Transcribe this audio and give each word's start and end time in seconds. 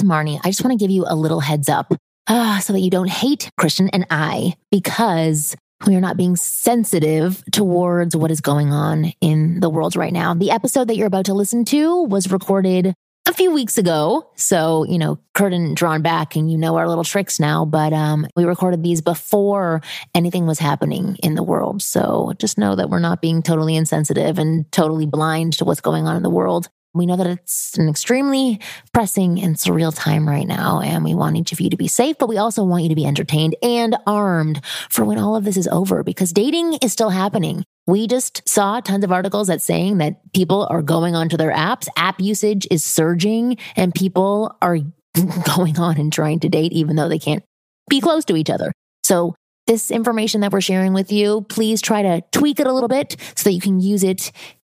Marni, 0.00 0.40
I 0.42 0.48
just 0.48 0.64
want 0.64 0.78
to 0.78 0.82
give 0.82 0.90
you 0.90 1.04
a 1.06 1.14
little 1.14 1.40
heads 1.40 1.68
up 1.68 1.92
uh, 2.26 2.60
so 2.60 2.72
that 2.72 2.80
you 2.80 2.90
don't 2.90 3.10
hate 3.10 3.50
Kristen 3.58 3.88
and 3.90 4.06
I 4.10 4.54
because 4.70 5.56
we 5.86 5.96
are 5.96 6.00
not 6.00 6.16
being 6.16 6.36
sensitive 6.36 7.42
towards 7.50 8.16
what 8.16 8.30
is 8.30 8.40
going 8.40 8.72
on 8.72 9.12
in 9.20 9.60
the 9.60 9.70
world 9.70 9.96
right 9.96 10.12
now. 10.12 10.34
The 10.34 10.50
episode 10.50 10.88
that 10.88 10.96
you're 10.96 11.06
about 11.06 11.26
to 11.26 11.34
listen 11.34 11.64
to 11.66 12.02
was 12.04 12.30
recorded 12.30 12.94
a 13.26 13.32
few 13.32 13.52
weeks 13.52 13.78
ago. 13.78 14.28
So, 14.36 14.84
you 14.84 14.98
know, 14.98 15.18
curtain 15.34 15.74
drawn 15.74 16.02
back 16.02 16.34
and 16.36 16.50
you 16.50 16.58
know 16.58 16.76
our 16.76 16.88
little 16.88 17.04
tricks 17.04 17.38
now, 17.38 17.64
but 17.64 17.92
um, 17.92 18.26
we 18.36 18.44
recorded 18.44 18.82
these 18.82 19.00
before 19.00 19.80
anything 20.14 20.46
was 20.46 20.58
happening 20.58 21.16
in 21.22 21.34
the 21.34 21.42
world. 21.42 21.82
So 21.82 22.32
just 22.38 22.58
know 22.58 22.74
that 22.74 22.90
we're 22.90 22.98
not 22.98 23.20
being 23.20 23.42
totally 23.42 23.76
insensitive 23.76 24.38
and 24.38 24.70
totally 24.72 25.06
blind 25.06 25.54
to 25.54 25.64
what's 25.64 25.80
going 25.80 26.06
on 26.06 26.16
in 26.16 26.22
the 26.22 26.30
world. 26.30 26.68
We 26.94 27.06
know 27.06 27.16
that 27.16 27.26
it's 27.26 27.76
an 27.78 27.88
extremely 27.88 28.60
pressing 28.92 29.40
and 29.40 29.56
surreal 29.56 29.94
time 29.94 30.28
right 30.28 30.46
now, 30.46 30.80
and 30.80 31.02
we 31.02 31.14
want 31.14 31.36
each 31.36 31.52
of 31.52 31.60
you 31.60 31.70
to 31.70 31.76
be 31.76 31.88
safe, 31.88 32.16
but 32.18 32.28
we 32.28 32.36
also 32.36 32.64
want 32.64 32.82
you 32.82 32.90
to 32.90 32.94
be 32.94 33.06
entertained 33.06 33.56
and 33.62 33.96
armed 34.06 34.60
for 34.90 35.04
when 35.04 35.18
all 35.18 35.34
of 35.34 35.44
this 35.44 35.56
is 35.56 35.66
over 35.68 36.02
because 36.02 36.32
dating 36.32 36.74
is 36.82 36.92
still 36.92 37.08
happening. 37.08 37.64
We 37.86 38.06
just 38.06 38.46
saw 38.46 38.80
tons 38.80 39.04
of 39.04 39.12
articles 39.12 39.48
that 39.48 39.62
saying 39.62 39.98
that 39.98 40.32
people 40.34 40.66
are 40.68 40.82
going 40.82 41.14
onto 41.14 41.38
their 41.38 41.52
apps, 41.52 41.88
app 41.96 42.20
usage 42.20 42.68
is 42.70 42.84
surging, 42.84 43.56
and 43.74 43.94
people 43.94 44.56
are 44.60 44.78
going 45.56 45.78
on 45.78 45.98
and 45.98 46.12
trying 46.12 46.40
to 46.40 46.48
date 46.50 46.72
even 46.72 46.96
though 46.96 47.08
they 47.08 47.18
can't 47.18 47.42
be 47.88 48.00
close 48.00 48.24
to 48.26 48.36
each 48.36 48.50
other. 48.50 48.70
So 49.02 49.34
this 49.66 49.90
information 49.90 50.42
that 50.42 50.52
we're 50.52 50.60
sharing 50.60 50.92
with 50.92 51.10
you, 51.10 51.46
please 51.48 51.80
try 51.80 52.02
to 52.02 52.22
tweak 52.32 52.60
it 52.60 52.66
a 52.66 52.72
little 52.72 52.88
bit 52.88 53.16
so 53.34 53.44
that 53.44 53.52
you 53.52 53.60
can 53.60 53.80
use 53.80 54.04
it 54.04 54.32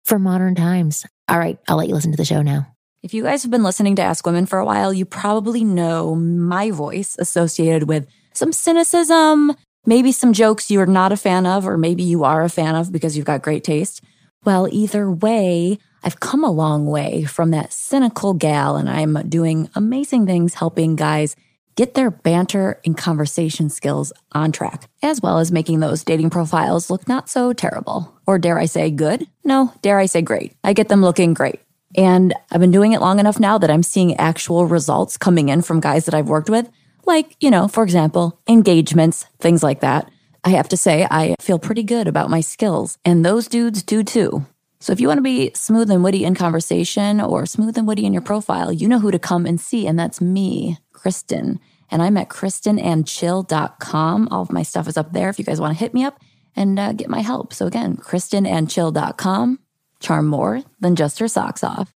for 0.09 0.19
modern 0.19 0.55
times. 0.55 1.05
All 1.29 1.39
right, 1.39 1.59
I'll 1.69 1.77
let 1.77 1.87
you 1.87 1.95
listen 1.95 2.13
to 2.13 2.17
the 2.17 2.25
show 2.25 2.41
now. 2.41 2.67
If 3.03 3.13
you 3.13 3.23
guys 3.23 3.43
have 3.43 3.51
been 3.53 3.63
listening 3.63 3.95
to 3.97 4.03
Ask 4.03 4.25
Women 4.25 4.47
for 4.47 4.59
a 4.59 4.65
while, 4.65 4.93
you 4.93 5.05
probably 5.05 5.63
know 5.63 6.15
my 6.15 6.71
voice 6.71 7.15
associated 7.19 7.87
with 7.87 8.09
some 8.33 8.53
cynicism, 8.53 9.55
maybe 9.85 10.11
some 10.11 10.33
jokes 10.33 10.71
you're 10.71 10.87
not 10.87 11.13
a 11.13 11.17
fan 11.17 11.45
of, 11.45 11.69
or 11.69 11.77
maybe 11.77 12.03
you 12.03 12.25
are 12.25 12.43
a 12.43 12.49
fan 12.49 12.75
of 12.75 12.91
because 12.91 13.17
you've 13.17 13.27
got 13.27 13.43
great 13.43 13.63
taste. 13.63 14.03
Well, 14.45 14.67
either 14.73 15.11
way, 15.11 15.79
I've 16.03 16.21
come 16.21 16.43
a 16.43 16.51
long 16.51 16.87
way 16.87 17.25
from 17.25 17.51
that 17.51 17.73
cynical 17.73 18.33
gal, 18.33 18.77
and 18.77 18.89
I'm 18.89 19.29
doing 19.29 19.69
amazing 19.75 20.27
things 20.27 20.55
helping 20.55 20.97
guys 20.97 21.37
get 21.79 21.95
their 21.95 22.11
banter 22.11 22.81
and 22.85 22.97
conversation 22.97 23.71
skills 23.71 24.13
on 24.33 24.51
track, 24.51 24.91
as 25.01 25.21
well 25.23 25.39
as 25.39 25.53
making 25.53 25.79
those 25.79 26.03
dating 26.03 26.29
profiles 26.29 26.91
look 26.91 27.07
not 27.07 27.29
so 27.29 27.53
terrible. 27.53 28.13
Or 28.27 28.37
dare 28.37 28.59
I 28.59 28.67
say 28.67 28.91
good? 28.91 29.29
No, 29.45 29.73
dare 29.81 30.01
I 30.01 30.07
say 30.07 30.21
great. 30.21 30.55
I 30.65 30.73
get 30.73 30.89
them 30.89 31.03
looking 31.03 31.35
great. 31.35 31.61
And 31.97 32.35
I've 32.51 32.59
been 32.59 32.73
doing 32.73 32.95
it 32.95 33.01
long 33.01 33.21
enough 33.21 33.39
now 33.39 33.59
that 33.59 33.71
I'm 33.71 33.85
seeing 33.85 34.17
actual 34.17 34.67
results 34.67 35.17
coming 35.17 35.51
in 35.51 35.63
from 35.63 35.79
guys 35.79 36.07
that 36.07 36.15
I've 36.15 36.29
worked 36.29 36.51
with. 36.51 36.69
Like, 37.07 37.37
you 37.39 37.49
know, 37.49 37.69
for 37.69 37.85
example, 37.85 38.41
engagements, 38.49 39.27
things 39.39 39.63
like 39.63 39.79
that. 39.79 40.11
I 40.43 40.51
have 40.51 40.69
to 40.71 40.77
say, 40.77 41.07
I 41.09 41.37
feel 41.39 41.61
pretty 41.61 41.85
good 41.85 42.09
about 42.09 42.29
my 42.29 42.41
skills, 42.41 42.99
and 43.05 43.25
those 43.25 43.47
dudes 43.47 43.85
do 43.85 44.03
too. 44.03 44.45
So 44.81 44.93
if 44.93 45.01
you 45.01 45.07
want 45.07 45.19
to 45.19 45.23
be 45.23 45.53
smooth 45.55 45.93
and 45.93 46.03
witty 46.03 46.25
in 46.25 46.35
conversation 46.35 47.21
or 47.21 47.47
smooth 47.47 47.79
and 47.79 47.87
witty 47.87 48.05
in 48.05 48.13
your 48.13 48.23
profile, 48.23 48.73
you 48.73 48.89
know 48.89 48.99
who 48.99 49.13
to 49.13 49.19
come 49.21 49.47
and 49.47 49.61
see, 49.61 49.87
and 49.87 49.97
that's 49.97 50.21
me, 50.21 50.79
Kristen 50.93 51.61
and 51.91 52.03
I'm 52.03 52.17
at 52.17 52.29
kristenandchill.com. 52.29 54.29
All 54.31 54.43
of 54.43 54.53
my 54.53 54.63
stuff 54.63 54.89
is 54.89 54.97
up 54.97 55.13
there 55.13 55.29
if 55.29 55.39
you 55.39 55.45
guys 55.45 55.61
want 55.61 55.77
to 55.77 55.79
hit 55.79 55.95
me 55.95 56.05
up 56.05 56.21
and 56.57 56.79
uh, 56.79 56.93
get 56.93 57.09
my 57.09 57.21
help. 57.21 57.53
So 57.53 57.67
again, 57.67 57.97
kristenandchill.com. 57.97 59.59
Charm 60.01 60.27
more 60.27 60.63
than 60.81 60.97
just 60.97 61.19
her 61.19 61.29
socks 61.29 61.65
off. 61.65 61.93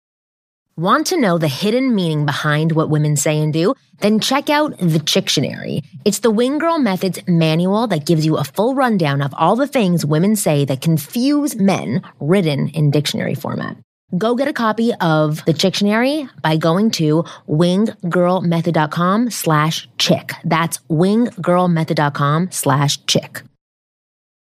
Want 0.77 1.07
to 1.09 1.21
know 1.21 1.37
the 1.37 1.49
hidden 1.49 1.95
meaning 1.95 2.25
behind 2.25 2.73
what 2.73 2.89
women 2.89 3.15
say 3.15 3.39
and 3.39 3.53
do? 3.53 3.75
Then 4.01 4.21
check 4.21 4.49
out 4.49 4.79
the 4.79 5.01
Chictionary. 5.01 5.85
It's 6.07 6.21
the 6.21 6.31
Wing 6.31 6.59
Girl 6.59 6.79
Methods 6.79 7.21
manual 7.29 7.87
that 7.89 8.07
gives 8.07 8.25
you 8.25 8.39
a 8.39 8.45
full 8.45 8.75
rundown 8.75 9.21
of 9.21 9.35
all 9.37 9.55
the 9.55 9.67
things 9.67 10.07
women 10.07 10.35
say 10.35 10.65
that 10.65 10.81
confuse 10.81 11.55
men 11.55 12.01
written 12.21 12.69
in 12.69 12.91
dictionary 12.91 13.35
format. 13.35 13.77
Go 14.17 14.35
get 14.35 14.47
a 14.49 14.53
copy 14.53 14.93
of 15.01 15.43
the 15.47 15.55
Chictionary 15.55 16.29
by 16.43 16.57
going 16.59 16.91
to 16.93 17.25
winggirlmethod.com 17.49 19.31
slash 19.31 19.89
chick. 19.97 20.33
That's 20.45 20.79
winggirlmethod.com 20.91 22.51
slash 22.51 23.07
chick. 23.07 23.43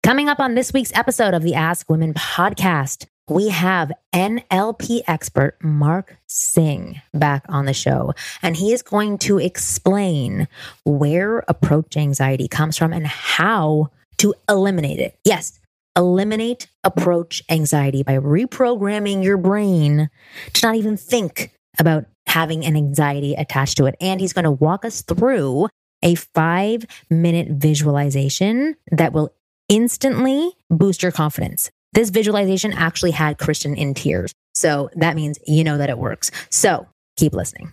Coming 0.03 0.28
up 0.28 0.41
on 0.41 0.54
this 0.54 0.72
week's 0.72 0.97
episode 0.97 1.34
of 1.34 1.42
the 1.42 1.54
Ask 1.54 1.88
Women 1.88 2.14
podcast, 2.14 3.06
we 3.28 3.50
have 3.50 3.92
NLP 4.12 5.03
expert 5.06 5.56
Mark 5.62 6.16
Sing 6.26 7.00
back 7.14 7.44
on 7.48 7.66
the 7.66 7.75
show, 7.75 8.14
and 8.42 8.56
he 8.56 8.72
is 8.72 8.82
going 8.82 9.19
to 9.19 9.38
explain 9.38 10.48
where 10.84 11.44
approach 11.47 11.97
anxiety 11.97 12.48
comes 12.48 12.76
from 12.76 12.92
and 12.92 13.06
how 13.06 13.91
to 14.19 14.34
eliminate 14.48 14.98
it. 14.98 15.16
Yes, 15.25 15.59
eliminate 15.96 16.68
approach 16.84 17.42
anxiety 17.50 18.02
by 18.02 18.16
reprogramming 18.16 19.22
your 19.22 19.36
brain 19.36 20.08
to 20.52 20.66
not 20.66 20.76
even 20.76 20.96
think 20.96 21.50
about 21.78 22.06
having 22.26 22.64
an 22.64 22.76
anxiety 22.76 23.34
attached 23.34 23.76
to 23.76 23.86
it. 23.86 23.96
And 24.00 24.20
he's 24.20 24.32
going 24.32 24.44
to 24.44 24.50
walk 24.50 24.84
us 24.84 25.02
through 25.02 25.68
a 26.02 26.14
five 26.14 26.86
minute 27.10 27.48
visualization 27.50 28.76
that 28.92 29.12
will 29.12 29.34
instantly 29.68 30.52
boost 30.70 31.02
your 31.02 31.12
confidence. 31.12 31.70
This 31.92 32.10
visualization 32.10 32.72
actually 32.72 33.10
had 33.10 33.38
Kristen 33.38 33.74
in 33.74 33.94
tears. 33.94 34.32
So 34.54 34.90
that 34.94 35.16
means 35.16 35.38
you 35.46 35.64
know 35.64 35.78
that 35.78 35.90
it 35.90 35.98
works. 35.98 36.30
So 36.50 36.86
keep 37.16 37.32
listening. 37.32 37.72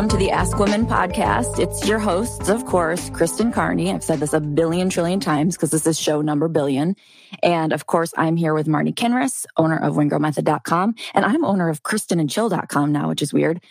Welcome 0.00 0.18
to 0.18 0.24
the 0.24 0.30
Ask 0.30 0.58
Women 0.58 0.86
podcast. 0.86 1.58
It's 1.58 1.86
your 1.86 1.98
hosts, 1.98 2.48
of 2.48 2.64
course, 2.64 3.10
Kristen 3.10 3.52
Carney. 3.52 3.92
I've 3.92 4.02
said 4.02 4.18
this 4.18 4.32
a 4.32 4.40
billion 4.40 4.88
trillion 4.88 5.20
times 5.20 5.56
because 5.56 5.72
this 5.72 5.86
is 5.86 6.00
show 6.00 6.22
number 6.22 6.48
billion. 6.48 6.96
And 7.42 7.74
of 7.74 7.84
course, 7.84 8.14
I'm 8.16 8.36
here 8.36 8.54
with 8.54 8.66
Marni 8.66 8.94
Kinrys, 8.94 9.44
owner 9.58 9.76
of 9.76 9.96
winggirlmethod.com. 9.96 10.94
And 11.12 11.26
I'm 11.26 11.44
owner 11.44 11.68
of 11.68 11.82
kristenandchill.com 11.82 12.92
now, 12.92 13.10
which 13.10 13.20
is 13.20 13.34
weird. 13.34 13.62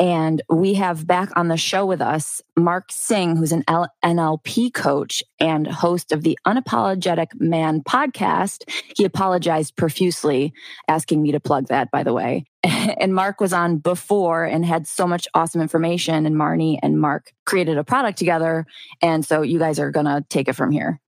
And 0.00 0.40
we 0.48 0.74
have 0.74 1.06
back 1.06 1.28
on 1.36 1.48
the 1.48 1.58
show 1.58 1.84
with 1.84 2.00
us 2.00 2.40
Mark 2.56 2.90
Sing, 2.90 3.36
who's 3.36 3.52
an 3.52 3.64
NLP 4.02 4.72
coach 4.72 5.22
and 5.38 5.66
host 5.66 6.10
of 6.10 6.22
the 6.22 6.38
Unapologetic 6.46 7.38
Man 7.38 7.82
podcast. 7.82 8.62
He 8.96 9.04
apologized 9.04 9.76
profusely, 9.76 10.54
asking 10.88 11.20
me 11.20 11.32
to 11.32 11.40
plug 11.40 11.66
that, 11.66 11.90
by 11.90 12.02
the 12.02 12.14
way. 12.14 12.46
and 12.64 13.14
Mark 13.14 13.42
was 13.42 13.52
on 13.52 13.76
before 13.76 14.46
and 14.46 14.64
had 14.64 14.86
so 14.86 15.06
much 15.06 15.28
awesome 15.34 15.60
information. 15.60 16.24
And 16.24 16.34
Marni 16.34 16.78
and 16.82 16.98
Mark 16.98 17.30
created 17.44 17.76
a 17.76 17.84
product 17.84 18.16
together. 18.16 18.64
And 19.02 19.22
so 19.22 19.42
you 19.42 19.58
guys 19.58 19.78
are 19.78 19.90
going 19.90 20.06
to 20.06 20.24
take 20.30 20.48
it 20.48 20.54
from 20.54 20.70
here. 20.70 20.98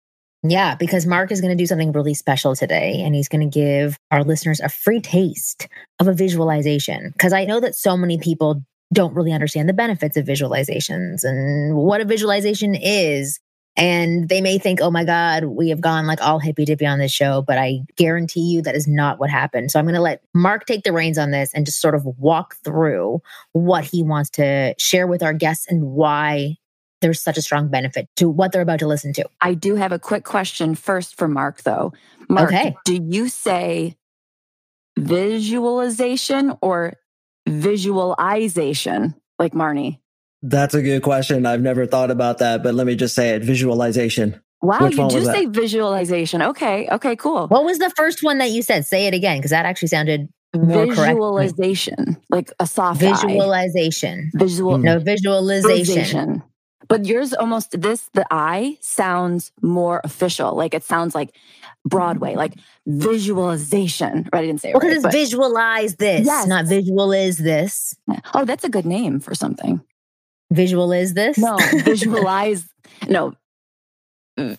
Yeah, 0.42 0.74
because 0.74 1.06
Mark 1.06 1.32
is 1.32 1.40
going 1.40 1.56
to 1.56 1.62
do 1.62 1.66
something 1.66 1.92
really 1.92 2.14
special 2.14 2.54
today 2.54 3.00
and 3.04 3.14
he's 3.14 3.28
going 3.28 3.48
to 3.48 3.58
give 3.58 3.96
our 4.10 4.22
listeners 4.22 4.60
a 4.60 4.68
free 4.68 5.00
taste 5.00 5.68
of 5.98 6.08
a 6.08 6.12
visualization. 6.12 7.10
Because 7.12 7.32
I 7.32 7.46
know 7.46 7.60
that 7.60 7.76
so 7.76 7.96
many 7.96 8.18
people 8.18 8.62
don't 8.92 9.14
really 9.14 9.32
understand 9.32 9.68
the 9.68 9.74
benefits 9.74 10.16
of 10.16 10.26
visualizations 10.26 11.24
and 11.24 11.76
what 11.76 12.00
a 12.00 12.04
visualization 12.04 12.74
is. 12.74 13.40
And 13.74 14.28
they 14.28 14.42
may 14.42 14.58
think, 14.58 14.82
oh 14.82 14.90
my 14.90 15.04
God, 15.04 15.44
we 15.44 15.70
have 15.70 15.80
gone 15.80 16.06
like 16.06 16.20
all 16.20 16.38
hippy 16.38 16.66
dippy 16.66 16.84
on 16.84 16.98
this 16.98 17.12
show, 17.12 17.40
but 17.40 17.56
I 17.56 17.80
guarantee 17.96 18.42
you 18.42 18.60
that 18.62 18.74
is 18.74 18.86
not 18.86 19.18
what 19.18 19.30
happened. 19.30 19.70
So 19.70 19.78
I'm 19.78 19.86
going 19.86 19.94
to 19.94 20.00
let 20.02 20.22
Mark 20.34 20.66
take 20.66 20.84
the 20.84 20.92
reins 20.92 21.16
on 21.16 21.30
this 21.30 21.54
and 21.54 21.64
just 21.64 21.80
sort 21.80 21.94
of 21.94 22.04
walk 22.04 22.56
through 22.64 23.22
what 23.52 23.84
he 23.84 24.02
wants 24.02 24.28
to 24.30 24.74
share 24.78 25.06
with 25.06 25.22
our 25.22 25.32
guests 25.32 25.66
and 25.68 25.84
why 25.84 26.56
there's 27.00 27.20
such 27.20 27.38
a 27.38 27.42
strong 27.42 27.68
benefit 27.68 28.08
to 28.16 28.28
what 28.28 28.52
they're 28.52 28.62
about 28.62 28.78
to 28.80 28.86
listen 28.86 29.14
to. 29.14 29.24
I 29.40 29.54
do 29.54 29.74
have 29.74 29.92
a 29.92 29.98
quick 29.98 30.24
question 30.24 30.74
first 30.74 31.16
for 31.16 31.26
Mark, 31.26 31.62
though. 31.62 31.94
Mark, 32.28 32.50
okay. 32.50 32.76
do 32.84 32.94
you 33.02 33.28
say 33.28 33.96
visualization 34.98 36.52
or 36.60 36.94
visualization 37.48 39.14
like 39.38 39.52
Marni? 39.52 39.98
That's 40.42 40.74
a 40.74 40.82
good 40.82 41.02
question. 41.02 41.46
I've 41.46 41.60
never 41.60 41.86
thought 41.86 42.10
about 42.10 42.38
that, 42.38 42.62
but 42.62 42.74
let 42.74 42.86
me 42.86 42.96
just 42.96 43.14
say 43.14 43.30
it 43.30 43.44
visualization. 43.44 44.40
Wow, 44.60 44.78
Which 44.80 44.96
you 44.96 45.08
do 45.08 45.24
say 45.24 45.46
visualization. 45.46 46.42
Okay, 46.42 46.88
okay, 46.90 47.16
cool. 47.16 47.48
What 47.48 47.64
was 47.64 47.78
the 47.78 47.90
first 47.90 48.22
one 48.22 48.38
that 48.38 48.50
you 48.50 48.62
said? 48.62 48.86
Say 48.86 49.06
it 49.06 49.14
again, 49.14 49.38
because 49.38 49.50
that 49.50 49.66
actually 49.66 49.88
sounded 49.88 50.28
more 50.54 50.86
correct. 50.86 50.98
Visualization, 50.98 52.16
like 52.30 52.52
a 52.60 52.66
soft 52.66 53.02
eye. 53.02 53.10
Visualization. 53.12 54.30
Visual 54.34 54.78
Mm. 54.78 54.82
No 54.82 54.98
visualization. 55.00 55.76
visualization. 55.76 56.42
But 56.88 57.06
yours 57.06 57.32
almost 57.32 57.80
this 57.80 58.08
the 58.12 58.26
I 58.30 58.76
sounds 58.80 59.50
more 59.62 60.00
official. 60.04 60.54
Like 60.54 60.74
it 60.74 60.84
sounds 60.84 61.14
like 61.14 61.34
Broadway, 61.84 62.34
like 62.36 62.54
visualization. 62.86 64.28
Right? 64.32 64.40
I 64.40 64.46
didn't 64.46 64.60
say 64.60 64.70
it 64.70 64.74
Well, 64.76 64.88
right. 64.88 65.02
but- 65.02 65.12
visualize 65.12 65.96
this, 65.96 66.26
Yes. 66.26 66.46
not 66.46 66.66
visual 66.66 67.12
is 67.12 67.38
this. 67.38 67.94
oh, 68.34 68.44
that's 68.44 68.64
a 68.64 68.68
good 68.68 68.86
name 68.86 69.20
for 69.20 69.34
something. 69.34 69.80
Visual 70.52 70.92
is 70.92 71.14
this? 71.14 71.38
No, 71.38 71.56
visualize. 71.84 72.68
no. 73.08 73.32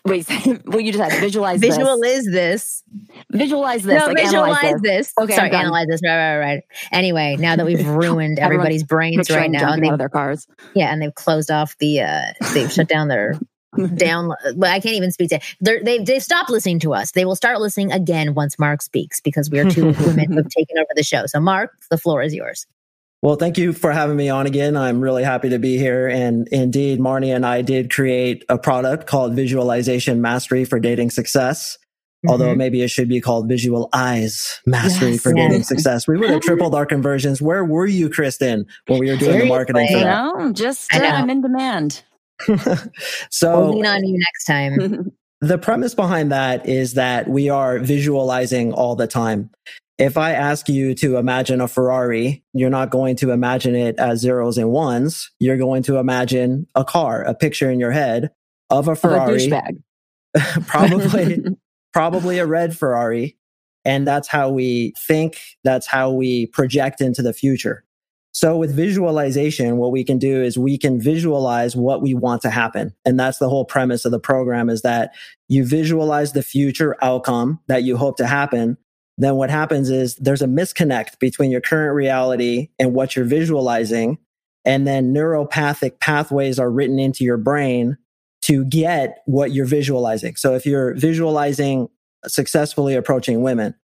Wait, 0.05 0.27
well, 0.65 0.79
you 0.79 0.91
just 0.91 1.03
had 1.03 1.19
visualize 1.19 1.59
Visual 1.59 1.99
this. 1.99 2.25
is 2.27 2.31
this. 2.31 2.83
Visualize 3.31 3.81
this. 3.83 3.99
no, 3.99 4.05
like 4.07 4.17
visualize 4.17 4.81
this. 4.81 4.81
this. 5.07 5.13
Okay, 5.19 5.35
Sorry, 5.35 5.49
analyze 5.51 5.87
this. 5.89 5.99
Right, 6.05 6.37
right, 6.37 6.39
right. 6.39 6.63
Anyway, 6.91 7.37
now 7.39 7.55
that 7.55 7.65
we've 7.65 7.85
ruined 8.03 8.37
everybody's 8.37 8.83
brains 8.83 9.31
right 9.31 9.49
now, 9.49 9.73
and 9.73 9.83
they 9.83 9.95
their 9.97 10.09
cars. 10.09 10.45
yeah, 10.75 10.93
and 10.93 11.01
they've 11.01 11.13
closed 11.15 11.49
off 11.49 11.75
the 11.79 12.01
uh 12.01 12.21
they've 12.53 12.71
shut 12.71 12.87
down 12.87 13.07
their 13.07 13.33
down 13.95 14.29
but 14.55 14.69
I 14.69 14.79
can't 14.79 14.95
even 14.95 15.11
speak 15.11 15.29
to 15.29 15.39
They're, 15.61 15.83
they've 15.83 16.05
they've 16.05 16.23
stopped 16.23 16.49
listening 16.49 16.79
to 16.79 16.93
us. 16.93 17.11
They 17.11 17.25
will 17.25 17.35
start 17.35 17.59
listening 17.61 17.91
again 17.91 18.33
once 18.33 18.57
Mark 18.59 18.81
speaks 18.81 19.19
because 19.21 19.49
we 19.49 19.59
are 19.59 19.69
two 19.69 19.85
women 20.05 20.31
who 20.31 20.37
have 20.37 20.49
taken 20.49 20.77
over 20.77 20.89
the 20.95 21.03
show. 21.03 21.25
So 21.25 21.39
Mark, 21.39 21.71
the 21.89 21.97
floor 21.97 22.21
is 22.21 22.33
yours. 22.33 22.65
Well, 23.21 23.35
thank 23.37 23.57
you 23.57 23.71
for 23.71 23.91
having 23.93 24.17
me 24.17 24.27
on 24.27 24.47
again. 24.47 24.75
I'm 24.75 24.99
really 24.99 25.23
happy 25.23 25.47
to 25.49 25.57
be 25.57 25.77
here. 25.77 26.09
And 26.09 26.45
indeed, 26.49 26.99
Marni 26.99 27.33
and 27.33 27.45
I 27.45 27.61
did 27.61 27.89
create 27.89 28.43
a 28.49 28.57
product 28.57 29.07
called 29.07 29.33
Visualization 29.33 30.21
Mastery 30.21 30.65
for 30.65 30.77
Dating 30.79 31.09
Success. 31.09 31.77
Although 32.27 32.53
Mhm. 32.53 32.57
maybe 32.57 32.81
it 32.81 32.89
should 32.89 33.09
be 33.09 33.19
called 33.21 33.47
Visual 33.49 33.89
Eyes 33.93 34.61
Mastery 34.65 35.11
Yes, 35.11 35.21
for 35.21 35.35
yes. 35.35 35.47
Dating 35.49 35.63
Success. 35.63 36.07
We 36.07 36.17
would 36.17 36.29
have 36.29 36.41
tripled 36.41 36.73
our 36.75 36.85
conversions. 36.85 37.41
Where 37.41 37.65
were 37.65 37.85
you, 37.85 38.09
Kristen, 38.09 38.65
when 38.87 38.99
we 38.99 39.09
were 39.09 39.17
doing 39.17 39.39
the 39.39 39.45
marketing 39.45 39.87
for 39.87 39.99
Seriously. 39.99 39.99
You 39.99 40.33
that? 40.37 40.39
know, 40.45 40.53
just 40.53 40.93
I 40.93 40.99
uh, 40.99 41.01
know. 41.01 41.09
I'm 41.09 41.29
in 41.29 41.41
demand. 41.41 42.01
so 43.29 43.59
we'll 43.59 43.73
lean 43.73 43.85
on 43.85 44.05
you 44.05 44.17
next 44.17 44.45
time. 44.45 45.11
the 45.41 45.57
premise 45.57 45.93
behind 45.93 46.31
that 46.31 46.67
is 46.67 46.93
that 46.93 47.27
we 47.27 47.49
are 47.49 47.79
visualizing 47.79 48.73
all 48.73 48.95
the 48.95 49.07
time. 49.07 49.49
If 49.97 50.17
I 50.17 50.31
ask 50.31 50.69
you 50.69 50.95
to 50.95 51.17
imagine 51.17 51.61
a 51.61 51.67
Ferrari, 51.67 52.43
you're 52.53 52.69
not 52.69 52.89
going 52.89 53.15
to 53.17 53.31
imagine 53.31 53.75
it 53.75 53.99
as 53.99 54.21
zeros 54.21 54.57
and 54.57 54.71
ones. 54.71 55.29
You're 55.39 55.57
going 55.57 55.83
to 55.83 55.97
imagine 55.97 56.67
a 56.75 56.83
car, 56.83 57.21
a 57.23 57.35
picture 57.35 57.69
in 57.69 57.79
your 57.79 57.91
head 57.91 58.31
of 58.69 58.87
a 58.87 58.91
Of 58.91 58.97
a 58.97 59.01
Ferrari, 59.01 59.49
probably, 60.67 61.43
probably 61.93 62.39
a 62.39 62.45
red 62.45 62.75
Ferrari. 62.75 63.37
And 63.85 64.07
that's 64.07 64.27
how 64.27 64.49
we 64.49 64.93
think. 64.97 65.39
That's 65.63 65.85
how 65.85 66.11
we 66.11 66.47
project 66.47 67.01
into 67.01 67.21
the 67.21 67.33
future. 67.33 67.83
So 68.33 68.57
with 68.57 68.75
visualization, 68.75 69.77
what 69.77 69.91
we 69.91 70.03
can 70.03 70.17
do 70.17 70.41
is 70.41 70.57
we 70.57 70.77
can 70.77 70.99
visualize 70.99 71.75
what 71.75 72.01
we 72.01 72.15
want 72.15 72.41
to 72.41 72.49
happen. 72.49 72.93
And 73.05 73.19
that's 73.19 73.37
the 73.37 73.47
whole 73.47 73.63
premise 73.63 74.05
of 74.05 74.11
the 74.11 74.19
program 74.19 74.69
is 74.69 74.81
that 74.81 75.13
you 75.47 75.63
visualize 75.63 76.33
the 76.33 76.41
future 76.41 76.97
outcome 77.03 77.59
that 77.67 77.83
you 77.83 77.95
hope 77.95 78.17
to 78.17 78.25
happen. 78.25 78.77
Then 79.19 79.35
what 79.35 79.51
happens 79.51 79.91
is 79.91 80.15
there's 80.15 80.41
a 80.41 80.47
misconnect 80.47 81.19
between 81.19 81.51
your 81.51 81.61
current 81.61 81.95
reality 81.95 82.69
and 82.79 82.95
what 82.95 83.15
you're 83.15 83.25
visualizing. 83.25 84.17
And 84.65 84.87
then 84.87 85.13
neuropathic 85.13 85.99
pathways 85.99 86.57
are 86.57 86.71
written 86.71 86.97
into 86.97 87.23
your 87.23 87.37
brain 87.37 87.97
to 88.43 88.65
get 88.65 89.21
what 89.25 89.51
you're 89.51 89.67
visualizing. 89.67 90.37
So 90.37 90.55
if 90.55 90.65
you're 90.65 90.95
visualizing 90.95 91.87
successfully 92.25 92.95
approaching 92.95 93.43
women, 93.43 93.75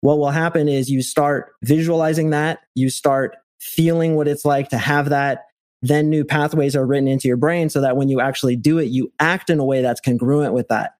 what 0.00 0.18
will 0.18 0.30
happen 0.30 0.68
is 0.68 0.88
you 0.88 1.02
start 1.02 1.52
visualizing 1.64 2.30
that, 2.30 2.60
you 2.76 2.88
start 2.88 3.36
feeling 3.60 4.14
what 4.14 4.28
it's 4.28 4.44
like 4.44 4.68
to 4.70 4.78
have 4.78 5.10
that. 5.10 5.46
Then 5.82 6.08
new 6.08 6.24
pathways 6.24 6.74
are 6.74 6.86
written 6.86 7.08
into 7.08 7.28
your 7.28 7.36
brain 7.36 7.68
so 7.68 7.80
that 7.80 7.96
when 7.96 8.08
you 8.08 8.20
actually 8.20 8.56
do 8.56 8.78
it, 8.78 8.86
you 8.86 9.12
act 9.20 9.50
in 9.50 9.58
a 9.58 9.64
way 9.64 9.82
that's 9.82 10.00
congruent 10.00 10.52
with 10.52 10.68
that. 10.68 10.92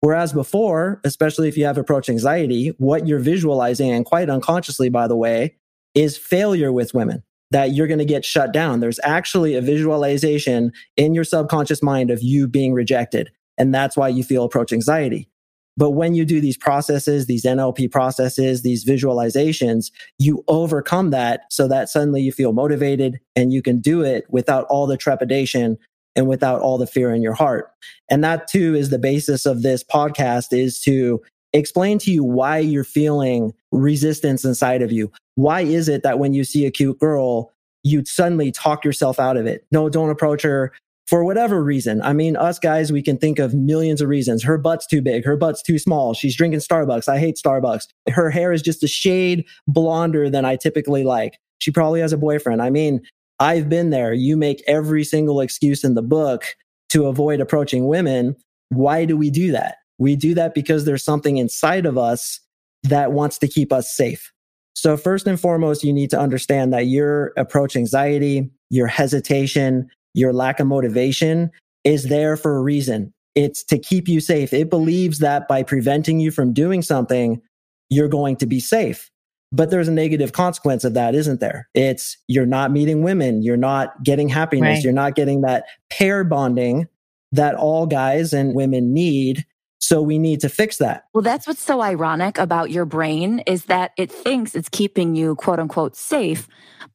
Whereas 0.00 0.32
before, 0.32 1.00
especially 1.04 1.48
if 1.48 1.56
you 1.56 1.64
have 1.64 1.78
approach 1.78 2.08
anxiety, 2.08 2.74
what 2.78 3.06
you're 3.06 3.20
visualizing, 3.20 3.90
and 3.90 4.04
quite 4.04 4.28
unconsciously, 4.28 4.90
by 4.90 5.08
the 5.08 5.16
way, 5.16 5.56
is 5.94 6.18
failure 6.18 6.72
with 6.72 6.92
women 6.92 7.22
that 7.52 7.72
you're 7.72 7.86
going 7.86 8.00
to 8.00 8.04
get 8.04 8.24
shut 8.24 8.52
down. 8.52 8.80
There's 8.80 9.00
actually 9.02 9.54
a 9.54 9.62
visualization 9.62 10.72
in 10.96 11.14
your 11.14 11.24
subconscious 11.24 11.82
mind 11.82 12.10
of 12.10 12.22
you 12.22 12.48
being 12.48 12.74
rejected. 12.74 13.30
And 13.56 13.74
that's 13.74 13.96
why 13.96 14.08
you 14.08 14.24
feel 14.24 14.44
approach 14.44 14.72
anxiety. 14.72 15.30
But 15.76 15.90
when 15.90 16.14
you 16.14 16.24
do 16.24 16.40
these 16.40 16.56
processes, 16.56 17.26
these 17.26 17.44
NLP 17.44 17.90
processes, 17.90 18.62
these 18.62 18.84
visualizations, 18.84 19.90
you 20.18 20.44
overcome 20.46 21.10
that 21.10 21.42
so 21.50 21.66
that 21.68 21.88
suddenly 21.88 22.22
you 22.22 22.32
feel 22.32 22.52
motivated 22.52 23.20
and 23.34 23.52
you 23.52 23.62
can 23.62 23.80
do 23.80 24.02
it 24.02 24.24
without 24.28 24.66
all 24.66 24.86
the 24.86 24.96
trepidation 24.96 25.78
and 26.16 26.28
without 26.28 26.60
all 26.60 26.78
the 26.78 26.86
fear 26.86 27.12
in 27.12 27.22
your 27.22 27.34
heart. 27.34 27.72
And 28.08 28.22
that 28.22 28.46
too 28.46 28.74
is 28.74 28.90
the 28.90 28.98
basis 28.98 29.46
of 29.46 29.62
this 29.62 29.82
podcast 29.82 30.56
is 30.56 30.78
to 30.80 31.20
explain 31.52 31.98
to 31.98 32.12
you 32.12 32.22
why 32.22 32.58
you're 32.58 32.84
feeling 32.84 33.52
resistance 33.72 34.44
inside 34.44 34.82
of 34.82 34.92
you. 34.92 35.10
Why 35.34 35.62
is 35.62 35.88
it 35.88 36.02
that 36.04 36.18
when 36.18 36.34
you 36.34 36.44
see 36.44 36.66
a 36.66 36.70
cute 36.70 36.98
girl, 37.00 37.52
you 37.82 38.04
suddenly 38.04 38.52
talk 38.52 38.84
yourself 38.84 39.18
out 39.18 39.36
of 39.36 39.46
it? 39.46 39.66
No, 39.72 39.88
don't 39.88 40.10
approach 40.10 40.42
her 40.42 40.72
for 41.06 41.24
whatever 41.24 41.62
reason. 41.62 42.00
I 42.02 42.12
mean, 42.12 42.36
us 42.36 42.58
guys, 42.58 42.90
we 42.90 43.02
can 43.02 43.18
think 43.18 43.38
of 43.38 43.54
millions 43.54 44.00
of 44.00 44.08
reasons. 44.08 44.42
Her 44.42 44.56
butt's 44.56 44.86
too 44.86 45.02
big. 45.02 45.24
Her 45.24 45.36
butt's 45.36 45.62
too 45.62 45.78
small. 45.78 46.14
She's 46.14 46.36
drinking 46.36 46.60
Starbucks. 46.60 47.08
I 47.08 47.18
hate 47.18 47.36
Starbucks. 47.36 47.88
Her 48.08 48.30
hair 48.30 48.52
is 48.52 48.62
just 48.62 48.82
a 48.82 48.88
shade 48.88 49.44
blonder 49.66 50.30
than 50.30 50.44
I 50.44 50.56
typically 50.56 51.04
like. 51.04 51.38
She 51.58 51.70
probably 51.70 52.00
has 52.00 52.12
a 52.12 52.18
boyfriend. 52.18 52.62
I 52.62 52.70
mean, 52.70 53.02
I've 53.38 53.68
been 53.68 53.90
there. 53.90 54.12
You 54.12 54.36
make 54.36 54.62
every 54.66 55.04
single 55.04 55.40
excuse 55.40 55.84
in 55.84 55.94
the 55.94 56.02
book 56.02 56.44
to 56.90 57.06
avoid 57.06 57.40
approaching 57.40 57.86
women. 57.86 58.36
Why 58.70 59.04
do 59.04 59.16
we 59.16 59.30
do 59.30 59.52
that? 59.52 59.76
We 59.98 60.16
do 60.16 60.34
that 60.34 60.54
because 60.54 60.84
there's 60.84 61.04
something 61.04 61.36
inside 61.36 61.86
of 61.86 61.98
us 61.98 62.40
that 62.84 63.12
wants 63.12 63.38
to 63.38 63.48
keep 63.48 63.72
us 63.72 63.94
safe. 63.94 64.32
So 64.74 64.96
first 64.96 65.26
and 65.26 65.38
foremost, 65.38 65.84
you 65.84 65.92
need 65.92 66.10
to 66.10 66.18
understand 66.18 66.72
that 66.72 66.86
your 66.86 67.32
approach 67.36 67.76
anxiety, 67.76 68.50
your 68.70 68.86
hesitation, 68.86 69.88
your 70.14 70.32
lack 70.32 70.60
of 70.60 70.66
motivation 70.66 71.50
is 71.84 72.04
there 72.04 72.36
for 72.36 72.56
a 72.56 72.62
reason. 72.62 73.12
It's 73.34 73.62
to 73.64 73.78
keep 73.78 74.08
you 74.08 74.20
safe. 74.20 74.52
It 74.52 74.70
believes 74.70 75.18
that 75.18 75.48
by 75.48 75.62
preventing 75.62 76.20
you 76.20 76.30
from 76.30 76.52
doing 76.52 76.82
something, 76.82 77.42
you're 77.90 78.08
going 78.08 78.36
to 78.36 78.46
be 78.46 78.60
safe. 78.60 79.10
But 79.52 79.70
there's 79.70 79.88
a 79.88 79.92
negative 79.92 80.32
consequence 80.32 80.84
of 80.84 80.94
that, 80.94 81.14
isn't 81.14 81.40
there? 81.40 81.68
It's 81.74 82.16
you're 82.26 82.46
not 82.46 82.72
meeting 82.72 83.02
women. 83.02 83.42
You're 83.42 83.56
not 83.56 84.02
getting 84.02 84.28
happiness. 84.28 84.76
Right. 84.76 84.84
You're 84.84 84.92
not 84.92 85.14
getting 85.14 85.42
that 85.42 85.66
pair 85.90 86.24
bonding 86.24 86.88
that 87.32 87.54
all 87.54 87.86
guys 87.86 88.32
and 88.32 88.54
women 88.54 88.92
need. 88.92 89.44
So 89.78 90.00
we 90.00 90.18
need 90.18 90.40
to 90.40 90.48
fix 90.48 90.78
that. 90.78 91.04
Well, 91.12 91.22
that's 91.22 91.46
what's 91.46 91.62
so 91.62 91.82
ironic 91.82 92.38
about 92.38 92.70
your 92.70 92.84
brain 92.84 93.40
is 93.40 93.66
that 93.66 93.92
it 93.96 94.10
thinks 94.10 94.54
it's 94.54 94.68
keeping 94.68 95.14
you 95.14 95.34
quote 95.36 95.60
unquote 95.60 95.94
safe. 95.94 96.48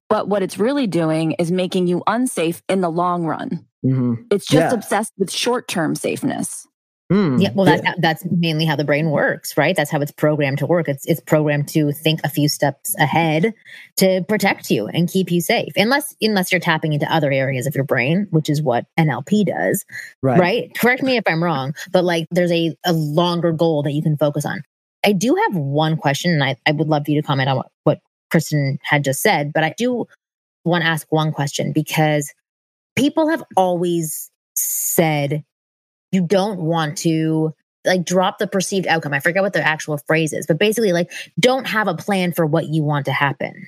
But 0.09 0.27
what 0.27 0.41
it's 0.41 0.57
really 0.57 0.87
doing 0.87 1.33
is 1.33 1.51
making 1.51 1.87
you 1.87 2.03
unsafe 2.07 2.61
in 2.67 2.81
the 2.81 2.89
long 2.89 3.25
run. 3.25 3.65
Mhm. 3.85 4.25
It's 4.31 4.47
just 4.47 4.71
Yeah. 4.71 4.73
obsessed 4.73 5.13
with 5.17 5.31
short 5.31 5.67
term 5.67 5.95
safeness. 5.95 6.65
Mm. 7.11 7.41
Yeah, 7.41 7.49
well, 7.55 7.65
that's 7.65 7.83
how, 7.83 7.95
that's 7.97 8.23
mainly 8.29 8.65
how 8.65 8.75
the 8.75 8.83
brain 8.83 9.09
works, 9.09 9.57
right? 9.57 9.75
That's 9.75 9.89
how 9.89 9.99
it's 9.99 10.11
programmed 10.11 10.59
to 10.59 10.67
work. 10.67 10.87
It's 10.87 11.03
it's 11.07 11.19
programmed 11.19 11.67
to 11.69 11.91
think 11.91 12.19
a 12.23 12.29
few 12.29 12.47
steps 12.47 12.93
ahead 12.99 13.51
to 13.97 14.23
protect 14.29 14.69
you 14.69 14.87
and 14.87 15.09
keep 15.09 15.31
you 15.31 15.41
safe, 15.41 15.73
unless 15.75 16.15
unless 16.21 16.51
you're 16.51 16.61
tapping 16.61 16.93
into 16.93 17.11
other 17.11 17.31
areas 17.31 17.65
of 17.65 17.73
your 17.73 17.83
brain, 17.83 18.27
which 18.29 18.47
is 18.47 18.61
what 18.61 18.85
NLP 18.99 19.43
does, 19.43 19.83
right. 20.21 20.39
right? 20.39 20.71
Correct 20.77 21.01
me 21.01 21.17
if 21.17 21.23
I'm 21.25 21.43
wrong, 21.43 21.73
but 21.91 22.03
like 22.03 22.27
there's 22.29 22.51
a 22.51 22.75
a 22.85 22.93
longer 22.93 23.53
goal 23.53 23.81
that 23.83 23.93
you 23.93 24.03
can 24.03 24.15
focus 24.15 24.45
on. 24.45 24.61
I 25.03 25.13
do 25.13 25.35
have 25.47 25.55
one 25.55 25.97
question, 25.97 26.31
and 26.31 26.43
I, 26.43 26.57
I 26.67 26.73
would 26.73 26.89
love 26.89 27.05
for 27.05 27.11
you 27.11 27.19
to 27.21 27.25
comment 27.25 27.49
on 27.49 27.57
what, 27.57 27.71
what 27.85 27.99
Kristen 28.29 28.79
had 28.83 29.03
just 29.03 29.21
said, 29.21 29.51
but 29.53 29.63
I 29.63 29.73
do 29.77 30.07
want 30.65 30.83
to 30.83 30.87
ask 30.87 31.07
one 31.09 31.31
question 31.31 31.71
because 31.73 32.33
people 32.95 33.29
have 33.29 33.43
always 33.55 34.29
said 34.55 35.43
you 36.11 36.21
don't 36.21 36.59
want 36.59 36.97
to 36.99 37.53
like 37.85 38.05
drop 38.05 38.39
the 38.39 38.47
perceived 38.47 38.87
outcome. 38.87 39.13
I 39.13 39.19
forget 39.19 39.41
what 39.41 39.53
the 39.53 39.65
actual 39.65 39.97
phrase 39.97 40.33
is, 40.33 40.45
but 40.45 40.59
basically 40.59 40.91
like 40.91 41.11
don't 41.39 41.65
have 41.65 41.87
a 41.87 41.95
plan 41.95 42.33
for 42.33 42.45
what 42.45 42.67
you 42.67 42.83
want 42.83 43.05
to 43.05 43.11
happen. 43.11 43.67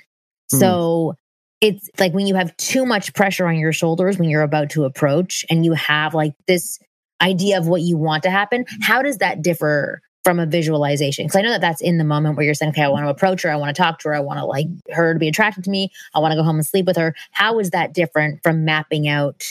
Hmm. 0.51 0.57
So 0.57 1.15
it's 1.61 1.89
like 1.99 2.13
when 2.13 2.27
you 2.27 2.35
have 2.35 2.55
too 2.57 2.85
much 2.85 3.13
pressure 3.13 3.47
on 3.47 3.57
your 3.57 3.71
shoulders 3.71 4.17
when 4.17 4.29
you're 4.29 4.41
about 4.41 4.71
to 4.71 4.83
approach 4.83 5.45
and 5.49 5.63
you 5.63 5.73
have 5.73 6.13
like 6.13 6.33
this 6.47 6.79
idea 7.21 7.57
of 7.57 7.67
what 7.67 7.81
you 7.81 7.97
want 7.97 8.23
to 8.23 8.31
happen, 8.31 8.65
how 8.81 9.01
does 9.01 9.19
that 9.19 9.41
differ 9.41 10.01
from 10.23 10.39
a 10.39 10.45
visualization? 10.45 11.25
Because 11.25 11.37
I 11.37 11.41
know 11.41 11.51
that 11.51 11.61
that's 11.61 11.81
in 11.81 11.97
the 11.97 12.03
moment 12.03 12.37
where 12.37 12.45
you're 12.45 12.53
saying, 12.53 12.71
okay, 12.71 12.83
I 12.83 12.87
want 12.87 13.05
to 13.05 13.09
approach 13.09 13.41
her, 13.43 13.49
I 13.49 13.55
want 13.55 13.75
to 13.75 13.81
talk 13.81 13.99
to 13.99 14.09
her, 14.09 14.15
I 14.15 14.19
want 14.19 14.39
to 14.39 14.45
like 14.45 14.67
her 14.91 15.13
to 15.13 15.19
be 15.19 15.27
attracted 15.27 15.63
to 15.65 15.69
me, 15.69 15.91
I 16.13 16.19
want 16.19 16.31
to 16.31 16.35
go 16.35 16.43
home 16.43 16.57
and 16.57 16.65
sleep 16.65 16.85
with 16.85 16.97
her. 16.97 17.15
How 17.31 17.59
is 17.59 17.71
that 17.71 17.93
different 17.93 18.41
from 18.43 18.65
mapping 18.65 19.07
out 19.07 19.43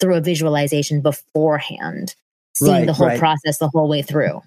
through 0.00 0.14
a 0.14 0.20
visualization 0.20 1.00
beforehand? 1.00 2.14
seeing 2.58 2.72
Right, 2.72 2.86
the 2.86 2.92
whole 2.92 3.06
right. 3.06 3.18
process 3.18 3.58
the 3.58 3.68
whole 3.68 3.88
way 3.88 4.02
through. 4.02 4.40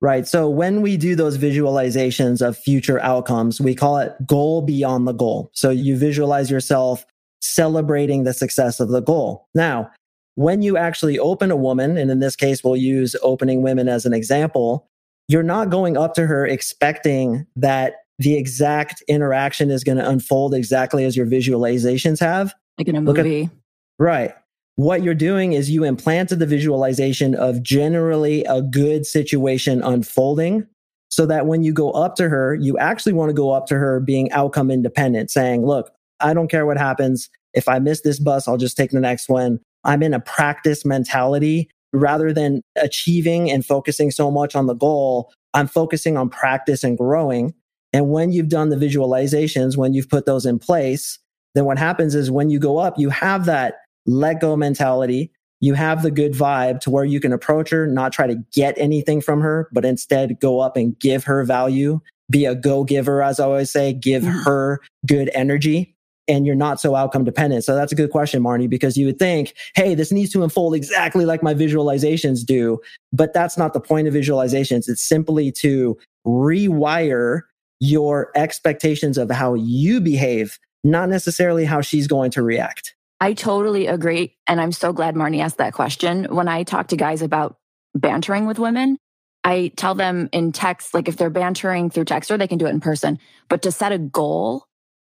Right. 0.00 0.26
So 0.26 0.50
when 0.50 0.82
we 0.82 0.96
do 0.96 1.14
those 1.14 1.38
visualizations 1.38 2.46
of 2.46 2.58
future 2.58 3.00
outcomes, 3.00 3.60
we 3.60 3.74
call 3.74 3.98
it 3.98 4.14
goal 4.26 4.62
beyond 4.62 5.06
the 5.06 5.12
goal. 5.12 5.50
So 5.54 5.70
you 5.70 5.96
visualize 5.96 6.50
yourself 6.50 7.06
celebrating 7.40 8.24
the 8.24 8.34
success 8.34 8.80
of 8.80 8.88
the 8.88 9.00
goal. 9.00 9.46
Now, 9.54 9.90
when 10.34 10.62
you 10.62 10.76
actually 10.76 11.18
open 11.18 11.50
a 11.50 11.56
woman, 11.56 11.96
and 11.96 12.10
in 12.10 12.18
this 12.18 12.34
case, 12.34 12.64
we'll 12.64 12.76
use 12.76 13.14
opening 13.22 13.62
women 13.62 13.88
as 13.88 14.06
an 14.06 14.12
example, 14.12 14.88
you're 15.28 15.42
not 15.42 15.70
going 15.70 15.96
up 15.96 16.14
to 16.14 16.26
her 16.26 16.46
expecting 16.46 17.46
that 17.56 17.94
the 18.18 18.36
exact 18.36 19.02
interaction 19.08 19.70
is 19.70 19.82
going 19.84 19.98
to 19.98 20.08
unfold 20.08 20.54
exactly 20.54 21.04
as 21.04 21.16
your 21.16 21.26
visualizations 21.26 22.20
have. 22.20 22.54
Like 22.78 22.88
in 22.88 22.96
a 22.96 23.00
Look 23.00 23.18
at- 23.18 23.24
movie. 23.24 23.50
Right. 23.98 24.34
What 24.76 25.02
you're 25.02 25.14
doing 25.14 25.52
is 25.52 25.70
you 25.70 25.84
implanted 25.84 26.38
the 26.38 26.46
visualization 26.46 27.34
of 27.34 27.62
generally 27.62 28.42
a 28.44 28.62
good 28.62 29.04
situation 29.04 29.82
unfolding 29.82 30.66
so 31.10 31.26
that 31.26 31.46
when 31.46 31.62
you 31.62 31.74
go 31.74 31.90
up 31.90 32.16
to 32.16 32.28
her, 32.30 32.54
you 32.54 32.78
actually 32.78 33.12
want 33.12 33.28
to 33.28 33.34
go 33.34 33.50
up 33.50 33.66
to 33.66 33.76
her 33.76 34.00
being 34.00 34.32
outcome 34.32 34.70
independent, 34.70 35.30
saying, 35.30 35.66
Look, 35.66 35.90
I 36.20 36.32
don't 36.32 36.48
care 36.48 36.64
what 36.64 36.78
happens. 36.78 37.28
If 37.52 37.68
I 37.68 37.80
miss 37.80 38.00
this 38.00 38.18
bus, 38.18 38.48
I'll 38.48 38.56
just 38.56 38.76
take 38.78 38.92
the 38.92 39.00
next 39.00 39.28
one. 39.28 39.60
I'm 39.84 40.02
in 40.02 40.14
a 40.14 40.20
practice 40.20 40.86
mentality 40.86 41.68
rather 41.92 42.32
than 42.32 42.62
achieving 42.76 43.50
and 43.50 43.64
focusing 43.64 44.10
so 44.10 44.30
much 44.30 44.54
on 44.56 44.66
the 44.66 44.74
goal. 44.74 45.32
I'm 45.54 45.66
focusing 45.66 46.16
on 46.16 46.30
practice 46.30 46.82
and 46.84 46.96
growing. 46.96 47.54
And 47.92 48.08
when 48.08 48.32
you've 48.32 48.48
done 48.48 48.70
the 48.70 48.76
visualizations, 48.76 49.76
when 49.76 49.92
you've 49.92 50.08
put 50.08 50.24
those 50.24 50.46
in 50.46 50.58
place, 50.58 51.18
then 51.54 51.66
what 51.66 51.78
happens 51.78 52.14
is 52.14 52.30
when 52.30 52.48
you 52.48 52.58
go 52.58 52.78
up, 52.78 52.98
you 52.98 53.10
have 53.10 53.44
that 53.44 53.74
let 54.06 54.40
go 54.40 54.56
mentality. 54.56 55.30
You 55.60 55.74
have 55.74 56.02
the 56.02 56.10
good 56.10 56.32
vibe 56.32 56.80
to 56.80 56.90
where 56.90 57.04
you 57.04 57.20
can 57.20 57.32
approach 57.32 57.70
her, 57.70 57.86
not 57.86 58.12
try 58.12 58.26
to 58.26 58.36
get 58.52 58.74
anything 58.78 59.20
from 59.20 59.40
her, 59.42 59.68
but 59.72 59.84
instead 59.84 60.40
go 60.40 60.60
up 60.60 60.76
and 60.76 60.98
give 60.98 61.24
her 61.24 61.44
value, 61.44 62.00
be 62.30 62.46
a 62.46 62.54
go 62.54 62.82
giver, 62.82 63.22
as 63.22 63.38
I 63.38 63.44
always 63.44 63.70
say, 63.70 63.92
give 63.92 64.22
Mhm. 64.24 64.44
her 64.44 64.80
good 65.06 65.30
energy. 65.34 65.94
And 66.28 66.46
you're 66.46 66.54
not 66.54 66.80
so 66.80 66.94
outcome 66.94 67.24
dependent. 67.24 67.64
So 67.64 67.74
that's 67.74 67.92
a 67.92 67.96
good 67.96 68.10
question, 68.10 68.42
Marni, 68.42 68.70
because 68.70 68.96
you 68.96 69.06
would 69.06 69.18
think, 69.18 69.54
hey, 69.74 69.94
this 69.94 70.12
needs 70.12 70.30
to 70.32 70.42
unfold 70.42 70.74
exactly 70.74 71.24
like 71.24 71.42
my 71.42 71.52
visualizations 71.52 72.46
do. 72.46 72.80
But 73.12 73.32
that's 73.32 73.58
not 73.58 73.72
the 73.72 73.80
point 73.80 74.06
of 74.06 74.14
visualizations. 74.14 74.88
It's 74.88 75.02
simply 75.02 75.50
to 75.52 75.98
rewire 76.26 77.42
your 77.80 78.30
expectations 78.36 79.18
of 79.18 79.30
how 79.30 79.54
you 79.54 80.00
behave, 80.00 80.58
not 80.84 81.08
necessarily 81.08 81.64
how 81.64 81.80
she's 81.80 82.06
going 82.06 82.30
to 82.30 82.42
react. 82.42 82.94
I 83.20 83.34
totally 83.34 83.88
agree. 83.88 84.36
And 84.46 84.60
I'm 84.60 84.72
so 84.72 84.92
glad 84.92 85.16
Marni 85.16 85.40
asked 85.40 85.58
that 85.58 85.74
question. 85.74 86.26
When 86.30 86.48
I 86.48 86.62
talk 86.62 86.88
to 86.88 86.96
guys 86.96 87.22
about 87.22 87.56
bantering 87.94 88.46
with 88.46 88.58
women, 88.58 88.98
I 89.44 89.72
tell 89.76 89.94
them 89.94 90.28
in 90.32 90.52
text, 90.52 90.94
like 90.94 91.08
if 91.08 91.16
they're 91.16 91.30
bantering 91.30 91.90
through 91.90 92.04
text 92.04 92.30
or 92.30 92.38
they 92.38 92.46
can 92.46 92.58
do 92.58 92.66
it 92.66 92.70
in 92.70 92.80
person, 92.80 93.18
but 93.48 93.62
to 93.62 93.72
set 93.72 93.92
a 93.92 93.98
goal 93.98 94.66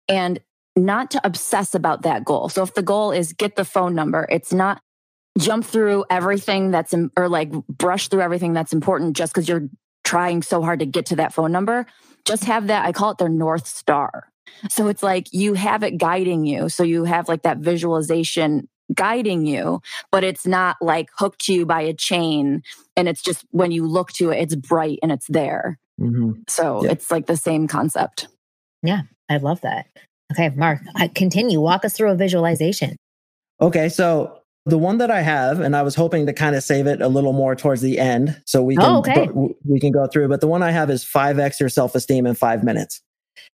and 0.09 0.41
not 0.77 1.11
to 1.13 1.21
obsess 1.25 1.75
about 1.75 2.03
that 2.03 2.25
goal. 2.25 2.49
So 2.49 2.63
if 2.63 2.75
the 2.75 2.83
goal 2.83 3.11
is 3.13 3.33
get 3.33 3.57
the 3.57 3.65
phone 3.65 3.95
number, 3.95 4.27
it's 4.31 4.53
not 4.53 4.81
jump 5.39 5.65
through 5.65 6.05
everything 6.11 6.71
that's, 6.71 6.93
im- 6.95 7.11
or 7.17 7.29
like 7.29 7.51
brush 7.69 8.09
through 8.09 8.21
everything 8.23 8.53
that's 8.53 8.73
important 8.73 9.17
just 9.17 9.33
because 9.35 9.49
you're 9.49 9.69
trying 10.05 10.43
so 10.43 10.63
hard 10.63 10.79
to 10.81 10.87
get 10.87 11.07
to 11.07 11.17
that 11.17 11.33
phone 11.35 11.53
number. 11.53 11.87
Just 12.25 12.45
have 12.45 12.67
that, 12.69 12.85
I 12.87 12.93
call 12.93 13.11
it 13.11 13.19
their 13.19 13.29
North 13.29 13.67
Star. 13.67 14.29
So 14.71 14.89
it's 14.89 15.03
like 15.03 15.27
you 15.33 15.55
have 15.55 15.83
it 15.83 15.99
guiding 15.99 16.45
you. 16.47 16.69
So 16.69 16.83
you 16.83 17.05
have 17.05 17.29
like 17.29 17.43
that 17.43 17.59
visualization 17.59 18.69
guiding 18.95 19.45
you, 19.45 19.81
but 20.13 20.23
it's 20.25 20.47
not 20.47 20.77
like 20.81 21.09
hooked 21.19 21.45
to 21.47 21.53
you 21.53 21.67
by 21.67 21.81
a 21.83 21.93
chain. 21.93 22.63
And 22.97 23.09
it's 23.09 23.21
just 23.23 23.45
when 23.51 23.73
you 23.73 23.87
look 23.87 24.13
to 24.13 24.31
it, 24.31 24.39
it's 24.41 24.55
bright 24.55 25.01
and 25.03 25.11
it's 25.11 25.27
there. 25.27 25.79
Mhm. 26.01 26.49
So 26.49 26.85
Yeah. 26.85 26.93
it's 26.93 27.11
like 27.11 27.27
the 27.27 27.37
same 27.37 27.67
concept. 27.67 28.29
Yeah, 28.83 29.03
I 29.29 29.39
love 29.39 29.61
that. 29.63 29.87
Okay, 30.33 30.51
Mark, 30.51 30.81
I- 30.97 31.09
continue. 31.09 31.61
Walk 31.61 31.85
us 31.85 31.95
through 31.95 32.11
a 32.11 32.17
visualization. 32.17 32.97
Okay, 33.61 33.89
so 33.89 34.41
the 34.67 34.79
one 34.79 34.99
that 34.99 35.11
I 35.11 35.23
have, 35.23 35.61
and 35.61 35.77
I 35.77 35.83
was 35.83 35.95
hoping 35.95 36.27
to 36.27 36.33
kind 36.33 36.57
of 36.57 36.63
save 36.63 36.87
it 36.87 37.01
a 37.01 37.09
little 37.09 37.33
more 37.33 37.55
towards 37.55 37.81
the 37.81 37.99
end, 37.99 38.41
so 38.45 38.63
we 38.63 38.77
oh, 38.79 39.03
can 39.03 39.19
Oh, 39.19 39.45
okay. 39.45 39.55
we 39.65 39.81
can 39.81 39.93
go 39.93 40.07
through. 40.07 40.29
But 40.29 40.41
the 40.41 40.49
one 40.49 40.63
I 40.63 40.73
have 40.73 40.91
is 40.91 41.05
five 41.05 41.39
x 41.39 41.61
your 41.61 41.69
self 41.69 41.95
esteem 41.95 42.27
in 42.27 42.35
five 42.35 42.65
minutes, 42.65 43.01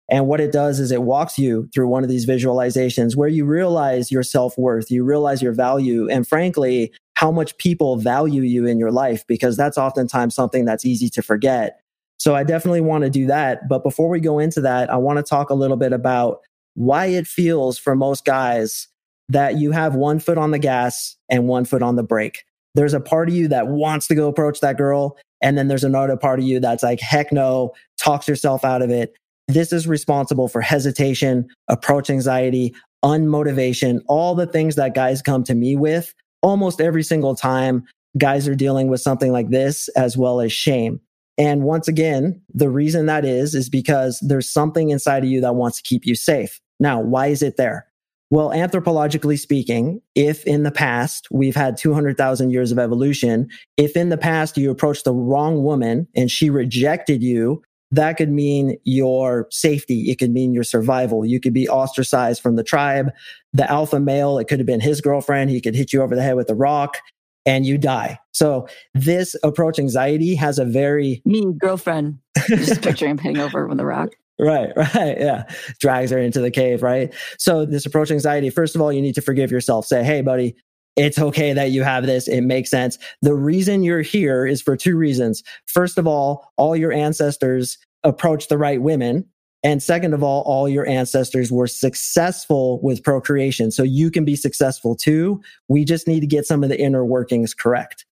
and 0.10 0.28
what 0.28 0.40
it 0.40 0.52
does 0.52 0.80
is 0.80 0.92
it 0.92 1.04
walks 1.04 1.38
you 1.38 1.70
through 1.74 1.90
one 1.90 2.04
of 2.04 2.10
these 2.10 2.26
visualizations 2.26 3.16
where 3.16 3.30
you 3.30 3.46
realize 3.46 4.12
your 4.12 4.24
self 4.24 4.58
worth, 4.58 4.90
you 4.90 5.04
realize 5.04 5.42
your 5.42 5.54
value, 5.54 6.10
and 6.10 6.28
frankly, 6.28 6.92
how 7.16 7.32
much 7.32 7.56
people 7.58 7.98
value 7.98 8.42
you 8.42 8.66
in 8.66 8.80
your 8.80 8.92
life, 8.92 9.28
because 9.28 9.58
that's 9.58 9.78
oftentimes 9.78 10.34
something 10.34 10.66
that's 10.66 10.86
easy 10.86 11.10
to 11.10 11.22
forget. 11.22 11.82
So 12.18 12.36
I 12.36 12.44
definitely 12.44 12.82
want 12.82 13.04
to 13.04 13.10
do 13.10 13.26
that. 13.28 13.68
But 13.68 13.84
before 13.84 14.08
we 14.08 14.20
go 14.20 14.40
into 14.40 14.62
that, 14.62 14.90
I 14.90 14.98
want 14.98 15.18
to 15.18 15.24
talk 15.24 15.50
a 15.50 15.56
little 15.56 15.78
bit 15.78 15.92
about 15.92 16.42
why 16.76 17.08
it 17.08 17.28
feels 17.28 17.78
for 17.78 17.96
most 17.96 18.26
guys 18.26 18.88
that 19.30 19.58
you 19.58 19.72
have 19.72 19.96
one 19.96 20.20
foot 20.20 20.38
on 20.38 20.52
the 20.52 20.60
gas 20.60 21.16
and 21.30 21.48
one 21.48 21.66
foot 21.66 21.82
on 21.82 21.96
the 21.96 22.04
brake. 22.04 22.44
There's 22.76 22.94
a 22.94 23.00
part 23.00 23.30
of 23.30 23.36
you 23.36 23.48
that 23.50 23.68
wants 23.68 24.08
to 24.08 24.16
go 24.16 24.28
approach 24.28 24.60
that 24.60 24.78
girl. 24.78 25.18
And 25.42 25.58
then 25.58 25.68
there's 25.68 25.84
another 25.84 26.18
part 26.18 26.40
of 26.40 26.46
you 26.46 26.60
that's 26.60 26.84
like, 26.84 27.00
heck 27.00 27.32
no, 27.32 27.72
talks 27.98 28.28
yourself 28.28 28.64
out 28.64 28.82
of 28.82 28.90
it. 28.90 29.14
This 29.48 29.74
is 29.74 29.88
responsible 29.88 30.48
for 30.48 30.62
hesitation, 30.62 31.48
approach 31.68 32.10
anxiety, 32.10 32.74
unmotivation, 33.04 34.02
all 34.08 34.36
the 34.36 34.46
things 34.46 34.76
that 34.76 34.94
guys 34.94 35.22
come 35.22 35.44
to 35.44 35.56
me 35.56 35.76
with 35.76 36.14
almost 36.42 36.82
every 36.82 37.04
single 37.04 37.36
time 37.36 37.86
guys 38.18 38.48
are 38.48 38.56
dealing 38.56 38.88
with 38.88 39.02
something 39.02 39.32
like 39.32 39.50
this, 39.50 39.88
as 39.90 40.18
well 40.18 40.42
as 40.42 40.52
shame. 40.52 41.00
And 41.38 41.64
once 41.64 41.88
again, 41.88 42.42
the 42.54 42.70
reason 42.70 43.06
that 43.06 43.26
is, 43.26 43.56
is 43.56 43.70
because 43.70 44.20
there's 44.22 44.50
something 44.50 44.90
inside 44.90 45.24
of 45.24 45.30
you 45.30 45.42
that 45.42 45.56
wants 45.56 45.78
to 45.78 45.84
keep 45.84 46.06
you 46.06 46.16
safe. 46.16 46.60
Now, 46.80 47.00
why 47.00 47.28
is 47.28 47.42
it 47.42 47.58
there? 47.58 47.88
Well, 48.30 48.50
anthropologically 48.50 49.38
speaking, 49.38 50.02
if 50.16 50.46
in 50.46 50.64
the 50.64 50.72
past 50.72 51.28
we've 51.32 51.56
had 51.56 51.76
200,000 51.76 52.50
years 52.50 52.72
of 52.72 52.80
evolution, 52.80 53.50
if 53.76 53.98
in 53.98 54.10
the 54.10 54.18
past 54.18 54.58
you 54.58 54.72
approached 54.72 55.04
the 55.04 55.14
wrong 55.14 55.64
woman 55.64 56.08
and 56.16 56.32
she 56.32 56.50
rejected 56.50 57.22
you, 57.22 57.62
that 57.92 58.16
could 58.16 58.32
mean 58.32 58.78
your 58.86 59.48
safety. 59.52 60.10
It 60.10 60.18
could 60.18 60.32
mean 60.32 60.54
your 60.54 60.64
survival. 60.64 61.26
You 61.26 61.42
could 61.42 61.54
be 61.54 61.68
ostracized 61.68 62.42
from 62.42 62.56
the 62.56 62.64
tribe. 62.64 63.12
The 63.52 63.70
alpha 63.70 64.00
male, 64.00 64.38
it 64.38 64.48
could 64.48 64.60
have 64.60 64.66
been 64.66 64.80
his 64.80 65.02
girlfriend. 65.02 65.50
He 65.50 65.60
could 65.60 65.76
hit 65.76 65.92
you 65.92 66.02
over 66.02 66.16
the 66.16 66.24
head 66.24 66.38
with 66.38 66.50
a 66.50 66.56
rock 66.56 67.00
and 67.46 67.66
you 67.66 67.78
die. 67.78 68.20
So 68.32 68.68
this 68.94 69.36
approach 69.44 69.80
anxiety 69.80 70.36
has 70.36 70.60
a 70.60 70.66
very 70.66 71.22
Me, 71.26 71.54
girlfriend, 71.58 72.20
just 72.48 72.82
picturing 72.84 73.12
him 73.12 73.18
hitting 73.18 73.40
over 73.40 73.68
with 73.68 73.80
a 73.80 73.86
rock. 73.86 74.10
Right, 74.40 74.72
right. 74.76 75.20
Yeah. 75.20 75.44
Drags 75.80 76.12
her 76.12 76.18
into 76.18 76.42
the 76.42 76.52
cave, 76.52 76.82
right? 76.82 77.14
So, 77.38 77.66
this 77.66 77.86
approach 77.86 78.10
anxiety, 78.10 78.50
first 78.50 78.76
of 78.76 78.82
all, 78.82 78.92
you 78.92 79.02
need 79.02 79.16
to 79.16 79.22
forgive 79.22 79.52
yourself. 79.52 79.86
Say, 79.86 80.04
hey, 80.04 80.22
buddy, 80.22 80.56
it's 80.96 81.20
okay 81.20 81.54
that 81.54 81.72
you 81.72 81.84
have 81.84 82.06
this. 82.06 82.28
It 82.28 82.42
makes 82.42 82.70
sense. 82.70 82.98
The 83.22 83.36
reason 83.36 83.84
you're 83.84 84.02
here 84.02 84.46
is 84.46 84.62
for 84.62 84.76
two 84.76 84.98
reasons. 84.98 85.44
First 85.68 85.98
of 85.98 86.08
all, 86.08 86.52
all 86.58 86.76
your 86.76 86.92
ancestors 86.92 87.78
approached 88.04 88.50
the 88.50 88.58
right 88.58 88.82
women. 88.82 89.26
And 89.64 89.82
second 89.82 90.14
of 90.14 90.24
all, 90.24 90.42
all 90.42 90.68
your 90.68 90.88
ancestors 90.88 91.52
were 91.52 91.68
successful 91.68 92.80
with 92.82 93.04
procreation. 93.04 93.70
So 93.70 93.84
you 93.84 94.10
can 94.10 94.26
be 94.26 94.36
successful 94.36 94.96
too. 94.96 95.42
We 95.68 95.86
just 95.86 96.08
need 96.08 96.22
to 96.22 96.28
get 96.28 96.48
some 96.48 96.64
of 96.64 96.70
the 96.70 96.80
inner 96.80 97.06
workings 97.06 97.54
correct. 97.54 98.06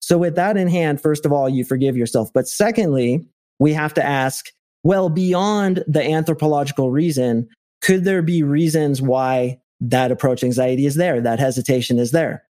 So, 0.00 0.18
with 0.18 0.34
that 0.36 0.56
in 0.56 0.66
hand, 0.66 1.00
first 1.00 1.24
of 1.26 1.32
all, 1.32 1.48
you 1.48 1.64
forgive 1.64 1.96
yourself. 1.96 2.32
But 2.32 2.48
secondly, 2.48 3.24
we 3.58 3.72
have 3.74 3.94
to 3.94 4.04
ask, 4.04 4.46
well, 4.82 5.08
beyond 5.08 5.84
the 5.86 6.02
anthropological 6.02 6.90
reason, 6.90 7.48
could 7.82 8.04
there 8.04 8.22
be 8.22 8.42
reasons 8.42 9.00
why 9.00 9.60
that 9.80 10.10
approach 10.10 10.42
anxiety 10.42 10.86
is 10.86 10.96
there, 10.96 11.20
that 11.20 11.38
hesitation 11.38 11.98
is 11.98 12.10
there? 12.10 12.44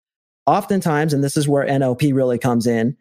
Oftentimes, 0.46 1.12
and 1.12 1.24
this 1.24 1.36
is 1.36 1.48
where 1.48 1.66
NLP 1.66 2.14
really 2.14 2.38
comes 2.38 2.66
in, 2.66 2.96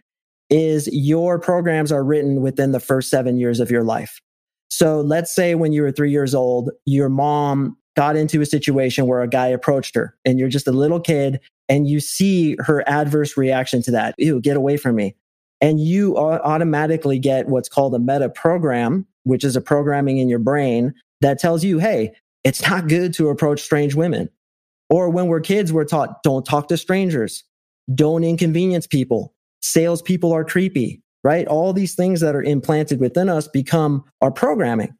is 0.50 0.89
your 0.91 1.39
programs 1.39 1.91
are 1.91 2.03
written 2.03 2.41
within 2.41 2.72
the 2.72 2.79
first 2.79 3.10
seven 3.10 3.38
years 3.38 3.60
of 3.60 3.70
your 3.70 3.84
life. 3.84 4.22
So 4.69 5.01
let's 5.01 5.33
say 5.33 5.55
when 5.55 5.71
you 5.71 5.81
were 5.81 5.91
three 5.91 6.12
years 6.12 6.36
old, 6.36 6.71
your 6.86 7.09
mom 7.09 7.77
got 7.95 8.15
into 8.15 8.41
a 8.41 8.45
situation 8.45 9.07
where 9.07 9.21
a 9.21 9.27
guy 9.27 9.47
approached 9.47 9.95
her 9.95 10.15
and 10.24 10.38
you're 10.38 10.50
just 10.50 10.67
a 10.67 10.71
little 10.71 11.00
kid 11.00 11.39
and 11.67 11.88
you 11.88 12.00
see 12.00 12.55
her 12.59 12.88
adverse 12.88 13.38
reaction 13.38 13.81
to 13.83 13.91
that. 13.91 14.15
Ew, 14.17 14.39
get 14.39 14.55
away 14.55 14.77
from 14.77 14.95
me. 14.95 15.15
And 15.59 15.79
you 15.79 16.15
automatically 16.17 17.17
get 17.17 17.47
what's 17.47 17.67
called 17.67 17.95
a 17.95 18.00
meta 18.00 18.29
program, 18.29 19.07
which 19.24 19.43
is 19.43 19.55
a 19.55 19.62
programming 19.62 20.19
in 20.19 20.29
your 20.29 20.39
brain 20.39 20.93
that 21.21 21.39
tells 21.39 21.63
you, 21.63 21.79
hey, 21.79 22.13
it's 22.43 22.62
not 22.69 22.88
good 22.88 23.13
to 23.15 23.29
approach 23.29 23.62
strange 23.62 23.95
women. 23.95 24.29
Or 24.89 25.09
when 25.09 25.27
we're 25.27 25.41
kids, 25.41 25.74
we're 25.74 25.86
taught 25.86 26.21
don't 26.24 26.45
talk 26.45 26.67
to 26.67 26.77
strangers, 26.77 27.43
don't 27.93 28.24
inconvenience 28.24 28.86
people. 28.86 29.33
Salespeople 29.62 30.31
are 30.31 30.45
creepy, 30.45 31.01
right? 31.24 31.47
All 31.47 31.74
these 31.74 31.95
things 31.95 32.21
that 32.21 32.36
are 32.36 32.43
implanted 32.43 33.00
within 33.00 33.29
us 33.29 33.47
become 33.47 34.03
our 34.21 34.31
programming. 34.31 34.95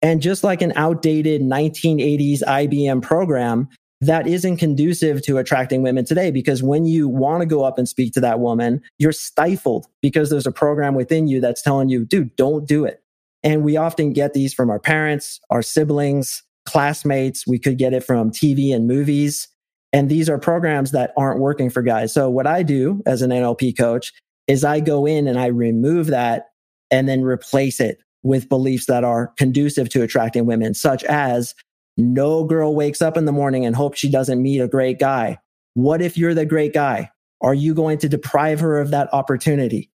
And 0.00 0.22
just 0.22 0.44
like 0.44 0.62
an 0.62 0.72
outdated 0.76 1.42
1980s 1.42 2.42
IBM 2.42 3.02
program, 3.02 3.68
that 4.00 4.26
isn't 4.28 4.58
conducive 4.58 5.22
to 5.22 5.38
attracting 5.38 5.82
women 5.82 6.04
today 6.04 6.30
because 6.30 6.62
when 6.62 6.84
you 6.84 7.08
want 7.08 7.40
to 7.40 7.46
go 7.46 7.64
up 7.64 7.78
and 7.78 7.88
speak 7.88 8.12
to 8.12 8.20
that 8.20 8.38
woman, 8.38 8.80
you're 8.98 9.12
stifled 9.12 9.86
because 10.02 10.30
there's 10.30 10.46
a 10.46 10.52
program 10.52 10.94
within 10.94 11.26
you 11.26 11.40
that's 11.40 11.62
telling 11.62 11.88
you, 11.88 12.04
dude, 12.04 12.34
don't 12.36 12.66
do 12.66 12.84
it. 12.84 13.02
And 13.42 13.64
we 13.64 13.76
often 13.76 14.12
get 14.12 14.34
these 14.34 14.54
from 14.54 14.70
our 14.70 14.78
parents, 14.78 15.40
our 15.50 15.62
siblings, 15.62 16.42
classmates. 16.64 17.46
We 17.46 17.58
could 17.58 17.78
get 17.78 17.92
it 17.92 18.04
from 18.04 18.30
TV 18.30 18.74
and 18.74 18.86
movies. 18.86 19.48
And 19.92 20.08
these 20.08 20.28
are 20.28 20.38
programs 20.38 20.90
that 20.92 21.12
aren't 21.16 21.40
working 21.40 21.70
for 21.70 21.82
guys. 21.82 22.12
So 22.12 22.28
what 22.28 22.46
I 22.46 22.62
do 22.62 23.02
as 23.06 23.22
an 23.22 23.30
NLP 23.30 23.76
coach 23.76 24.12
is 24.48 24.64
I 24.64 24.80
go 24.80 25.06
in 25.06 25.28
and 25.28 25.38
I 25.38 25.46
remove 25.46 26.08
that 26.08 26.46
and 26.90 27.08
then 27.08 27.22
replace 27.22 27.80
it 27.80 27.98
with 28.22 28.48
beliefs 28.48 28.86
that 28.86 29.04
are 29.04 29.28
conducive 29.36 29.88
to 29.90 30.02
attracting 30.02 30.46
women, 30.46 30.74
such 30.74 31.04
as 31.04 31.54
no 31.96 32.44
girl 32.44 32.74
wakes 32.74 33.02
up 33.02 33.16
in 33.16 33.26
the 33.26 33.32
morning 33.32 33.64
and 33.64 33.76
hopes 33.76 33.98
she 33.98 34.10
doesn't 34.10 34.42
meet 34.42 34.60
a 34.60 34.68
great 34.68 34.98
guy. 34.98 35.38
What 35.74 36.02
if 36.02 36.16
you're 36.16 36.34
the 36.34 36.46
great 36.46 36.72
guy? 36.72 37.10
Are 37.40 37.54
you 37.54 37.74
going 37.74 37.98
to 37.98 38.08
deprive 38.08 38.58
her 38.60 38.80
of 38.80 38.90
that 38.90 39.12
opportunity? 39.12 39.90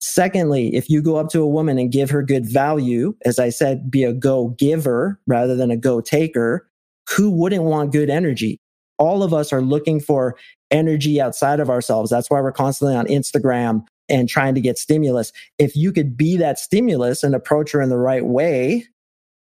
Secondly, 0.00 0.74
if 0.74 0.88
you 0.88 1.02
go 1.02 1.16
up 1.16 1.28
to 1.30 1.42
a 1.42 1.48
woman 1.48 1.78
and 1.78 1.92
give 1.92 2.10
her 2.10 2.22
good 2.22 2.46
value, 2.46 3.14
as 3.24 3.38
I 3.38 3.50
said, 3.50 3.90
be 3.90 4.04
a 4.04 4.12
go 4.12 4.48
giver 4.58 5.20
rather 5.26 5.56
than 5.56 5.70
a 5.70 5.76
go 5.76 6.00
taker, 6.00 6.68
who 7.08 7.30
wouldn't 7.30 7.64
want 7.64 7.92
good 7.92 8.10
energy? 8.10 8.60
All 8.98 9.22
of 9.22 9.34
us 9.34 9.52
are 9.52 9.62
looking 9.62 10.00
for 10.00 10.36
energy 10.70 11.20
outside 11.20 11.60
of 11.60 11.70
ourselves. 11.70 12.10
That's 12.10 12.30
why 12.30 12.40
we're 12.40 12.52
constantly 12.52 12.96
on 12.96 13.06
Instagram 13.06 13.86
and 14.08 14.28
trying 14.28 14.54
to 14.54 14.60
get 14.60 14.78
stimulus. 14.78 15.32
If 15.58 15.76
you 15.76 15.92
could 15.92 16.16
be 16.16 16.36
that 16.36 16.58
stimulus 16.58 17.22
and 17.22 17.34
approach 17.34 17.72
her 17.72 17.80
in 17.80 17.88
the 17.88 17.98
right 17.98 18.24
way, 18.24 18.86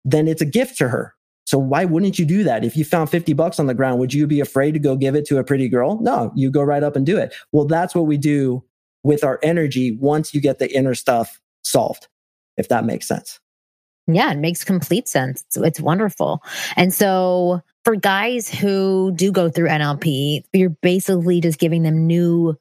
then 0.05 0.27
it's 0.27 0.41
a 0.41 0.45
gift 0.45 0.77
to 0.77 0.89
her. 0.89 1.13
So 1.45 1.57
why 1.57 1.86
wouldn't 1.86 2.19
you 2.19 2.25
do 2.25 2.43
that? 2.43 2.65
If 2.65 2.75
you 2.75 2.83
found 2.83 3.09
50 3.09 3.31
bucks 3.33 3.57
on 3.57 3.67
the 3.67 3.74
ground, 3.74 4.00
would 4.00 4.13
you 4.13 4.27
be 4.27 4.41
afraid 4.41 4.74
to 4.74 4.79
go 4.79 4.97
give 4.97 5.15
it 5.15 5.25
to 5.27 5.38
a 5.38 5.43
pretty 5.45 5.69
girl? 5.69 5.97
No, 6.01 6.31
you 6.36 6.51
go 6.51 6.62
right 6.62 6.83
up 6.83 6.97
and 6.97 7.05
do 7.05 7.17
it. 7.17 7.33
Well, 7.53 7.65
that's 7.65 7.95
what 7.95 8.05
we 8.05 8.17
do 8.17 8.63
with 9.03 9.24
our 9.24 9.39
energy 9.41 9.97
once 10.01 10.33
you 10.33 10.41
get 10.41 10.59
the 10.59 10.69
inner 10.75 10.93
stuff 10.93 11.39
solved, 11.63 12.09
if 12.57 12.67
that 12.67 12.83
makes 12.83 13.07
sense. 13.07 13.39
Yeah, 14.07 14.31
it 14.31 14.38
makes 14.38 14.63
complete 14.63 15.07
sense. 15.07 15.43
It's, 15.47 15.57
it's 15.57 15.79
wonderful. 15.79 16.41
And 16.75 16.93
so 16.93 17.62
for 17.86 17.95
guys 17.95 18.50
who 18.50 19.13
do 19.15 19.31
go 19.31 19.50
through 19.50 19.69
NLP, 19.69 20.43
you're 20.51 20.69
basically 20.69 21.39
just 21.39 21.59
giving 21.59 21.83
them 21.83 22.07
new 22.07 22.57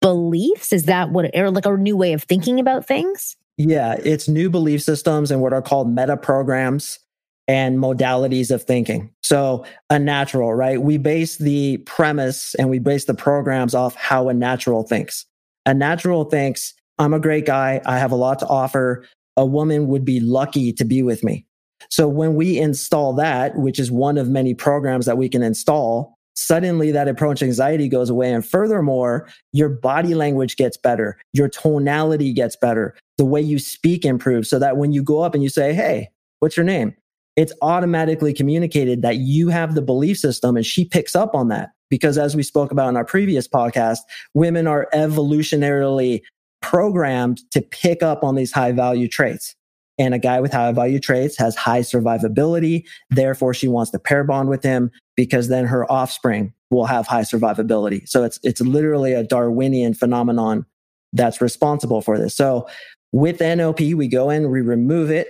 beliefs. 0.00 0.72
Is 0.72 0.84
that 0.84 1.10
what, 1.10 1.30
or 1.34 1.50
like 1.50 1.66
a 1.66 1.76
new 1.76 1.96
way 1.96 2.12
of 2.12 2.22
thinking 2.22 2.60
about 2.60 2.86
things? 2.86 3.36
Yeah, 3.56 3.96
it's 4.04 4.28
new 4.28 4.50
belief 4.50 4.82
systems 4.82 5.30
and 5.30 5.40
what 5.40 5.52
are 5.52 5.62
called 5.62 5.92
meta 5.92 6.16
programs 6.16 7.00
and 7.48 7.78
modalities 7.78 8.50
of 8.50 8.62
thinking. 8.62 9.10
So, 9.22 9.64
a 9.90 9.98
natural, 9.98 10.54
right? 10.54 10.80
We 10.80 10.98
base 10.98 11.38
the 11.38 11.78
premise 11.78 12.54
and 12.54 12.70
we 12.70 12.78
base 12.78 13.06
the 13.06 13.14
programs 13.14 13.74
off 13.74 13.94
how 13.96 14.28
a 14.28 14.34
natural 14.34 14.82
thinks. 14.82 15.26
A 15.66 15.74
natural 15.74 16.24
thinks, 16.24 16.74
I'm 16.98 17.14
a 17.14 17.20
great 17.20 17.46
guy. 17.46 17.80
I 17.86 17.98
have 17.98 18.12
a 18.12 18.16
lot 18.16 18.38
to 18.40 18.46
offer. 18.46 19.04
A 19.36 19.46
woman 19.46 19.88
would 19.88 20.04
be 20.04 20.20
lucky 20.20 20.72
to 20.74 20.84
be 20.84 21.02
with 21.02 21.24
me. 21.24 21.46
So 21.90 22.06
when 22.06 22.34
we 22.34 22.58
install 22.58 23.14
that, 23.14 23.56
which 23.56 23.78
is 23.78 23.90
one 23.90 24.18
of 24.18 24.28
many 24.28 24.54
programs 24.54 25.06
that 25.06 25.16
we 25.16 25.28
can 25.28 25.42
install, 25.42 26.17
suddenly 26.38 26.92
that 26.92 27.08
approach 27.08 27.42
anxiety 27.42 27.88
goes 27.88 28.08
away. 28.08 28.32
And 28.32 28.46
furthermore, 28.46 29.28
your 29.52 29.68
body 29.68 30.14
language 30.14 30.56
gets 30.56 30.76
better. 30.76 31.18
Your 31.32 31.48
tonality 31.48 32.32
gets 32.32 32.56
better. 32.56 32.94
The 33.16 33.24
way 33.24 33.40
you 33.40 33.58
speak 33.58 34.04
improves 34.04 34.48
so 34.48 34.58
that 34.60 34.76
when 34.76 34.92
you 34.92 35.02
go 35.02 35.20
up 35.20 35.34
and 35.34 35.42
you 35.42 35.48
say, 35.48 35.74
Hey, 35.74 36.08
what's 36.38 36.56
your 36.56 36.64
name? 36.64 36.94
It's 37.36 37.52
automatically 37.60 38.32
communicated 38.32 39.02
that 39.02 39.16
you 39.16 39.48
have 39.48 39.74
the 39.74 39.82
belief 39.82 40.18
system 40.18 40.56
and 40.56 40.64
she 40.64 40.84
picks 40.84 41.16
up 41.16 41.34
on 41.34 41.48
that. 41.48 41.70
Because 41.90 42.18
as 42.18 42.36
we 42.36 42.42
spoke 42.42 42.70
about 42.70 42.88
in 42.88 42.96
our 42.96 43.04
previous 43.04 43.48
podcast, 43.48 43.98
women 44.34 44.66
are 44.66 44.88
evolutionarily 44.92 46.20
programmed 46.60 47.40
to 47.50 47.62
pick 47.62 48.02
up 48.02 48.22
on 48.22 48.34
these 48.34 48.52
high 48.52 48.72
value 48.72 49.08
traits. 49.08 49.54
And 49.98 50.14
a 50.14 50.18
guy 50.18 50.40
with 50.40 50.52
high 50.52 50.70
value 50.72 51.00
traits 51.00 51.36
has 51.38 51.56
high 51.56 51.80
survivability. 51.80 52.84
Therefore, 53.10 53.52
she 53.52 53.68
wants 53.68 53.90
to 53.90 53.98
pair 53.98 54.22
bond 54.24 54.48
with 54.48 54.62
him 54.62 54.90
because 55.16 55.48
then 55.48 55.66
her 55.66 55.90
offspring 55.90 56.52
will 56.70 56.86
have 56.86 57.06
high 57.06 57.22
survivability. 57.22 58.08
So 58.08 58.22
it's, 58.22 58.38
it's 58.42 58.60
literally 58.60 59.12
a 59.12 59.24
Darwinian 59.24 59.94
phenomenon 59.94 60.66
that's 61.12 61.40
responsible 61.40 62.00
for 62.00 62.18
this. 62.18 62.34
So 62.34 62.68
with 63.12 63.38
NLP, 63.38 63.94
we 63.94 64.06
go 64.06 64.30
in, 64.30 64.50
we 64.50 64.60
remove 64.60 65.10
it, 65.10 65.28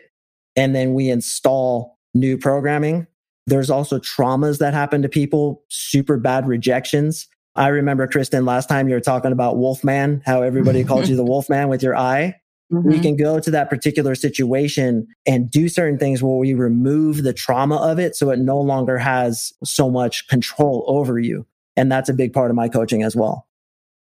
and 0.57 0.74
then 0.74 0.92
we 0.92 1.09
install 1.09 1.96
new 2.14 2.37
programming 2.37 3.07
there's 3.48 3.70
also 3.70 3.98
traumas 3.98 4.59
that 4.59 4.74
happen 4.74 5.00
to 5.02 5.09
people, 5.09 5.64
super 5.68 6.18
bad 6.18 6.46
rejections. 6.46 7.26
I 7.57 7.68
remember, 7.68 8.07
Kristen, 8.07 8.44
last 8.44 8.68
time 8.68 8.88
you 8.88 8.94
were 8.94 9.00
talking 9.00 9.33
about 9.33 9.57
Wolfman, 9.57 10.22
how 10.26 10.42
everybody 10.42 10.85
called 10.85 11.09
you 11.09 11.16
the 11.16 11.24
Wolfman 11.24 11.68
with 11.68 11.83
your 11.83 11.96
eye. 11.96 12.35
Mm-hmm. 12.72 12.88
We 12.88 13.00
can 13.00 13.16
go 13.16 13.40
to 13.40 13.50
that 13.50 13.70
particular 13.70 14.14
situation 14.14 15.07
and 15.26 15.50
do 15.50 15.68
certain 15.68 15.98
things 15.98 16.22
where 16.22 16.37
we 16.37 16.52
remove 16.54 17.22
the 17.22 17.33
trauma 17.33 17.76
of 17.76 17.98
it 17.98 18.14
so 18.14 18.31
it 18.31 18.38
no 18.38 18.61
longer 18.61 18.98
has 18.98 19.52
so 19.64 19.90
much 19.90 20.28
control 20.28 20.85
over 20.87 21.18
you. 21.18 21.46
And 21.76 21.90
that's 21.90 22.09
a 22.09 22.14
big 22.14 22.33
part 22.33 22.50
of 22.50 22.57
my 22.57 22.68
coaching 22.68 23.02
as 23.02 23.16
well. 23.16 23.46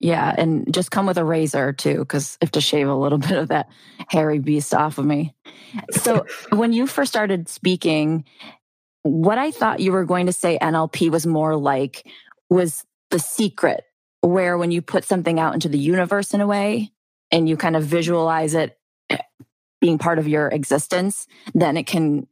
Yeah. 0.00 0.34
And 0.36 0.72
just 0.72 0.90
come 0.90 1.06
with 1.06 1.18
a 1.18 1.24
razor 1.24 1.72
too, 1.72 1.98
because 1.98 2.36
I 2.40 2.44
have 2.44 2.52
to 2.52 2.60
shave 2.60 2.88
a 2.88 2.94
little 2.94 3.18
bit 3.18 3.32
of 3.32 3.48
that 3.48 3.68
hairy 4.08 4.38
beast 4.38 4.74
off 4.74 4.98
of 4.98 5.06
me. 5.06 5.34
So 5.90 6.26
when 6.50 6.72
you 6.72 6.86
first 6.86 7.10
started 7.10 7.48
speaking, 7.48 8.24
what 9.02 9.38
I 9.38 9.50
thought 9.50 9.80
you 9.80 9.92
were 9.92 10.04
going 10.04 10.26
to 10.26 10.32
say 10.32 10.58
NLP 10.60 11.10
was 11.10 11.26
more 11.26 11.56
like 11.56 12.06
was 12.50 12.84
the 13.10 13.18
secret, 13.18 13.84
where 14.20 14.58
when 14.58 14.70
you 14.70 14.82
put 14.82 15.04
something 15.04 15.40
out 15.40 15.54
into 15.54 15.68
the 15.68 15.78
universe 15.78 16.34
in 16.34 16.40
a 16.40 16.46
way 16.46 16.92
and 17.30 17.48
you 17.48 17.56
kind 17.56 17.76
of 17.76 17.84
visualize 17.84 18.54
it 18.54 18.78
eh, 19.10 19.18
being 19.80 19.98
part 19.98 20.18
of 20.18 20.28
your 20.28 20.48
existence, 20.48 21.26
then 21.54 21.76
it 21.76 21.86
can 21.86 22.26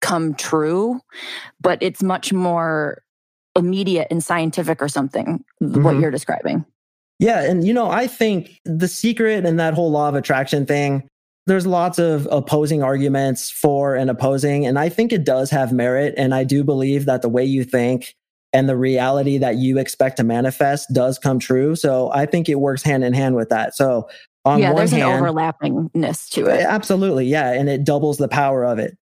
come 0.00 0.34
true. 0.34 1.00
But 1.60 1.82
it's 1.82 2.02
much 2.02 2.32
more 2.32 3.02
immediate 3.56 4.08
and 4.10 4.22
scientific 4.22 4.80
or 4.80 4.88
something, 4.88 5.44
mm-hmm. 5.62 5.82
what 5.82 5.98
you're 5.98 6.10
describing. 6.10 6.64
Yeah. 7.18 7.42
And, 7.42 7.66
you 7.66 7.74
know, 7.74 7.90
I 7.90 8.06
think 8.06 8.60
the 8.64 8.88
secret 8.88 9.44
and 9.44 9.60
that 9.60 9.74
whole 9.74 9.90
law 9.90 10.08
of 10.08 10.14
attraction 10.14 10.64
thing, 10.64 11.06
there's 11.46 11.66
lots 11.66 11.98
of 11.98 12.26
opposing 12.30 12.82
arguments 12.82 13.50
for 13.50 13.94
and 13.94 14.08
opposing. 14.08 14.66
And 14.66 14.78
I 14.78 14.88
think 14.88 15.12
it 15.12 15.24
does 15.24 15.50
have 15.50 15.72
merit. 15.72 16.14
And 16.16 16.34
I 16.34 16.44
do 16.44 16.64
believe 16.64 17.04
that 17.06 17.22
the 17.22 17.28
way 17.28 17.44
you 17.44 17.64
think 17.64 18.14
and 18.52 18.68
the 18.68 18.76
reality 18.76 19.38
that 19.38 19.56
you 19.56 19.78
expect 19.78 20.16
to 20.16 20.24
manifest 20.24 20.88
does 20.92 21.18
come 21.18 21.38
true. 21.38 21.76
So 21.76 22.10
I 22.12 22.26
think 22.26 22.48
it 22.48 22.56
works 22.56 22.82
hand 22.82 23.04
in 23.04 23.12
hand 23.12 23.36
with 23.36 23.50
that. 23.50 23.76
So 23.76 24.08
on 24.44 24.58
yeah, 24.58 24.72
there's 24.72 24.90
hand, 24.90 25.02
an 25.02 25.22
overlappingness 25.22 26.28
to 26.30 26.46
it. 26.46 26.60
Absolutely. 26.60 27.26
Yeah. 27.26 27.52
And 27.52 27.68
it 27.68 27.84
doubles 27.84 28.18
the 28.18 28.28
power 28.28 28.64
of 28.64 28.78
it. 28.78 28.96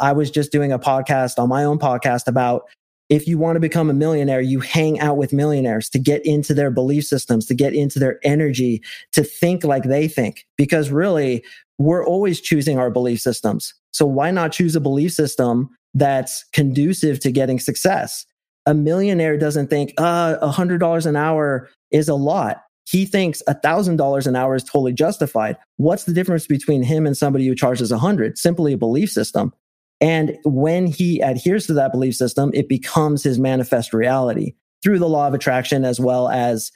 I 0.00 0.12
was 0.12 0.30
just 0.30 0.52
doing 0.52 0.72
a 0.72 0.78
podcast 0.78 1.38
on 1.38 1.48
my 1.48 1.64
own 1.64 1.78
podcast 1.78 2.26
about 2.26 2.64
if 3.08 3.28
you 3.28 3.38
want 3.38 3.56
to 3.56 3.60
become 3.60 3.90
a 3.90 3.94
millionaire, 3.94 4.40
you 4.40 4.60
hang 4.60 4.98
out 5.00 5.16
with 5.16 5.32
millionaires 5.32 5.88
to 5.90 5.98
get 5.98 6.24
into 6.24 6.54
their 6.54 6.70
belief 6.70 7.04
systems, 7.04 7.46
to 7.46 7.54
get 7.54 7.74
into 7.74 7.98
their 7.98 8.18
energy, 8.24 8.82
to 9.12 9.22
think 9.22 9.62
like 9.62 9.84
they 9.84 10.08
think. 10.08 10.46
Because 10.56 10.90
really, 10.90 11.44
we're 11.78 12.04
always 12.04 12.40
choosing 12.40 12.78
our 12.78 12.90
belief 12.90 13.20
systems. 13.20 13.74
So 13.92 14.06
why 14.06 14.30
not 14.30 14.52
choose 14.52 14.74
a 14.74 14.80
belief 14.80 15.12
system 15.12 15.70
that's 15.92 16.44
conducive 16.52 17.20
to 17.20 17.30
getting 17.30 17.60
success? 17.60 18.26
A 18.66 18.74
millionaire 18.74 19.36
doesn't 19.36 19.68
think, 19.68 19.92
uh, 19.98 20.36
a 20.40 20.50
hundred 20.50 20.78
dollars 20.78 21.06
an 21.06 21.16
hour 21.16 21.68
is 21.90 22.08
a 22.08 22.14
lot. 22.14 22.62
He 22.86 23.06
thinks 23.06 23.42
a 23.46 23.54
thousand 23.54 23.96
dollars 23.96 24.26
an 24.26 24.36
hour 24.36 24.54
is 24.54 24.64
totally 24.64 24.92
justified. 24.92 25.56
What's 25.76 26.04
the 26.04 26.12
difference 26.12 26.46
between 26.46 26.82
him 26.82 27.06
and 27.06 27.16
somebody 27.16 27.46
who 27.46 27.54
charges 27.54 27.90
a 27.90 27.98
hundred? 27.98 28.38
Simply 28.38 28.74
a 28.74 28.78
belief 28.78 29.10
system. 29.10 29.52
And 30.00 30.36
when 30.44 30.86
he 30.86 31.20
adheres 31.20 31.66
to 31.68 31.74
that 31.74 31.92
belief 31.92 32.14
system, 32.14 32.50
it 32.52 32.68
becomes 32.68 33.22
his 33.22 33.38
manifest 33.38 33.94
reality 33.94 34.54
through 34.82 34.98
the 34.98 35.08
law 35.08 35.26
of 35.26 35.34
attraction, 35.34 35.84
as 35.84 35.98
well 35.98 36.28
as 36.28 36.72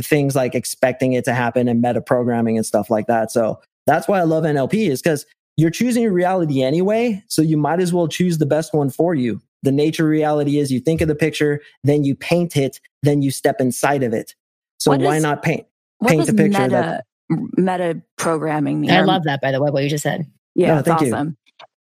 things 0.00 0.36
like 0.36 0.54
expecting 0.54 1.14
it 1.14 1.24
to 1.24 1.34
happen 1.34 1.66
and 1.66 1.80
meta 1.80 2.00
programming 2.00 2.56
and 2.56 2.64
stuff 2.64 2.88
like 2.88 3.08
that. 3.08 3.32
So 3.32 3.60
that's 3.86 4.06
why 4.06 4.20
I 4.20 4.24
love 4.24 4.44
NLP 4.44 4.88
is 4.88 5.02
because 5.02 5.26
you're 5.56 5.70
choosing 5.70 6.04
your 6.04 6.12
reality 6.12 6.62
anyway. 6.62 7.22
So 7.26 7.42
you 7.42 7.56
might 7.56 7.80
as 7.80 7.92
well 7.92 8.06
choose 8.06 8.38
the 8.38 8.46
best 8.46 8.72
one 8.72 8.90
for 8.90 9.14
you. 9.14 9.40
The 9.64 9.72
nature 9.72 10.06
reality 10.06 10.58
is 10.58 10.70
you 10.70 10.78
think 10.78 11.00
of 11.00 11.08
the 11.08 11.16
picture, 11.16 11.60
then 11.82 12.04
you 12.04 12.14
paint 12.14 12.56
it, 12.56 12.80
then 13.02 13.22
you 13.22 13.32
step 13.32 13.60
inside 13.60 14.04
of 14.04 14.12
it. 14.12 14.36
So 14.78 14.92
what 14.92 15.00
why 15.00 15.16
is, 15.16 15.22
not 15.22 15.42
paint 15.42 15.66
paint 16.04 16.26
the 16.26 16.32
picture? 16.32 16.60
Meta, 16.60 16.68
that, 16.68 17.04
meta 17.56 18.02
programming 18.16 18.80
mean? 18.80 18.90
I 18.90 19.02
love 19.02 19.24
that 19.24 19.40
by 19.40 19.52
the 19.52 19.60
way, 19.60 19.70
what 19.70 19.82
you 19.82 19.90
just 19.90 20.02
said. 20.02 20.26
Yeah, 20.54 20.72
oh, 20.72 20.76
no, 20.76 20.82
thank 20.82 21.02
awesome. 21.02 21.28
You. 21.28 21.34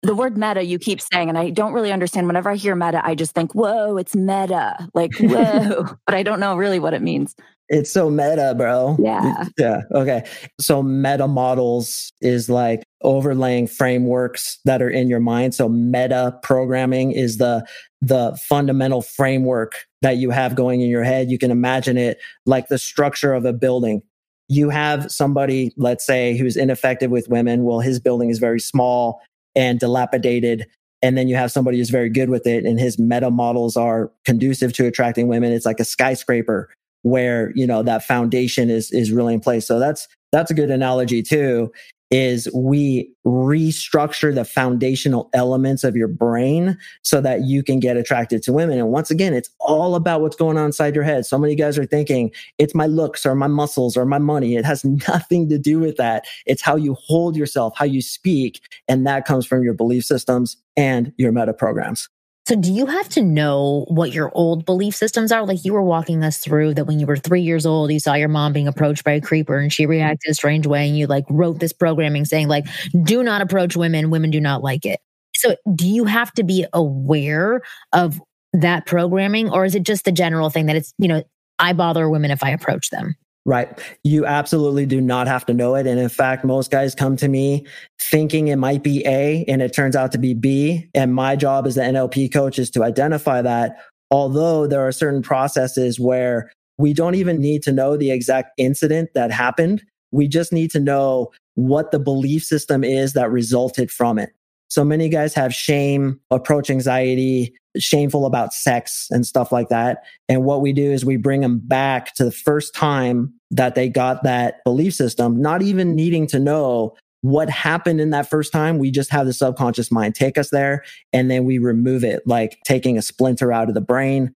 The 0.03 0.15
word 0.15 0.37
meta 0.37 0.63
you 0.63 0.79
keep 0.79 1.01
saying, 1.01 1.29
and 1.29 1.37
I 1.37 1.51
don't 1.51 1.73
really 1.73 1.91
understand. 1.91 2.27
Whenever 2.27 2.51
I 2.51 2.57
hear 2.57 2.77
meta, 2.77 3.05
I 3.05 3.15
just 3.15 3.35
think, 3.35 3.55
whoa, 3.55 3.97
it's 3.97 4.15
meta. 4.15 4.89
Like, 4.95 5.13
whoa. 5.21 5.87
but 6.07 6.15
I 6.15 6.23
don't 6.23 6.39
know 6.39 6.57
really 6.57 6.79
what 6.79 6.95
it 6.95 7.03
means. 7.03 7.35
It's 7.69 7.91
so 7.91 8.11
meta, 8.11 8.55
bro. 8.57 8.97
Yeah. 8.99 9.45
Yeah. 9.59 9.83
Okay. 9.93 10.25
So 10.61 10.83
meta 10.83 11.27
models 11.27 12.13
is 12.21 12.51
like 12.51 12.83
overlaying 13.03 13.67
frameworks 13.67 14.59
that 14.65 14.83
are 14.83 14.91
in 14.91 15.09
your 15.09 15.21
mind. 15.21 15.55
So 15.55 15.69
meta 15.69 16.39
programming 16.43 17.13
is 17.13 17.39
the 17.39 17.67
the 18.03 18.39
fundamental 18.49 19.03
framework 19.03 19.87
that 20.03 20.19
you 20.19 20.31
have 20.31 20.55
going 20.55 20.83
in 20.83 20.91
your 20.91 21.03
head. 21.03 21.31
You 21.31 21.39
can 21.39 21.51
imagine 21.51 21.97
it 21.97 22.19
like 22.45 22.69
the 22.69 22.79
structure 22.79 23.33
of 23.33 23.45
a 23.45 23.53
building. 23.53 24.03
You 24.49 24.69
have 24.71 25.11
somebody, 25.11 25.73
let's 25.77 26.05
say, 26.05 26.37
who's 26.37 26.57
ineffective 26.57 27.11
with 27.11 27.29
women. 27.29 27.65
Well, 27.65 27.81
his 27.81 27.99
building 27.99 28.31
is 28.31 28.39
very 28.39 28.61
small 28.61 29.23
and 29.57 29.81
dilapidated. 29.81 30.67
And 31.03 31.17
then 31.17 31.29
you 31.29 31.37
have 31.37 31.51
somebody 31.51 31.79
who's 31.79 31.91
very 31.91 32.11
good 32.11 32.29
with 32.29 32.47
it 32.47 32.65
and 32.65 32.79
his 32.79 32.99
meta 32.99 33.31
models 33.31 33.77
are 33.77 34.13
conducive 34.25 34.73
to 34.75 34.87
attracting 34.87 35.29
women. 35.29 35.53
It's 35.53 35.67
like 35.67 35.81
a 35.81 35.85
skyscraper 35.85 36.69
where, 37.07 37.53
you 37.55 37.65
know, 37.69 37.85
that 37.85 38.03
foundation 38.03 38.69
is, 38.69 38.91
is 38.91 39.13
really 39.13 39.33
in 39.33 39.39
place. 39.39 39.65
So 39.65 39.79
that's, 39.79 40.09
that's 40.33 40.51
a 40.51 40.55
good 40.55 40.73
analogy 40.73 41.23
too 41.23 41.71
is 42.11 42.49
we 42.55 43.13
restructure 43.25 44.35
the 44.35 44.45
foundational 44.45 45.29
elements 45.33 45.83
of 45.83 45.97
your 45.97 46.09
brain 46.09 46.77
so 47.03 47.21
that 47.21 47.43
you 47.43 47.63
can 47.63 47.81
get 47.81 47.97
attracted 47.97 48.43
to 48.43 48.53
women. 48.53 48.79
And 48.79 48.91
once 48.91 49.11
again, 49.11 49.35
it's 49.35 49.51
all 49.61 49.95
about 49.95 50.21
what's 50.21 50.37
going 50.37 50.57
on 50.57 50.67
inside 50.67 50.95
your 50.95 51.03
head. 51.05 51.27
So 51.27 51.39
many 51.39 51.55
guys 51.55 51.79
are 51.79 51.87
thinking 51.87 52.31
it's 52.59 52.75
my 52.75 52.87
looks 52.87 53.25
or 53.25 53.35
my 53.35 53.49
muscles 53.49 53.97
or 53.97 54.05
my 54.05 54.19
money. 54.19 54.57
It 54.57 54.65
has 54.65 54.85
nothing 55.09 55.49
to 55.49 55.59
do 55.59 55.79
with 55.79 55.97
that. 55.97 56.25
It's 56.45 56.63
how 56.63 56.77
you 56.77 56.95
hold 56.95 57.37
yourself, 57.37 57.73
how 57.77 57.87
you 57.87 58.03
speak. 58.03 58.61
And 58.89 59.07
that 59.07 59.27
comes 59.27 59.47
from 59.47 59.63
your 59.63 59.75
belief 59.75 60.05
systems 60.05 60.57
and 60.77 61.13
your 61.19 61.33
meta 61.33 61.55
programs. 61.55 62.09
So 62.47 62.55
do 62.55 62.73
you 62.73 62.87
have 62.87 63.09
to 63.11 63.23
know 63.23 63.85
what 63.89 64.13
your 64.13 64.31
old 64.33 64.65
belief 64.65 64.95
systems 64.95 65.33
are? 65.33 65.45
Like 65.45 65.65
you 65.65 65.73
were 65.73 65.83
walking 65.83 66.23
us 66.23 66.39
through 66.39 66.75
that 66.75 66.85
when 66.85 67.01
you 67.01 67.07
were 67.07 67.17
three 67.17 67.41
years 67.41 67.67
old, 67.67 67.91
you 67.91 67.99
saw 67.99 68.15
your 68.15 68.29
mom 68.29 68.53
being 68.53 68.69
approached 68.69 69.03
by 69.03 69.13
a 69.13 69.21
creeper 69.21 69.59
and 69.59 69.73
she 69.73 69.83
mm-hmm. 69.83 69.91
reacted 69.91 70.31
a 70.31 70.35
strange 70.35 70.65
way 70.65 70.87
and 70.87 70.97
you 70.97 71.09
like 71.09 71.25
wrote 71.29 71.59
this 71.59 71.73
programming 71.73 72.25
saying 72.25 72.47
like, 72.47 72.65
do 73.03 73.25
not 73.25 73.43
approach 73.43 73.77
women. 73.77 74.11
Women 74.11 74.31
do 74.31 74.41
not 74.41 74.63
like 74.63 74.87
it. 74.87 75.01
So 75.35 75.57
do 75.75 75.89
you 75.89 76.05
have 76.05 76.33
to 76.35 76.45
be 76.45 76.65
aware 76.73 77.63
of 77.93 78.21
that 78.53 78.87
programming 78.87 79.51
or 79.51 79.65
is 79.65 79.75
it 79.75 79.83
just 79.83 80.05
the 80.05 80.13
general 80.13 80.49
thing 80.49 80.67
that 80.67 80.77
it's, 80.77 80.95
you 80.99 81.09
know, 81.09 81.25
I 81.59 81.73
bother 81.73 82.09
women 82.09 82.31
if 82.31 82.45
I 82.45 82.51
approach 82.51 82.91
them? 82.91 83.17
Right. 83.47 83.81
You 84.03 84.27
absolutely 84.27 84.87
do 84.87 85.01
not 85.01 85.29
have 85.29 85.47
to 85.47 85.55
know 85.55 85.77
it. 85.77 85.87
And 85.87 86.01
in 86.01 86.09
fact, 86.09 86.45
most 86.45 86.73
guys 86.73 86.97
come 86.97 87.17
to 87.19 87.29
me 87.29 87.65
thinking 88.01 88.49
it 88.49 88.57
might 88.57 88.83
be 88.83 89.07
A 89.07 89.45
and 89.47 89.63
it 89.63 89.73
turns 89.73 89.95
out 89.95 90.11
to 90.13 90.19
be 90.19 90.35
B. 90.35 90.91
And 90.95 91.15
my 91.15 91.37
job 91.37 91.65
as 91.65 91.77
the 91.77 91.83
NLP 91.83 92.33
coach 92.33 92.59
is 92.59 92.71
to 92.73 92.83
identify 92.83 93.41
that. 93.43 93.77
Although 94.11 94.67
there 94.67 94.85
are 94.85 94.91
certain 94.91 95.23
processes 95.23 96.01
where 96.01 96.51
we 96.77 96.93
don't 96.93 97.15
even 97.15 97.41
need 97.41 97.63
to 97.63 97.73
know 97.73 97.97
the 97.97 98.11
exact 98.11 98.51
incident 98.59 99.11
that 99.15 99.31
happened. 99.31 99.81
We 100.11 100.27
just 100.27 100.53
need 100.53 100.73
to 100.73 100.81
know 100.81 101.31
what 101.55 101.93
the 101.93 102.01
belief 102.01 102.43
system 102.43 102.83
is 102.83 103.13
that 103.13 103.31
resulted 103.31 103.93
from 103.93 104.19
it. 104.19 104.31
So 104.69 104.85
many 104.85 105.09
guys 105.09 105.35
have 105.35 105.55
shame, 105.55 106.21
approach 106.33 106.69
anxiety, 106.69 107.55
shameful 107.79 108.27
about 108.27 108.53
sex 108.53 109.07
and 109.11 109.25
stuff 109.25 109.53
like 109.53 109.69
that. 109.69 110.03
And 110.29 110.45
what 110.45 110.61
we 110.61 110.73
do 110.73 110.91
is 110.91 111.05
we 111.05 111.17
bring 111.17 111.41
them 111.41 111.61
back 111.63 112.15
to 112.15 112.25
the 112.25 112.33
first 112.33 112.75
time 112.75 113.33
that 113.51 113.75
they 113.75 113.89
got 113.89 114.23
that 114.25 114.63
belief 114.65 114.95
system, 114.95 115.41
not 115.41 115.63
even 115.63 115.95
needing 115.95 116.27
to 116.29 116.39
know 116.39 116.97
what 117.23 117.51
happened 117.51 118.01
in 118.01 118.11
that 118.11 118.29
first 118.29 118.53
time. 118.53 118.79
We 118.79 118.91
just 118.91 119.11
have 119.11 119.27
the 119.27 119.33
subconscious 119.33 119.91
mind 119.91 120.15
take 120.15 120.39
us 120.39 120.51
there 120.51 120.85
and 121.13 121.31
then 121.31 121.45
we 121.45 121.59
remove 121.59 122.05
it, 122.05 122.23
like 122.27 122.59
taking 122.65 122.99
a 122.99 123.03
splinter 123.03 123.53
out 123.53 123.69
of 123.69 123.75
the 123.75 123.81
brain, 123.81 124.35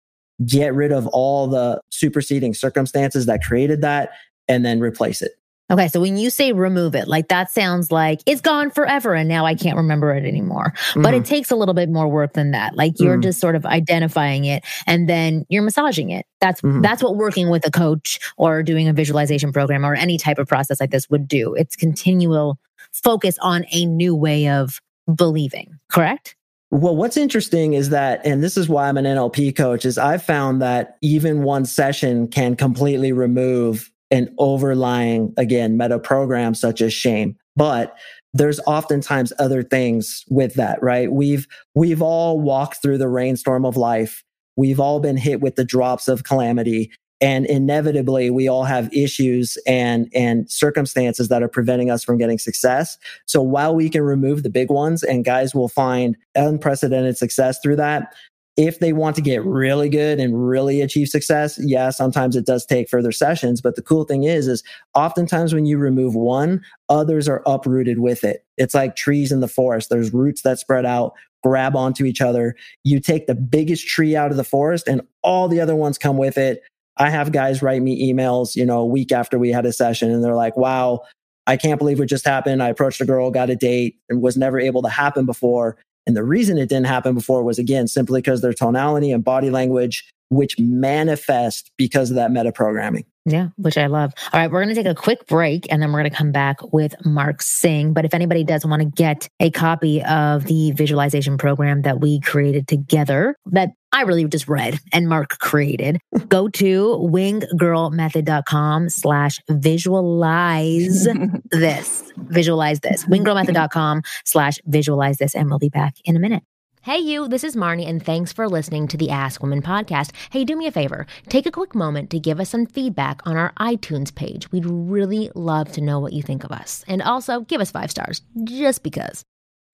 get 0.45 0.75
rid 0.75 0.93
of 0.93 1.07
all 1.09 1.47
the 1.47 1.81
superseding 1.91 2.55
circumstances 2.55 3.27
that 3.27 3.43
created 3.43 3.81
that, 3.83 4.11
and 4.49 4.65
then 4.65 4.81
replace 4.81 5.23
it. 5.23 5.33
Okay. 5.69 5.89
So 5.89 6.01
when 6.01 6.17
you 6.17 6.31
say 6.31 6.53
remove 6.53 6.95
it, 6.95 7.09
like 7.09 7.29
that 7.29 7.51
sounds 7.51 7.91
like 7.91 8.21
it's 8.25 8.41
gone 8.41 8.71
forever 8.71 9.15
and 9.15 9.29
now 9.29 9.45
I 9.45 9.57
can't 9.57 9.77
remember 9.77 10.15
it 10.15 10.25
anymore. 10.25 10.73
Mm-hmm. 10.77 11.03
But 11.03 11.15
it 11.15 11.19
mm-hmm. 11.19 11.25
takes 11.25 11.51
a 11.51 11.57
little 11.57 11.75
bit 11.75 11.89
more 11.89 12.07
work 12.07 12.35
than 12.35 12.53
that. 12.53 12.77
Like 12.77 13.01
you're 13.01 13.15
mm-hmm. 13.15 13.23
just 13.23 13.41
sort 13.41 13.57
of 13.57 13.67
identifying 13.67 14.45
it 14.45 14.65
and 14.87 15.09
then 15.09 15.45
you're 15.49 15.63
massaging 15.63 16.11
it. 16.11 16.25
That's 16.41 16.61
mm-hmm. 16.61 16.83
that's 16.83 17.03
what 17.03 17.17
working 17.17 17.51
with 17.51 17.67
a 17.67 17.71
coach 17.71 18.21
or 18.37 18.63
doing 18.63 18.87
a 18.87 18.93
visualization 18.93 19.53
program 19.53 19.85
or 19.85 19.95
any 19.95 20.19
type 20.19 20.39
of 20.39 20.47
process 20.47 20.79
like 20.79 20.91
this 20.91 21.11
would 21.11 21.27
do. 21.27 21.55
It's 21.55 21.75
continual 21.75 22.59
focus 22.93 23.37
on 23.43 23.65
a 23.73 23.87
new 23.87 24.15
way 24.15 24.49
of 24.49 24.81
believing, 25.13 25.79
correct? 25.91 26.37
Well, 26.71 26.97
what's 26.97 27.17
interesting 27.17 27.75
is 27.75 27.91
that, 27.91 28.21
and 28.27 28.43
this 28.43 28.57
is 28.57 28.69
why 28.69 28.89
I'm 28.89 28.97
an 28.97 29.05
NLP 29.05 29.57
coach, 29.57 29.85
is 29.85 29.99
I've 29.99 30.23
found 30.23 30.61
that 30.63 30.97
even 31.01 31.43
one 31.43 31.65
session 31.65 32.27
can 32.27 32.57
completely 32.57 33.13
remove 33.13 33.91
an 34.11 34.35
overlying, 34.39 35.33
again, 35.37 35.77
meta 35.77 35.99
program 35.99 36.55
such 36.55 36.81
as 36.81 36.93
shame. 36.93 37.37
But 37.57 37.97
there's 38.33 38.61
oftentimes 38.61 39.33
other 39.39 39.63
things 39.63 40.25
with 40.29 40.55
that, 40.55 40.83
right? 40.83 41.11
We've, 41.11 41.47
we've 41.75 42.03
all 42.03 42.39
walked 42.39 42.83
through 42.83 42.99
the 42.99 43.09
rainstorm 43.09 43.65
of 43.65 43.77
life. 43.77 44.23
We've 44.57 44.81
all 44.81 45.01
been 45.01 45.17
hit 45.17 45.41
with 45.41 45.57
the 45.57 45.65
drops 45.65 46.09
of 46.09 46.25
calamity 46.25 46.91
and 47.21 47.47
inevitably 47.47 48.31
we 48.31 48.49
all 48.49 48.65
have 48.65 48.93
issues 48.93 49.57
and 49.67 50.09
and 50.15 50.51
circumstances 50.51 51.29
that 51.29 51.43
are 51.43 51.49
preventing 51.49 51.91
us 51.91 52.05
from 52.05 52.19
getting 52.19 52.39
success 52.39 52.99
so 53.27 53.41
while 53.41 53.75
we 53.75 53.89
can 53.89 54.03
remove 54.03 54.43
the 54.43 54.51
big 54.51 54.71
ones 54.71 55.03
and 55.03 55.25
guys 55.25 55.55
will 55.55 55.69
find 55.69 56.17
unprecedented 56.35 57.17
success 57.17 57.59
through 57.63 57.77
that 57.77 58.15
if 58.57 58.79
they 58.79 58.93
want 58.93 59.15
to 59.17 59.23
get 59.23 59.45
really 59.45 59.89
good 59.91 60.19
and 60.19 60.49
really 60.49 60.81
achieve 60.81 61.09
success, 61.09 61.59
yeah, 61.63 61.91
sometimes 61.91 62.37
it 62.37 62.47
does 62.47 62.65
take 62.65 62.89
further 62.89 63.13
sessions. 63.13 63.61
But 63.61 63.77
the 63.77 63.83
cool 63.83 64.05
thing 64.05 64.25
is, 64.25 64.49
is 64.49 64.63
oftentimes 64.95 65.53
when 65.53 65.67
you 65.67 65.77
remove 65.77 66.15
one, 66.15 66.63
others 66.89 67.29
are 67.29 67.43
uprooted 67.47 67.99
with 67.99 68.25
it. 68.25 68.45
It's 68.57 68.75
like 68.75 68.97
trees 68.97 69.31
in 69.31 69.41
the 69.41 69.49
forest. 69.49 69.91
There's 69.91 70.15
roots 70.15 70.41
that 70.43 70.59
spread 70.59 70.87
out, 70.87 71.13
grab 71.43 71.77
onto 71.77 72.07
each 72.07 72.23
other. 72.23 72.57
You 72.83 72.99
take 72.99 73.27
the 73.27 73.35
biggest 73.35 73.87
tree 73.87 74.17
out 74.17 74.31
of 74.31 74.39
the 74.39 74.45
forest 74.45 74.89
and 74.89 75.03
all 75.23 75.49
the 75.49 75.61
other 75.61 75.77
ones 75.77 75.99
come 75.99 76.17
with 76.17 76.39
it. 76.39 76.63
I 76.97 77.11
have 77.11 77.33
guys 77.33 77.61
write 77.61 77.83
me 77.83 78.11
emails, 78.11 78.57
you 78.57 78.65
know, 78.65 78.81
a 78.81 78.87
week 78.87 79.13
after 79.13 79.39
we 79.39 79.51
had 79.51 79.67
a 79.67 79.73
session 79.73 80.11
and 80.11 80.25
they're 80.25 80.35
like, 80.35 80.57
wow, 80.57 81.03
I 81.47 81.59
can't 81.59 81.79
believe 81.79 81.99
what 81.99 82.09
just 82.09 82.25
happened. 82.25 82.63
I 82.63 82.71
approached 82.71 83.03
a 83.03 83.05
girl, 83.05 83.31
got 83.31 83.51
a 83.51 83.57
date 83.57 83.99
and 84.09 84.23
was 84.23 84.39
never 84.39 84.59
able 84.59 84.81
to 84.81 84.89
happen 84.89 85.27
before. 85.27 85.77
And 86.07 86.17
the 86.17 86.25
reason 86.25 86.57
it 86.57 86.69
didn't 86.69 86.87
happen 86.87 87.15
before 87.15 87.43
was 87.43 87.59
again, 87.59 87.89
simply 87.89 88.21
because 88.21 88.41
their 88.41 88.53
tonality 88.53 89.11
and 89.11 89.25
body 89.25 89.51
language, 89.51 90.05
which 90.29 90.59
manifest 90.59 91.71
because 91.77 92.11
of 92.11 92.17
that 92.17 92.31
meta 92.31 92.53
programming. 92.53 93.05
Yeah, 93.29 93.49
which 93.57 93.77
I 93.77 93.87
love. 93.87 94.13
All 94.33 94.39
right, 94.39 94.49
we're 94.51 94.63
going 94.63 94.75
to 94.75 94.81
take 94.81 94.87
a 94.91 94.95
quick 94.95 95.27
break 95.27 95.67
and 95.69 95.83
then 95.83 95.91
we're 95.91 95.99
going 95.99 96.11
to 96.11 96.17
come 96.17 96.31
back 96.31 96.73
with 96.73 96.95
Mark 97.05 97.43
Sing. 97.43 97.93
But 97.93 98.05
if 98.05 98.15
anybody 98.15 98.45
does 98.45 98.65
want 98.65 98.83
to 98.83 98.89
get 98.89 99.29
a 99.41 99.51
copy 99.51 100.01
of 100.05 100.45
the 100.45 100.71
visualization 100.73 101.37
program 101.37 101.83
that 101.83 102.01
we 102.01 102.21
created 102.21 102.69
together, 102.69 103.37
that 103.47 103.71
I 103.91 104.03
really 104.03 104.25
just 104.27 104.47
read 104.47 104.79
and 104.93 105.09
Mark 105.09 105.39
created, 105.39 105.99
go 106.29 106.49
to 106.49 106.87
winggirlmethod.com 107.03 108.91
slash 108.91 109.41
visualize 109.51 111.09
this. 111.51 112.13
Visualize 112.17 112.79
this. 112.81 113.05
winggirlmethod.com 113.07 114.03
slash 114.25 114.59
visualize 114.67 115.19
this. 115.19 115.35
And 115.35 115.51
we'll 115.51 115.59
be 115.59 115.69
back 115.69 115.97
in 116.05 116.15
a 116.15 116.21
minute. 116.21 116.45
Hey, 116.87 116.99
you, 116.99 117.27
this 117.27 117.43
is 117.43 117.57
Marni, 117.57 117.85
and 117.85 118.01
thanks 118.01 118.33
for 118.33 118.49
listening 118.49 118.87
to 118.87 118.97
the 118.97 119.11
Ask 119.11 119.43
Women 119.43 119.61
podcast. 119.61 120.13
Hey, 120.31 120.45
do 120.45 120.55
me 120.55 120.69
a 120.69 120.71
favor, 120.71 121.05
take 121.29 121.45
a 121.45 121.51
quick 121.51 121.75
moment 121.75 122.11
to 122.11 122.21
give 122.21 122.39
us 122.39 122.51
some 122.51 122.65
feedback 122.65 123.27
on 123.27 123.37
our 123.37 123.53
iTunes 123.59 124.15
page. 124.15 124.53
We'd 124.53 124.67
really 124.67 125.33
love 125.35 125.73
to 125.73 125.81
know 125.81 125.99
what 125.99 126.13
you 126.13 126.23
think 126.23 126.45
of 126.45 126.53
us. 126.53 126.85
And 126.87 127.03
also, 127.03 127.41
give 127.41 127.61
us 127.61 127.73
five 127.73 127.91
stars, 127.91 128.23
just 128.45 128.85
because. 128.85 129.25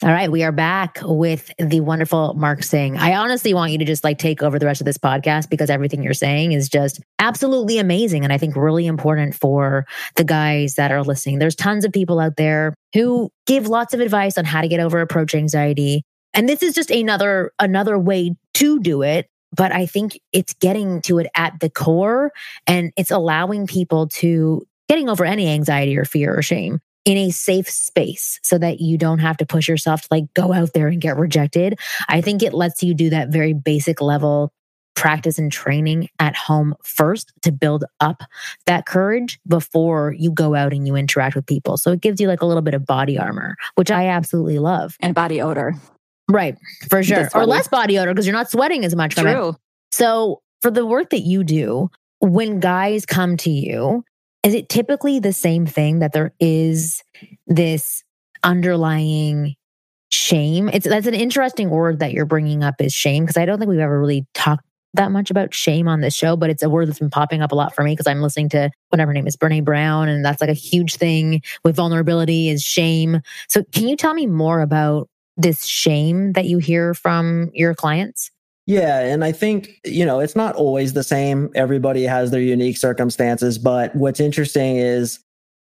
All 0.03 0.09
right, 0.09 0.33
we 0.33 0.43
are 0.43 0.53
back 0.53 1.01
with 1.03 1.51
the 1.59 1.81
wonderful 1.81 2.33
Mark 2.33 2.63
Sing. 2.63 2.97
I 2.97 3.15
honestly 3.15 3.53
want 3.53 3.73
you 3.73 3.79
to 3.79 3.85
just 3.85 4.05
like 4.05 4.17
take 4.17 4.43
over 4.43 4.59
the 4.59 4.65
rest 4.65 4.81
of 4.81 4.87
this 4.87 4.97
podcast 4.97 5.51
because 5.51 5.69
everything 5.69 6.03
you're 6.03 6.15
saying 6.15 6.53
is 6.53 6.71
just 6.71 6.99
absolutely 7.19 7.77
amazing. 7.77 8.25
And 8.25 8.33
I 8.33 8.39
think 8.39 8.57
really 8.57 8.87
important 8.87 9.35
for 9.35 9.85
the 10.17 10.25
guys 10.25 10.77
that 10.77 10.91
are 10.91 11.03
listening. 11.03 11.41
There's 11.41 11.55
tons 11.55 11.85
of 11.85 11.93
people 11.93 12.21
out 12.21 12.37
there 12.39 12.73
who 12.95 13.29
give 13.47 13.69
lots 13.69 13.93
of 13.93 14.01
advice 14.01 14.39
on 14.39 14.47
how 14.47 14.63
to 14.63 14.69
get 14.69 14.81
over 14.81 15.03
approach 15.03 15.35
anxiety. 15.35 16.05
And 16.35 16.49
this 16.49 16.63
is 16.63 16.75
just 16.75 16.91
another, 16.91 17.53
another 17.59 17.99
way 17.99 18.35
to 18.55 18.81
do 18.81 19.03
it. 19.03 19.29
But 19.55 19.73
I 19.73 19.87
think 19.87 20.19
it's 20.33 20.55
getting 20.55 21.03
to 21.03 21.19
it 21.19 21.27
at 21.37 21.61
the 21.61 21.69
core 21.69 22.33
and 22.67 22.93
it's 22.97 23.11
allowing 23.11 23.67
people 23.67 24.09
to 24.09 24.67
getting 24.89 25.09
over 25.09 25.25
any 25.25 25.49
anxiety 25.49 25.97
or 25.97 26.05
fear 26.05 26.37
or 26.37 26.43
shame 26.43 26.81
in 27.05 27.17
a 27.17 27.31
safe 27.31 27.69
space 27.69 28.39
so 28.43 28.59
that 28.59 28.81
you 28.81 28.97
don't 28.97 29.19
have 29.19 29.37
to 29.39 29.47
push 29.47 29.69
yourself 29.69 30.03
to 30.03 30.09
like 30.11 30.25
go 30.35 30.53
out 30.53 30.73
there 30.73 30.89
and 30.89 31.01
get 31.01 31.17
rejected. 31.17 31.79
I 32.09 32.21
think 32.21 32.43
it 32.43 32.55
lets 32.55 32.83
you 32.83 32.95
do 32.95 33.11
that 33.11 33.29
very 33.29 33.53
basic 33.53 34.01
level 34.01 34.53
practice 34.95 35.39
and 35.39 35.51
training 35.51 36.09
at 36.19 36.37
home 36.37 36.75
first 36.83 37.33
to 37.43 37.51
build 37.51 37.85
up 38.01 38.23
that 38.67 38.87
courage 38.87 39.41
before 39.49 40.15
you 40.17 40.31
go 40.31 40.55
out 40.55 40.73
and 40.73 40.87
you 40.87 40.95
interact 40.95 41.35
with 41.35 41.47
people. 41.47 41.77
So 41.77 41.93
it 41.93 42.01
gives 42.01 42.21
you 42.21 42.29
like 42.29 42.43
a 42.43 42.47
little 42.47 42.63
bit 42.63 42.75
of 42.75 42.87
body 42.87 43.19
armor, 43.19 43.57
which 43.75 43.91
I 43.91 44.09
absolutely 44.09 44.59
love. 44.59 44.97
And 45.01 45.15
body 45.15 45.41
odor. 45.41 45.75
Right, 46.33 46.57
for 46.89 47.03
sure. 47.03 47.29
Or 47.35 47.47
less 47.47 47.69
body 47.69 47.99
odor 47.99 48.13
because 48.13 48.27
you're 48.27 48.37
not 48.37 48.51
sweating 48.51 48.85
as 48.85 48.97
much. 48.97 49.15
True. 49.15 49.55
So, 49.91 50.41
for 50.63 50.71
the 50.71 50.87
work 50.87 51.11
that 51.11 51.21
you 51.21 51.45
do, 51.45 51.91
when 52.21 52.61
guys 52.61 53.05
come 53.05 53.37
to 53.39 53.51
you, 53.51 54.05
is 54.43 54.55
it 54.55 54.69
typically 54.69 55.19
the 55.21 55.33
same 55.33 55.67
thing 55.67 55.99
that 55.99 56.13
there 56.13 56.33
is 56.41 57.03
this 57.47 58.03
underlying 58.43 59.55
shame? 60.11 60.69
It's 60.69 60.87
that's 60.87 61.07
an 61.07 61.15
interesting 61.15 61.69
word 61.69 61.99
that 61.99 62.13
you're 62.13 62.27
bringing 62.27 62.65
up 62.65 62.77
is 62.81 62.93
shame 62.93 63.25
because 63.25 63.37
I 63.37 63.45
don't 63.45 63.59
think 63.59 63.69
we've 63.69 63.79
ever 63.79 64.01
really 64.01 64.27
talked 64.35 64.65
that 64.95 65.11
much 65.11 65.31
about 65.31 65.55
shame 65.55 65.89
on 65.89 66.01
this 66.01 66.15
show, 66.15 66.37
but 66.37 66.51
it's 66.51 66.63
a 66.63 66.69
word 66.69 66.87
that's 66.87 66.99
been 66.99 67.11
popping 67.11 67.41
up 67.41 67.53
a 67.53 67.55
lot 67.55 67.75
for 67.75 67.83
me 67.83 67.93
because 67.93 68.07
I'm 68.07 68.21
listening 68.21 68.51
to 68.51 68.71
whatever 68.91 69.11
her 69.11 69.15
name 69.15 69.27
is, 69.27 69.37
Brene 69.37 69.65
Brown, 69.65 70.09
and 70.09 70.25
that's 70.25 70.41
like 70.41 70.51
a 70.51 70.55
huge 70.55 70.97
thing 70.97 71.41
with 71.65 71.77
vulnerability 71.77 72.51
is 72.51 72.63
shame. 72.63 73.21
So 73.49 73.65
can 73.73 73.89
you 73.89 73.97
tell 73.97 74.13
me 74.13 74.27
more 74.27 74.61
about 74.61 75.09
this 75.37 75.65
shame 75.65 76.33
that 76.33 76.47
you 76.47 76.59
hear 76.59 76.95
from 76.95 77.51
your 77.53 77.75
clients? 77.75 78.31
Yeah. 78.67 79.01
And 79.01 79.25
I 79.25 79.33
think, 79.33 79.81
you 79.85 80.07
know, 80.07 80.21
it's 80.21 80.37
not 80.37 80.55
always 80.55 80.93
the 80.93 81.03
same. 81.03 81.51
Everybody 81.55 82.05
has 82.05 82.31
their 82.31 82.41
unique 82.41 82.79
circumstances. 82.79 83.59
But 83.59 83.95
what's 83.97 84.21
interesting 84.21 84.77
is 84.77 85.19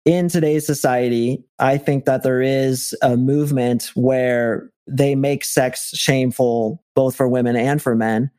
in 0.06 0.28
today's 0.28 0.65
society, 0.65 1.43
I 1.60 1.78
think 1.78 2.06
that 2.06 2.23
there 2.23 2.41
is 2.41 2.95
a 3.02 3.17
movement 3.17 3.91
where 3.95 4.69
they 4.86 5.15
make 5.15 5.45
sex 5.45 5.91
shameful, 5.95 6.84
both 6.93 7.15
for 7.15 7.28
women 7.28 7.56
and 7.56 7.82
for 7.82 7.95
men. 7.95 8.30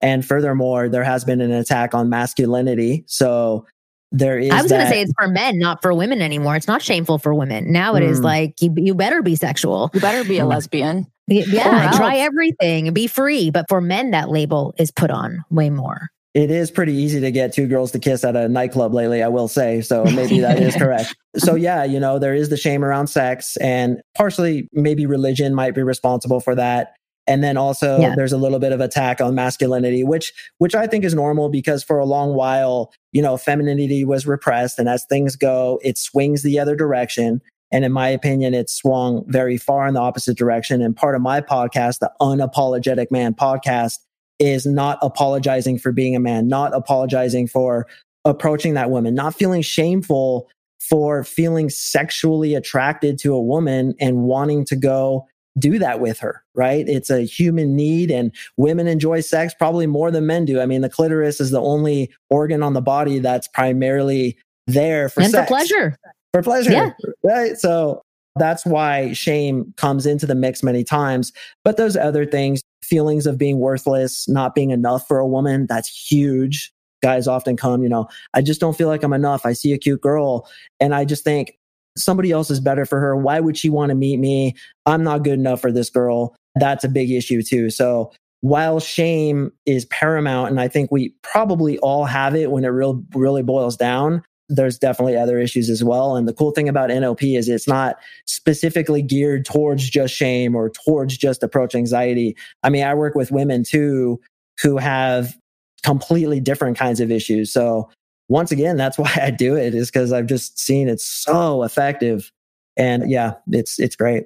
And 0.00 0.26
furthermore, 0.26 0.88
there 0.88 1.04
has 1.04 1.24
been 1.24 1.40
an 1.40 1.52
attack 1.52 1.94
on 1.94 2.10
masculinity. 2.10 3.04
So 3.06 3.66
there 4.12 4.38
is. 4.38 4.50
I 4.50 4.62
was 4.62 4.70
going 4.70 4.84
to 4.84 4.90
say 4.90 5.02
it's 5.02 5.12
for 5.18 5.28
men, 5.28 5.58
not 5.58 5.82
for 5.82 5.92
women 5.92 6.22
anymore. 6.22 6.54
It's 6.54 6.68
not 6.68 6.82
shameful 6.82 7.18
for 7.18 7.34
women. 7.34 7.72
Now 7.72 7.94
it 7.96 8.00
mm. 8.00 8.08
is 8.08 8.18
hmm. 8.18 8.24
like 8.24 8.60
you, 8.60 8.72
you 8.76 8.94
better 8.94 9.22
be 9.22 9.34
sexual. 9.34 9.90
You 9.94 10.00
better 10.00 10.26
be 10.28 10.38
a 10.38 10.46
lesbian. 10.46 11.06
Yeah, 11.26 11.92
try 11.96 12.16
everything, 12.16 12.92
be 12.92 13.06
free. 13.06 13.50
But 13.50 13.66
for 13.68 13.80
men, 13.80 14.10
that 14.10 14.28
label 14.28 14.74
is 14.78 14.90
put 14.90 15.10
on 15.10 15.44
way 15.50 15.70
more. 15.70 16.08
It 16.34 16.50
is 16.50 16.70
pretty 16.70 16.94
easy 16.94 17.20
to 17.20 17.30
get 17.30 17.52
two 17.52 17.66
girls 17.66 17.92
to 17.92 17.98
kiss 17.98 18.24
at 18.24 18.36
a 18.36 18.48
nightclub 18.48 18.94
lately, 18.94 19.22
I 19.22 19.28
will 19.28 19.48
say. 19.48 19.82
So 19.82 20.04
maybe 20.04 20.40
that 20.40 20.60
is 20.60 20.74
correct. 20.78 21.14
So, 21.36 21.54
yeah, 21.54 21.84
you 21.84 22.00
know, 22.00 22.18
there 22.18 22.34
is 22.34 22.48
the 22.48 22.56
shame 22.56 22.84
around 22.84 23.08
sex, 23.08 23.56
and 23.58 24.00
partially 24.16 24.68
maybe 24.72 25.04
religion 25.04 25.54
might 25.54 25.74
be 25.74 25.82
responsible 25.82 26.40
for 26.40 26.54
that 26.54 26.94
and 27.26 27.42
then 27.42 27.56
also 27.56 27.98
yeah. 27.98 28.14
there's 28.16 28.32
a 28.32 28.38
little 28.38 28.58
bit 28.58 28.72
of 28.72 28.80
attack 28.80 29.20
on 29.20 29.34
masculinity 29.34 30.02
which 30.04 30.32
which 30.58 30.74
i 30.74 30.86
think 30.86 31.04
is 31.04 31.14
normal 31.14 31.48
because 31.48 31.82
for 31.82 31.98
a 31.98 32.04
long 32.04 32.34
while 32.34 32.92
you 33.12 33.22
know 33.22 33.36
femininity 33.36 34.04
was 34.04 34.26
repressed 34.26 34.78
and 34.78 34.88
as 34.88 35.04
things 35.04 35.36
go 35.36 35.78
it 35.82 35.98
swings 35.98 36.42
the 36.42 36.58
other 36.58 36.74
direction 36.74 37.40
and 37.70 37.84
in 37.84 37.92
my 37.92 38.08
opinion 38.08 38.54
it 38.54 38.68
swung 38.68 39.24
very 39.28 39.56
far 39.56 39.86
in 39.86 39.94
the 39.94 40.00
opposite 40.00 40.36
direction 40.36 40.82
and 40.82 40.96
part 40.96 41.14
of 41.14 41.22
my 41.22 41.40
podcast 41.40 41.98
the 41.98 42.10
unapologetic 42.20 43.10
man 43.10 43.34
podcast 43.34 43.98
is 44.38 44.66
not 44.66 44.98
apologizing 45.02 45.78
for 45.78 45.92
being 45.92 46.16
a 46.16 46.20
man 46.20 46.48
not 46.48 46.74
apologizing 46.74 47.46
for 47.46 47.86
approaching 48.24 48.74
that 48.74 48.90
woman 48.90 49.14
not 49.14 49.34
feeling 49.34 49.62
shameful 49.62 50.48
for 50.80 51.22
feeling 51.22 51.70
sexually 51.70 52.56
attracted 52.56 53.16
to 53.16 53.32
a 53.32 53.40
woman 53.40 53.94
and 54.00 54.22
wanting 54.24 54.64
to 54.64 54.74
go 54.74 55.24
do 55.58 55.78
that 55.78 56.00
with 56.00 56.18
her, 56.20 56.42
right? 56.54 56.88
It's 56.88 57.10
a 57.10 57.22
human 57.22 57.76
need 57.76 58.10
and 58.10 58.34
women 58.56 58.86
enjoy 58.86 59.20
sex 59.20 59.54
probably 59.54 59.86
more 59.86 60.10
than 60.10 60.26
men 60.26 60.44
do. 60.44 60.60
I 60.60 60.66
mean, 60.66 60.80
the 60.80 60.88
clitoris 60.88 61.40
is 61.40 61.50
the 61.50 61.60
only 61.60 62.10
organ 62.30 62.62
on 62.62 62.72
the 62.72 62.80
body 62.80 63.18
that's 63.18 63.48
primarily 63.48 64.38
there 64.66 65.08
for 65.08 65.20
and 65.20 65.30
sex. 65.30 65.48
for 65.48 65.54
pleasure. 65.54 65.96
For 66.32 66.42
pleasure. 66.42 66.72
Yeah. 66.72 66.90
Right. 67.22 67.58
So 67.58 68.02
that's 68.36 68.64
why 68.64 69.12
shame 69.12 69.74
comes 69.76 70.06
into 70.06 70.26
the 70.26 70.34
mix 70.34 70.62
many 70.62 70.84
times. 70.84 71.32
But 71.64 71.76
those 71.76 71.96
other 71.96 72.24
things, 72.24 72.62
feelings 72.82 73.26
of 73.26 73.36
being 73.36 73.58
worthless, 73.58 74.28
not 74.28 74.54
being 74.54 74.70
enough 74.70 75.06
for 75.06 75.18
a 75.18 75.26
woman, 75.26 75.66
that's 75.68 75.88
huge. 76.10 76.72
Guys 77.02 77.26
often 77.26 77.56
come, 77.56 77.82
you 77.82 77.88
know, 77.88 78.08
I 78.32 78.42
just 78.42 78.60
don't 78.60 78.76
feel 78.76 78.88
like 78.88 79.02
I'm 79.02 79.12
enough. 79.12 79.44
I 79.44 79.52
see 79.52 79.72
a 79.72 79.78
cute 79.78 80.00
girl 80.00 80.48
and 80.80 80.94
I 80.94 81.04
just 81.04 81.24
think, 81.24 81.58
somebody 81.96 82.30
else 82.30 82.50
is 82.50 82.60
better 82.60 82.84
for 82.84 83.00
her. 83.00 83.16
Why 83.16 83.40
would 83.40 83.56
she 83.56 83.68
want 83.68 83.90
to 83.90 83.94
meet 83.94 84.18
me? 84.18 84.54
I'm 84.86 85.02
not 85.02 85.24
good 85.24 85.34
enough 85.34 85.60
for 85.60 85.72
this 85.72 85.90
girl. 85.90 86.34
That's 86.56 86.84
a 86.84 86.88
big 86.88 87.10
issue 87.10 87.42
too. 87.42 87.70
So 87.70 88.12
while 88.40 88.80
shame 88.80 89.52
is 89.66 89.84
paramount, 89.86 90.50
and 90.50 90.60
I 90.60 90.68
think 90.68 90.90
we 90.90 91.14
probably 91.22 91.78
all 91.78 92.04
have 92.04 92.34
it 92.34 92.50
when 92.50 92.64
it 92.64 92.68
real, 92.68 93.02
really 93.14 93.42
boils 93.42 93.76
down, 93.76 94.22
there's 94.48 94.78
definitely 94.78 95.16
other 95.16 95.38
issues 95.38 95.70
as 95.70 95.82
well. 95.82 96.16
And 96.16 96.28
the 96.28 96.32
cool 96.32 96.50
thing 96.50 96.68
about 96.68 96.90
NLP 96.90 97.38
is 97.38 97.48
it's 97.48 97.68
not 97.68 97.96
specifically 98.26 99.00
geared 99.00 99.44
towards 99.44 99.88
just 99.88 100.14
shame 100.14 100.54
or 100.54 100.70
towards 100.70 101.16
just 101.16 101.42
approach 101.42 101.74
anxiety. 101.74 102.36
I 102.62 102.70
mean, 102.70 102.84
I 102.84 102.94
work 102.94 103.14
with 103.14 103.30
women 103.30 103.64
too 103.64 104.20
who 104.60 104.76
have 104.76 105.36
completely 105.84 106.40
different 106.40 106.76
kinds 106.76 107.00
of 107.00 107.10
issues. 107.10 107.52
So 107.52 107.90
once 108.32 108.50
again, 108.50 108.76
that's 108.76 108.98
why 109.02 109.12
I 109.20 109.30
do 109.30 109.56
it 109.56 109.74
is 109.74 109.90
because 109.90 110.12
I've 110.12 110.26
just 110.26 110.58
seen 110.58 110.88
it's 110.88 111.04
so 111.04 111.62
effective. 111.62 112.32
And 112.76 113.10
yeah, 113.10 113.34
it's 113.50 113.78
it's 113.78 113.94
great. 113.94 114.24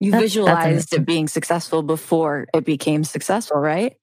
You 0.00 0.12
visualized 0.12 0.94
it 0.94 1.04
being 1.04 1.26
successful 1.26 1.82
before 1.82 2.46
it 2.54 2.64
became 2.64 3.02
successful, 3.02 3.58
right? 3.58 3.96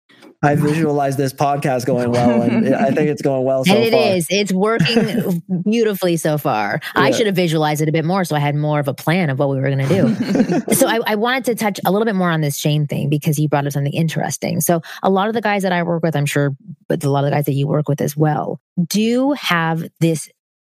I 0.43 0.55
visualize 0.55 1.17
this 1.17 1.33
podcast 1.33 1.85
going 1.85 2.11
well, 2.11 2.41
and 2.41 2.73
I 2.75 2.91
think 2.91 3.09
it's 3.09 3.21
going 3.21 3.43
well 3.43 3.65
so 3.65 3.73
and 3.73 3.83
it 3.83 3.91
far. 3.93 4.15
is. 4.15 4.27
It's 4.29 4.51
working 4.53 5.43
beautifully 5.63 6.17
so 6.17 6.37
far. 6.37 6.79
Yeah. 6.83 7.01
I 7.01 7.11
should 7.11 7.25
have 7.25 7.35
visualized 7.35 7.81
it 7.81 7.89
a 7.89 7.91
bit 7.91 8.05
more, 8.05 8.23
so 8.25 8.35
I 8.35 8.39
had 8.39 8.55
more 8.55 8.79
of 8.79 8.87
a 8.87 8.93
plan 8.93 9.29
of 9.29 9.39
what 9.39 9.49
we 9.49 9.55
were 9.57 9.69
going 9.69 9.87
to 9.87 9.87
do. 9.87 10.73
so 10.75 10.87
I, 10.87 10.99
I, 11.05 11.15
wanted 11.15 11.45
to 11.45 11.55
touch 11.55 11.79
a 11.85 11.91
little 11.91 12.05
bit 12.05 12.15
more 12.15 12.29
on 12.29 12.41
this 12.41 12.57
shame 12.57 12.85
thing 12.85 13.09
because 13.09 13.39
you 13.39 13.49
brought 13.49 13.65
up 13.65 13.73
something 13.73 13.93
interesting. 13.93 14.61
So 14.61 14.81
a 15.01 15.09
lot 15.09 15.27
of 15.27 15.33
the 15.33 15.41
guys 15.41 15.63
that 15.63 15.71
I 15.71 15.81
work 15.83 16.03
with, 16.03 16.15
I'm 16.15 16.25
sure, 16.25 16.55
but 16.87 17.03
a 17.03 17.09
lot 17.09 17.23
of 17.23 17.31
the 17.31 17.35
guys 17.35 17.45
that 17.45 17.53
you 17.53 17.67
work 17.67 17.89
with 17.89 18.01
as 18.01 18.15
well, 18.15 18.59
do 18.87 19.31
have 19.33 19.83
this 19.99 20.29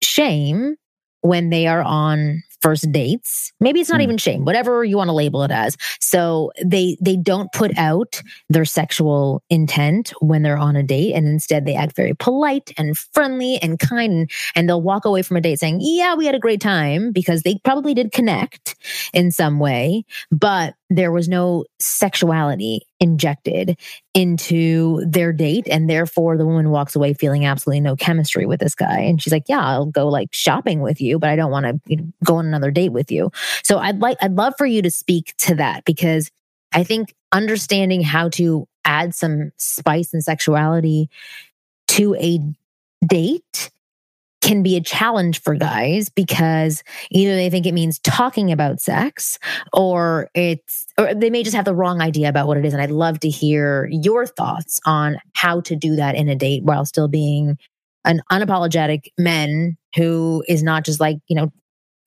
shame 0.03 0.77
when 1.23 1.51
they 1.51 1.67
are 1.67 1.83
on 1.83 2.43
first 2.67 2.91
dates. 2.91 3.53
Maybe 3.61 3.79
it's 3.79 3.91
not 3.91 4.01
mm. 4.01 4.05
even 4.05 4.19
shame, 4.19 4.45
whatever 4.45 4.83
you 4.83 4.97
want 4.97 5.07
to 5.07 5.13
label 5.13 5.45
it 5.45 5.53
as. 5.53 5.77
So 6.01 6.51
they 6.65 6.97
they 7.01 7.17
don't 7.17 7.53
put 7.53 7.71
out 7.79 8.21
their 8.49 8.65
sexual 8.65 9.45
intent 9.49 10.13
when 10.21 10.43
they're 10.43 10.59
on 10.59 10.75
a 10.75 10.83
date 10.83 11.15
and 11.15 11.29
instead 11.29 11.65
they 11.65 11.77
act 11.77 11.95
very 11.95 12.15
polite 12.15 12.73
and 12.77 12.99
friendly 12.99 13.59
and 13.59 13.79
kind 13.79 14.29
and 14.57 14.69
they'll 14.69 14.83
walk 14.83 15.05
away 15.05 15.23
from 15.23 15.37
a 15.37 15.41
date 15.41 15.61
saying, 15.61 15.79
"Yeah, 15.81 16.17
we 16.17 16.27
had 16.27 16.35
a 16.35 16.41
great 16.41 16.61
time" 16.61 17.13
because 17.13 17.43
they 17.43 17.61
probably 17.63 17.95
did 17.95 18.11
connect 18.11 18.75
in 19.15 19.31
some 19.31 19.61
way, 19.61 20.05
but 20.33 20.75
there 20.91 21.11
was 21.11 21.29
no 21.29 21.65
sexuality 21.81 22.83
injected 23.01 23.79
into 24.15 25.05
their 25.07 25.33
date 25.33 25.67
and 25.71 25.91
therefore 25.91 26.39
the 26.39 26.47
woman 26.47 26.71
walks 26.71 26.97
away 26.97 27.13
feeling 27.13 27.45
absolutely 27.45 27.81
no 27.81 27.95
chemistry 27.97 28.47
with 28.47 28.61
this 28.61 28.75
guy 28.75 29.01
and 29.01 29.21
she's 29.21 29.33
like 29.33 29.45
yeah 29.49 29.61
i'll 29.61 29.85
go 29.85 30.09
like 30.09 30.29
shopping 30.33 30.81
with 30.81 31.01
you 31.01 31.19
but 31.19 31.29
i 31.29 31.37
don't 31.37 31.51
want 31.51 31.67
to 31.67 31.97
go 32.25 32.37
on 32.37 32.47
another 32.57 32.71
date 32.71 32.92
with 32.92 33.11
you. 33.11 33.31
So 33.62 33.79
i'd 33.79 34.01
like 34.01 34.16
i'd 34.23 34.35
love 34.35 34.55
for 34.57 34.66
you 34.66 34.83
to 34.83 34.90
speak 34.90 35.35
to 35.38 35.55
that 35.55 35.85
because 35.85 36.31
i 36.73 36.83
think 36.83 37.14
understanding 37.33 38.03
how 38.03 38.29
to 38.31 38.66
add 38.85 39.14
some 39.14 39.53
spice 39.57 40.12
and 40.14 40.23
sexuality 40.23 41.11
to 41.88 42.14
a 42.16 42.40
date 43.07 43.71
can 44.42 44.62
be 44.62 44.77
a 44.77 44.81
challenge 44.81 45.42
for 45.42 45.57
guys 45.57 46.09
because 46.09 46.85
either 47.11 47.35
they 47.35 47.51
think 47.51 47.66
it 47.66 47.75
means 47.75 47.99
talking 47.99 48.53
about 48.53 48.81
sex 48.81 49.38
or 49.73 50.31
it's 50.35 50.87
or 50.97 51.14
they 51.14 51.31
may 51.31 51.42
just 51.42 51.57
have 51.57 51.64
the 51.64 51.75
wrong 51.75 52.01
idea 52.01 52.29
about 52.29 52.47
what 52.47 52.57
it 52.57 52.64
is. 52.64 52.73
And 52.73 52.81
I'd 52.81 52.92
love 52.92 53.19
to 53.21 53.29
hear 53.29 53.88
your 53.90 54.25
thoughts 54.25 54.79
on 54.87 55.19
how 55.35 55.62
to 55.62 55.75
do 55.75 55.97
that 55.97 56.14
in 56.14 56.29
a 56.29 56.37
date 56.37 56.62
while 56.62 56.85
still 56.85 57.09
being 57.09 57.59
an 58.05 58.23
unapologetic 58.31 59.09
men 59.19 59.77
who 59.97 60.45
is 60.47 60.62
not 60.62 60.85
just 60.85 61.01
like, 61.01 61.16
you 61.27 61.35
know, 61.35 61.51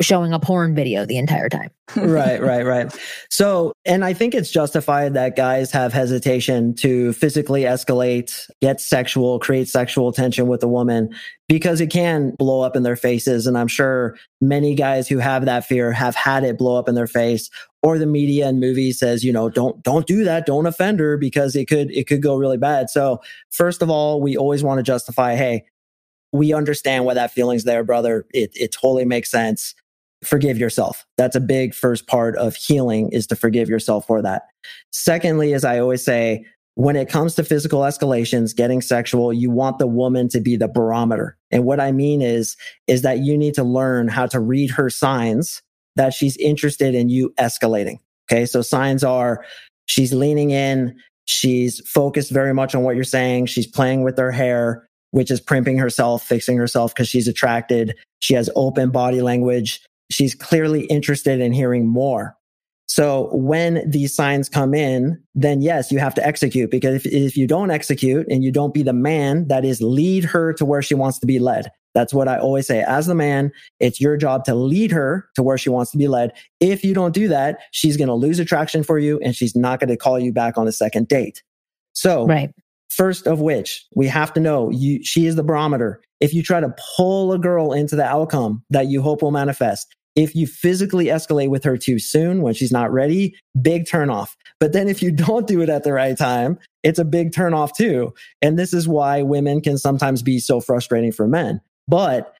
showing 0.01 0.31
a 0.31 0.39
porn 0.39 0.73
video 0.73 1.05
the 1.05 1.17
entire 1.17 1.49
time. 1.49 1.69
right, 1.95 2.41
right, 2.41 2.65
right. 2.65 2.97
So, 3.29 3.73
and 3.85 4.05
I 4.05 4.13
think 4.13 4.33
it's 4.33 4.51
justified 4.51 5.13
that 5.13 5.35
guys 5.35 5.71
have 5.71 5.91
hesitation 5.91 6.73
to 6.75 7.11
physically 7.13 7.63
escalate, 7.63 8.49
get 8.61 8.79
sexual, 8.79 9.39
create 9.39 9.67
sexual 9.67 10.11
tension 10.11 10.47
with 10.47 10.63
a 10.63 10.67
woman 10.67 11.13
because 11.47 11.81
it 11.81 11.87
can 11.87 12.35
blow 12.37 12.61
up 12.61 12.75
in 12.75 12.83
their 12.83 12.95
faces. 12.95 13.45
And 13.45 13.57
I'm 13.57 13.67
sure 13.67 14.17
many 14.39 14.73
guys 14.73 15.09
who 15.09 15.17
have 15.17 15.45
that 15.45 15.65
fear 15.65 15.91
have 15.91 16.15
had 16.15 16.43
it 16.43 16.57
blow 16.57 16.77
up 16.77 16.87
in 16.87 16.95
their 16.95 17.07
face 17.07 17.49
or 17.81 17.97
the 17.97 18.05
media 18.05 18.47
and 18.47 18.59
movies 18.59 18.99
says, 18.99 19.23
you 19.23 19.33
know, 19.33 19.49
don't, 19.49 19.81
don't 19.83 20.05
do 20.05 20.23
that. 20.23 20.45
Don't 20.45 20.65
offend 20.65 20.99
her 20.99 21.17
because 21.17 21.55
it 21.55 21.65
could, 21.67 21.91
it 21.91 22.07
could 22.07 22.21
go 22.21 22.35
really 22.35 22.57
bad. 22.57 22.89
So 22.89 23.19
first 23.49 23.81
of 23.81 23.89
all, 23.89 24.21
we 24.21 24.37
always 24.37 24.63
want 24.63 24.79
to 24.79 24.83
justify, 24.83 25.35
Hey, 25.35 25.65
we 26.31 26.53
understand 26.53 27.05
why 27.05 27.15
that 27.15 27.31
feeling's 27.31 27.63
there, 27.63 27.83
brother. 27.83 28.27
It, 28.31 28.51
it 28.53 28.71
totally 28.71 29.05
makes 29.05 29.31
sense 29.31 29.73
forgive 30.23 30.57
yourself. 30.57 31.05
That's 31.17 31.35
a 31.35 31.41
big 31.41 31.73
first 31.73 32.07
part 32.07 32.35
of 32.37 32.55
healing 32.55 33.09
is 33.11 33.27
to 33.27 33.35
forgive 33.35 33.69
yourself 33.69 34.05
for 34.07 34.21
that. 34.21 34.43
Secondly, 34.91 35.53
as 35.53 35.63
I 35.63 35.79
always 35.79 36.03
say, 36.03 36.45
when 36.75 36.95
it 36.95 37.09
comes 37.09 37.35
to 37.35 37.43
physical 37.43 37.81
escalations, 37.81 38.55
getting 38.55 38.81
sexual, 38.81 39.33
you 39.33 39.51
want 39.51 39.79
the 39.79 39.87
woman 39.87 40.29
to 40.29 40.39
be 40.39 40.55
the 40.55 40.67
barometer. 40.67 41.37
And 41.51 41.65
what 41.65 41.79
I 41.79 41.91
mean 41.91 42.21
is, 42.21 42.55
is 42.87 43.01
that 43.01 43.19
you 43.19 43.37
need 43.37 43.53
to 43.55 43.63
learn 43.63 44.07
how 44.07 44.27
to 44.27 44.39
read 44.39 44.71
her 44.71 44.89
signs 44.89 45.61
that 45.95 46.13
she's 46.13 46.37
interested 46.37 46.95
in 46.95 47.09
you 47.09 47.33
escalating. 47.37 47.97
Okay. 48.31 48.45
So 48.45 48.61
signs 48.61 49.03
are 49.03 49.43
she's 49.87 50.13
leaning 50.13 50.51
in. 50.51 50.95
She's 51.25 51.81
focused 51.87 52.31
very 52.31 52.53
much 52.53 52.75
on 52.75 52.83
what 52.83 52.95
you're 52.95 53.03
saying. 53.03 53.47
She's 53.47 53.67
playing 53.67 54.03
with 54.03 54.17
her 54.17 54.31
hair. 54.31 54.87
which 55.11 55.31
is 55.31 55.41
primping 55.41 55.77
herself, 55.77 56.23
fixing 56.23 56.57
herself 56.57 56.93
because 56.93 57.07
she's 57.07 57.27
attracted. 57.27 57.95
She 58.19 58.33
has 58.33 58.49
open 58.55 58.91
body 58.91 59.21
language. 59.21 59.81
She's 60.11 60.35
clearly 60.35 60.85
interested 60.85 61.39
in 61.39 61.53
hearing 61.53 61.87
more. 61.87 62.35
So 62.89 63.29
when 63.31 63.87
these 63.87 64.15
signs 64.15 64.49
come 64.49 64.73
in, 64.73 65.21
then 65.35 65.61
yes, 65.61 65.91
you 65.91 65.99
have 65.99 66.15
to 66.15 66.25
execute 66.25 66.71
because 66.71 66.95
if, 66.95 67.05
if 67.05 67.37
you 67.37 67.45
don't 67.45 67.69
execute 67.69 68.27
and 68.29 68.43
you 68.43 68.51
don't 68.51 68.73
be 68.73 68.81
the 68.81 68.93
man 68.93 69.47
that 69.47 69.63
is 69.63 69.79
lead 69.79 70.25
her 70.25 70.53
to 70.53 70.65
where 70.65 70.81
she 70.81 70.95
wants 70.95 71.19
to 71.19 71.27
be 71.27 71.37
led. 71.37 71.69
That's 71.93 72.13
what 72.13 72.27
I 72.27 72.39
always 72.39 72.65
say. 72.65 72.81
As 72.81 73.05
the 73.05 73.15
man, 73.15 73.51
it's 73.79 74.01
your 74.01 74.17
job 74.17 74.43
to 74.45 74.55
lead 74.55 74.91
her 74.91 75.29
to 75.35 75.43
where 75.43 75.57
she 75.57 75.69
wants 75.69 75.91
to 75.91 75.97
be 75.97 76.07
led. 76.07 76.33
If 76.59 76.83
you 76.83 76.95
don't 76.95 77.13
do 77.13 77.27
that, 77.27 77.59
she's 77.71 77.95
going 77.95 78.07
to 78.07 78.13
lose 78.15 78.39
attraction 78.39 78.83
for 78.83 78.97
you 78.97 79.19
and 79.23 79.35
she's 79.35 79.55
not 79.55 79.79
going 79.79 79.89
to 79.89 79.97
call 79.97 80.19
you 80.19 80.31
back 80.31 80.57
on 80.57 80.67
a 80.67 80.71
second 80.71 81.07
date. 81.07 81.43
So, 81.93 82.25
right. 82.25 82.51
first 82.89 83.27
of 83.27 83.39
which, 83.39 83.85
we 83.95 84.07
have 84.07 84.33
to 84.33 84.39
know 84.39 84.71
you, 84.71 85.03
she 85.03 85.27
is 85.27 85.35
the 85.35 85.43
barometer. 85.43 86.01
If 86.19 86.33
you 86.33 86.41
try 86.41 86.59
to 86.59 86.73
pull 86.95 87.33
a 87.33 87.39
girl 87.39 87.71
into 87.71 87.95
the 87.95 88.05
outcome 88.05 88.63
that 88.71 88.87
you 88.87 89.01
hope 89.01 89.21
will 89.21 89.31
manifest, 89.31 89.95
if 90.19 90.35
you 90.35 90.45
physically 90.45 91.05
escalate 91.05 91.47
with 91.47 91.63
her 91.63 91.77
too 91.77 91.97
soon 91.97 92.41
when 92.41 92.53
she's 92.53 92.73
not 92.73 92.91
ready, 92.91 93.33
big 93.61 93.87
turn 93.87 94.09
off. 94.09 94.35
But 94.59 94.73
then 94.73 94.89
if 94.89 95.01
you 95.01 95.11
don't 95.25 95.47
do 95.47 95.61
it 95.61 95.69
at 95.69 95.85
the 95.85 95.93
right 95.93 96.17
time, 96.17 96.59
it's 96.83 96.99
a 96.99 97.05
big 97.05 97.31
turn 97.31 97.53
off 97.53 97.71
too. 97.71 98.13
And 98.41 98.59
this 98.59 98.73
is 98.73 98.85
why 98.85 99.21
women 99.21 99.61
can 99.61 99.77
sometimes 99.77 100.21
be 100.21 100.39
so 100.39 100.59
frustrating 100.59 101.13
for 101.13 101.25
men. 101.25 101.61
But 101.87 102.35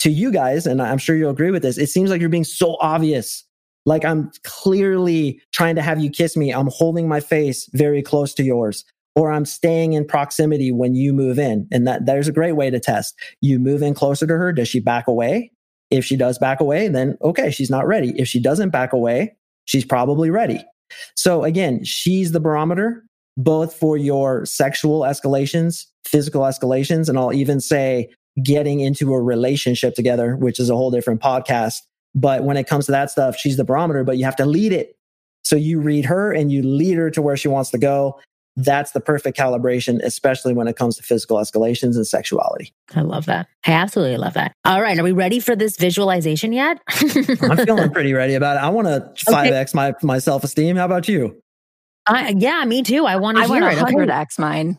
to 0.00 0.10
you 0.10 0.32
guys, 0.32 0.66
and 0.66 0.82
I'm 0.82 0.98
sure 0.98 1.14
you'll 1.14 1.30
agree 1.30 1.52
with 1.52 1.62
this, 1.62 1.78
it 1.78 1.88
seems 1.88 2.10
like 2.10 2.20
you're 2.20 2.28
being 2.28 2.42
so 2.42 2.76
obvious. 2.80 3.44
Like 3.86 4.04
I'm 4.04 4.32
clearly 4.42 5.40
trying 5.52 5.76
to 5.76 5.82
have 5.82 6.00
you 6.00 6.10
kiss 6.10 6.36
me. 6.36 6.50
I'm 6.50 6.70
holding 6.72 7.08
my 7.08 7.20
face 7.20 7.70
very 7.72 8.02
close 8.02 8.34
to 8.34 8.42
yours 8.42 8.84
or 9.14 9.30
I'm 9.30 9.44
staying 9.44 9.92
in 9.92 10.06
proximity 10.06 10.72
when 10.72 10.96
you 10.96 11.12
move 11.12 11.38
in. 11.38 11.68
And 11.70 11.86
that 11.86 12.04
there's 12.04 12.26
a 12.26 12.32
great 12.32 12.52
way 12.52 12.68
to 12.68 12.80
test. 12.80 13.14
You 13.40 13.60
move 13.60 13.80
in 13.82 13.94
closer 13.94 14.26
to 14.26 14.36
her. 14.36 14.52
Does 14.52 14.66
she 14.66 14.80
back 14.80 15.06
away? 15.06 15.52
If 15.92 16.04
she 16.04 16.16
does 16.16 16.38
back 16.38 16.60
away, 16.60 16.88
then 16.88 17.16
okay, 17.22 17.50
she's 17.50 17.70
not 17.70 17.86
ready. 17.86 18.12
If 18.16 18.26
she 18.26 18.40
doesn't 18.40 18.70
back 18.70 18.92
away, 18.92 19.36
she's 19.66 19.84
probably 19.84 20.30
ready. 20.30 20.64
So 21.14 21.44
again, 21.44 21.84
she's 21.84 22.32
the 22.32 22.40
barometer 22.40 23.04
both 23.36 23.74
for 23.74 23.96
your 23.96 24.44
sexual 24.44 25.00
escalations, 25.00 25.86
physical 26.04 26.42
escalations, 26.42 27.08
and 27.08 27.18
I'll 27.18 27.32
even 27.32 27.60
say 27.60 28.10
getting 28.42 28.80
into 28.80 29.12
a 29.14 29.22
relationship 29.22 29.94
together, 29.94 30.36
which 30.36 30.60
is 30.60 30.70
a 30.70 30.76
whole 30.76 30.90
different 30.90 31.20
podcast. 31.20 31.76
But 32.14 32.44
when 32.44 32.56
it 32.56 32.66
comes 32.66 32.86
to 32.86 32.92
that 32.92 33.10
stuff, 33.10 33.36
she's 33.36 33.56
the 33.56 33.64
barometer, 33.64 34.04
but 34.04 34.18
you 34.18 34.24
have 34.24 34.36
to 34.36 34.44
lead 34.44 34.72
it. 34.72 34.96
So 35.44 35.56
you 35.56 35.80
read 35.80 36.04
her 36.04 36.32
and 36.32 36.52
you 36.52 36.62
lead 36.62 36.96
her 36.98 37.10
to 37.10 37.22
where 37.22 37.36
she 37.36 37.48
wants 37.48 37.70
to 37.70 37.78
go 37.78 38.20
that's 38.56 38.92
the 38.92 39.00
perfect 39.00 39.36
calibration, 39.36 40.00
especially 40.02 40.52
when 40.52 40.68
it 40.68 40.76
comes 40.76 40.96
to 40.96 41.02
physical 41.02 41.38
escalations 41.38 41.96
and 41.96 42.06
sexuality. 42.06 42.72
I 42.94 43.00
love 43.00 43.26
that. 43.26 43.46
I 43.66 43.72
absolutely 43.72 44.18
love 44.18 44.34
that. 44.34 44.54
All 44.64 44.82
right. 44.82 44.98
Are 44.98 45.02
we 45.02 45.12
ready 45.12 45.40
for 45.40 45.56
this 45.56 45.76
visualization 45.76 46.52
yet? 46.52 46.78
I'm 46.88 47.56
feeling 47.56 47.90
pretty 47.90 48.12
ready 48.12 48.34
about 48.34 48.56
it. 48.56 48.62
I 48.62 48.68
want 48.68 48.88
to 48.88 49.10
5X 49.30 49.74
my, 49.74 49.94
my 50.02 50.18
self 50.18 50.44
esteem. 50.44 50.76
How 50.76 50.84
about 50.84 51.08
you? 51.08 51.42
Uh, 52.06 52.32
yeah, 52.36 52.64
me 52.64 52.82
too. 52.82 53.06
I 53.06 53.16
want 53.16 53.38
to 53.38 53.46
hear 53.46 53.62
want 53.62 53.78
100X 53.78 54.10
okay. 54.10 54.26
mine. 54.38 54.78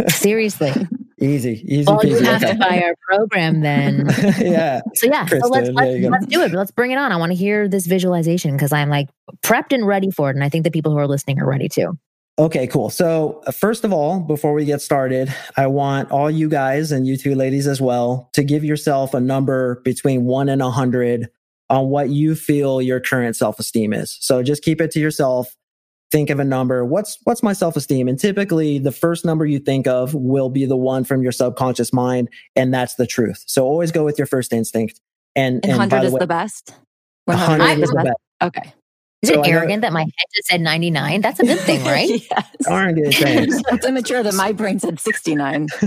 Seriously. 0.08 0.72
easy, 1.20 1.62
easy. 1.66 1.84
Well, 1.86 2.04
you 2.04 2.18
have 2.18 2.40
to 2.40 2.56
buy 2.56 2.82
our 2.82 2.94
program 3.08 3.60
then. 3.60 4.08
yeah. 4.38 4.80
So 4.94 5.06
yeah, 5.06 5.26
Kristen, 5.26 5.42
so 5.42 5.48
let's 5.48 5.68
let's, 5.70 6.04
let's 6.04 6.26
do 6.26 6.42
it. 6.42 6.52
Let's 6.52 6.72
bring 6.72 6.90
it 6.90 6.96
on. 6.96 7.12
I 7.12 7.16
want 7.16 7.30
to 7.30 7.36
hear 7.36 7.68
this 7.68 7.86
visualization 7.86 8.56
because 8.56 8.72
I'm 8.72 8.88
like 8.88 9.08
prepped 9.44 9.72
and 9.72 9.86
ready 9.86 10.10
for 10.10 10.30
it, 10.30 10.36
and 10.36 10.42
I 10.42 10.48
think 10.48 10.64
the 10.64 10.70
people 10.70 10.90
who 10.90 10.98
are 10.98 11.06
listening 11.06 11.40
are 11.40 11.46
ready 11.46 11.68
too. 11.68 11.96
Okay, 12.36 12.66
cool. 12.66 12.90
So, 12.90 13.42
uh, 13.46 13.52
first 13.52 13.84
of 13.84 13.92
all, 13.92 14.18
before 14.18 14.54
we 14.54 14.64
get 14.64 14.82
started, 14.82 15.32
I 15.56 15.68
want 15.68 16.10
all 16.10 16.28
you 16.28 16.48
guys 16.48 16.90
and 16.90 17.06
you 17.06 17.16
two 17.16 17.36
ladies 17.36 17.68
as 17.68 17.80
well 17.80 18.28
to 18.32 18.42
give 18.42 18.64
yourself 18.64 19.14
a 19.14 19.20
number 19.20 19.80
between 19.84 20.24
one 20.24 20.48
and 20.48 20.60
a 20.60 20.70
hundred 20.70 21.30
on 21.70 21.90
what 21.90 22.10
you 22.10 22.34
feel 22.34 22.82
your 22.82 22.98
current 22.98 23.36
self 23.36 23.60
esteem 23.60 23.92
is. 23.92 24.18
So 24.20 24.42
just 24.42 24.64
keep 24.64 24.80
it 24.80 24.90
to 24.92 25.00
yourself. 25.00 25.54
Think 26.10 26.28
of 26.28 26.40
a 26.40 26.44
number. 26.44 26.84
What's, 26.84 27.18
what's 27.22 27.42
my 27.42 27.52
self 27.52 27.76
esteem? 27.76 28.08
And 28.08 28.18
typically 28.18 28.78
the 28.80 28.92
first 28.92 29.24
number 29.24 29.46
you 29.46 29.60
think 29.60 29.86
of 29.86 30.12
will 30.12 30.50
be 30.50 30.66
the 30.66 30.76
one 30.76 31.04
from 31.04 31.22
your 31.22 31.32
subconscious 31.32 31.92
mind. 31.92 32.28
And 32.56 32.74
that's 32.74 32.96
the 32.96 33.06
truth. 33.06 33.44
So 33.46 33.64
always 33.64 33.92
go 33.92 34.04
with 34.04 34.18
your 34.18 34.26
first 34.26 34.52
instinct. 34.52 35.00
And, 35.36 35.56
and, 35.64 35.66
and 35.66 35.78
100 35.78 36.04
is 36.04 36.10
the, 36.10 36.14
way, 36.16 36.18
the 36.18 36.26
best. 36.26 36.74
100 37.26 37.78
is 37.80 37.90
the 37.90 37.96
best. 37.96 38.16
Okay. 38.42 38.72
Is 39.24 39.34
so 39.34 39.42
it 39.42 39.48
arrogant 39.48 39.82
that 39.82 39.92
my 39.92 40.02
head 40.02 40.26
just 40.34 40.48
said 40.48 40.60
99? 40.60 41.20
That's 41.20 41.40
a 41.40 41.44
good 41.44 41.60
thing, 41.60 41.84
right? 41.84 42.08
yes. 42.08 42.50
Darn 42.62 42.94
good, 42.94 43.14
thanks. 43.14 43.60
it's 43.68 43.86
immature 43.86 44.22
that 44.22 44.34
my 44.34 44.52
brain 44.52 44.78
said 44.78 45.00
69. 45.00 45.68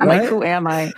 I'm 0.00 0.08
like, 0.08 0.28
who 0.28 0.42
am 0.42 0.66
I? 0.66 0.92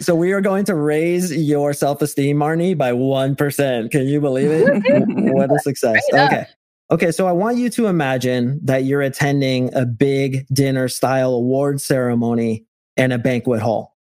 so 0.00 0.14
we 0.14 0.32
are 0.32 0.40
going 0.40 0.64
to 0.66 0.74
raise 0.74 1.32
your 1.32 1.72
self-esteem, 1.72 2.36
Marni, 2.36 2.76
by 2.76 2.92
1%. 2.92 3.90
Can 3.90 4.06
you 4.06 4.20
believe 4.20 4.50
it? 4.50 5.04
what 5.34 5.50
a 5.54 5.58
success. 5.60 6.02
Okay. 6.12 6.44
Okay, 6.90 7.12
so 7.12 7.26
I 7.26 7.32
want 7.32 7.58
you 7.58 7.68
to 7.70 7.86
imagine 7.86 8.60
that 8.64 8.84
you're 8.84 9.02
attending 9.02 9.72
a 9.74 9.84
big 9.84 10.46
dinner 10.52 10.88
style 10.88 11.34
award 11.34 11.82
ceremony 11.82 12.64
in 12.96 13.12
a 13.12 13.18
banquet 13.18 13.60
hall. 13.60 13.96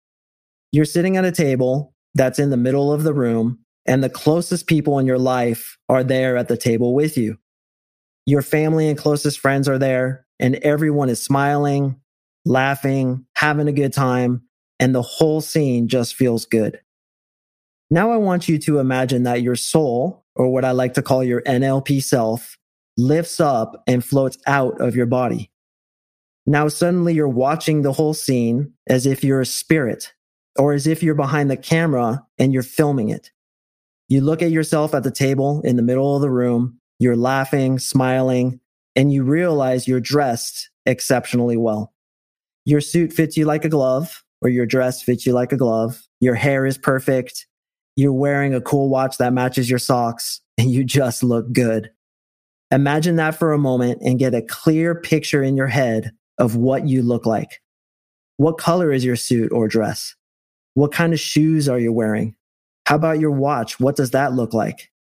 You're 0.72 0.86
sitting 0.86 1.18
at 1.18 1.26
a 1.26 1.32
table 1.32 1.96
that's 2.14 2.38
in 2.38 2.52
the 2.52 2.58
middle 2.58 2.94
of 2.94 3.04
the 3.04 3.14
room 3.14 3.60
and 3.86 4.04
the 4.04 4.10
closest 4.10 4.68
people 4.68 5.00
in 5.00 5.06
your 5.06 5.20
life 5.20 5.78
are 5.90 6.04
there 6.04 6.38
at 6.38 6.48
the 6.48 6.58
table 6.58 6.94
with 6.94 7.18
you. 7.18 7.38
Your 8.26 8.42
family 8.42 8.90
and 8.90 8.98
closest 8.98 9.40
friends 9.40 9.68
are 9.68 9.78
there 9.78 10.26
and 10.40 10.56
everyone 10.56 11.10
is 11.10 11.22
smiling, 11.22 12.00
laughing, 12.46 13.26
having 13.36 13.68
a 13.68 13.74
good 13.74 13.94
time, 13.94 14.42
and 14.80 14.94
the 14.94 15.02
whole 15.02 15.42
scene 15.42 15.88
just 15.88 16.16
feels 16.16 16.46
good. 16.46 16.80
Now 17.90 18.12
I 18.12 18.18
want 18.18 18.50
you 18.50 18.58
to 18.60 18.80
imagine 18.80 19.24
that 19.24 19.42
your 19.42 19.56
soul, 19.56 20.26
or 20.36 20.52
what 20.52 20.66
I 20.66 20.72
like 20.72 20.96
to 20.96 21.02
call 21.02 21.24
your 21.24 21.42
NLP 21.44 22.04
self, 22.04 22.58
lifts 22.98 23.40
up 23.40 23.84
and 23.88 24.04
floats 24.04 24.38
out 24.48 24.82
of 24.82 24.96
your 24.96 25.06
body. 25.06 25.52
Now 26.46 26.68
suddenly 26.68 27.14
you're 27.14 27.28
watching 27.28 27.82
the 27.82 27.94
whole 27.94 28.14
scene 28.14 28.74
as 28.88 29.06
if 29.06 29.24
you're 29.24 29.42
a 29.42 29.46
spirit 29.46 30.14
or 30.58 30.74
as 30.74 30.88
if 30.88 31.04
you're 31.04 31.16
behind 31.16 31.50
the 31.50 31.58
camera 31.58 32.26
and 32.38 32.54
you're 32.54 32.64
filming 32.64 33.10
it. 33.10 33.32
You 34.08 34.22
look 34.22 34.42
at 34.42 34.52
yourself 34.52 34.94
at 34.94 35.04
the 35.04 35.12
table 35.12 35.62
in 35.64 35.78
the 35.78 35.82
middle 35.82 36.16
of 36.16 36.22
the 36.22 36.30
room, 36.30 36.80
you're 37.00 37.16
laughing, 37.16 37.80
smiling, 37.80 38.60
and 38.96 39.12
you 39.12 39.24
realize 39.24 39.88
you're 39.88 40.00
dressed 40.00 40.70
exceptionally 40.86 41.58
well. 41.58 41.92
Your 42.66 42.82
suit 42.82 43.12
fits 43.12 43.36
you 43.36 43.46
like 43.46 43.66
a 43.66 43.70
glove, 43.70 44.24
or 44.42 44.50
your 44.50 44.66
dress 44.66 45.02
fits 45.02 45.26
you 45.26 45.34
like 45.34 45.52
a 45.52 45.58
glove. 45.58 46.04
Your 46.20 46.36
hair 46.36 46.66
is 46.66 46.78
perfect. 46.78 47.48
You're 47.96 48.14
wearing 48.14 48.54
a 48.54 48.62
cool 48.62 48.90
watch 48.90 49.18
that 49.18 49.34
matches 49.34 49.70
your 49.70 49.80
socks, 49.80 50.42
and 50.58 50.72
you 50.72 50.84
just 50.84 51.24
look 51.24 51.52
good. 51.52 51.90
Imagine 52.72 53.16
that 53.16 53.36
for 53.36 53.54
a 53.54 53.58
moment 53.58 54.02
and 54.02 54.20
get 54.20 54.34
a 54.36 54.42
clear 54.42 54.96
picture 54.96 55.42
in 55.42 55.58
your 55.58 55.68
head 55.68 56.12
of 56.38 56.56
what 56.56 56.88
you 56.88 57.02
look 57.02 57.26
like. 57.26 57.62
What 58.38 58.58
color 58.58 58.92
is 58.92 59.06
your 59.06 59.16
suit 59.16 59.52
or 59.52 59.68
dress? 59.68 60.16
What 60.74 60.92
kind 60.92 61.14
of 61.14 61.20
shoes 61.20 61.70
are 61.70 61.80
you 61.80 61.94
wearing? 61.94 62.36
How 62.86 62.96
about 62.96 63.20
your 63.20 63.32
watch? 63.32 63.80
What 63.80 63.96
does 63.96 64.12
that 64.12 64.34
look 64.34 64.54
like? 64.54 64.92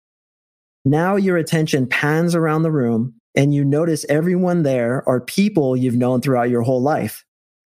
Now 0.83 1.15
your 1.15 1.37
attention 1.37 1.87
pans 1.87 2.35
around 2.35 2.63
the 2.63 2.71
room 2.71 3.15
and 3.35 3.53
you 3.53 3.63
notice 3.63 4.05
everyone 4.09 4.63
there 4.63 5.07
are 5.07 5.19
people 5.19 5.75
you've 5.75 5.95
known 5.95 6.21
throughout 6.21 6.49
your 6.49 6.61
whole 6.61 6.81
life. 6.81 7.25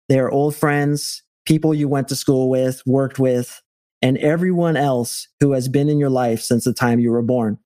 They 0.08 0.18
are 0.18 0.30
old 0.30 0.54
friends, 0.54 1.22
people 1.44 1.74
you 1.74 1.88
went 1.88 2.08
to 2.08 2.16
school 2.16 2.48
with, 2.48 2.82
worked 2.86 3.18
with, 3.18 3.60
and 4.00 4.16
everyone 4.18 4.76
else 4.76 5.28
who 5.40 5.52
has 5.52 5.68
been 5.68 5.88
in 5.88 5.98
your 5.98 6.10
life 6.10 6.40
since 6.40 6.64
the 6.64 6.72
time 6.72 7.00
you 7.00 7.10
were 7.10 7.22
born. 7.22 7.58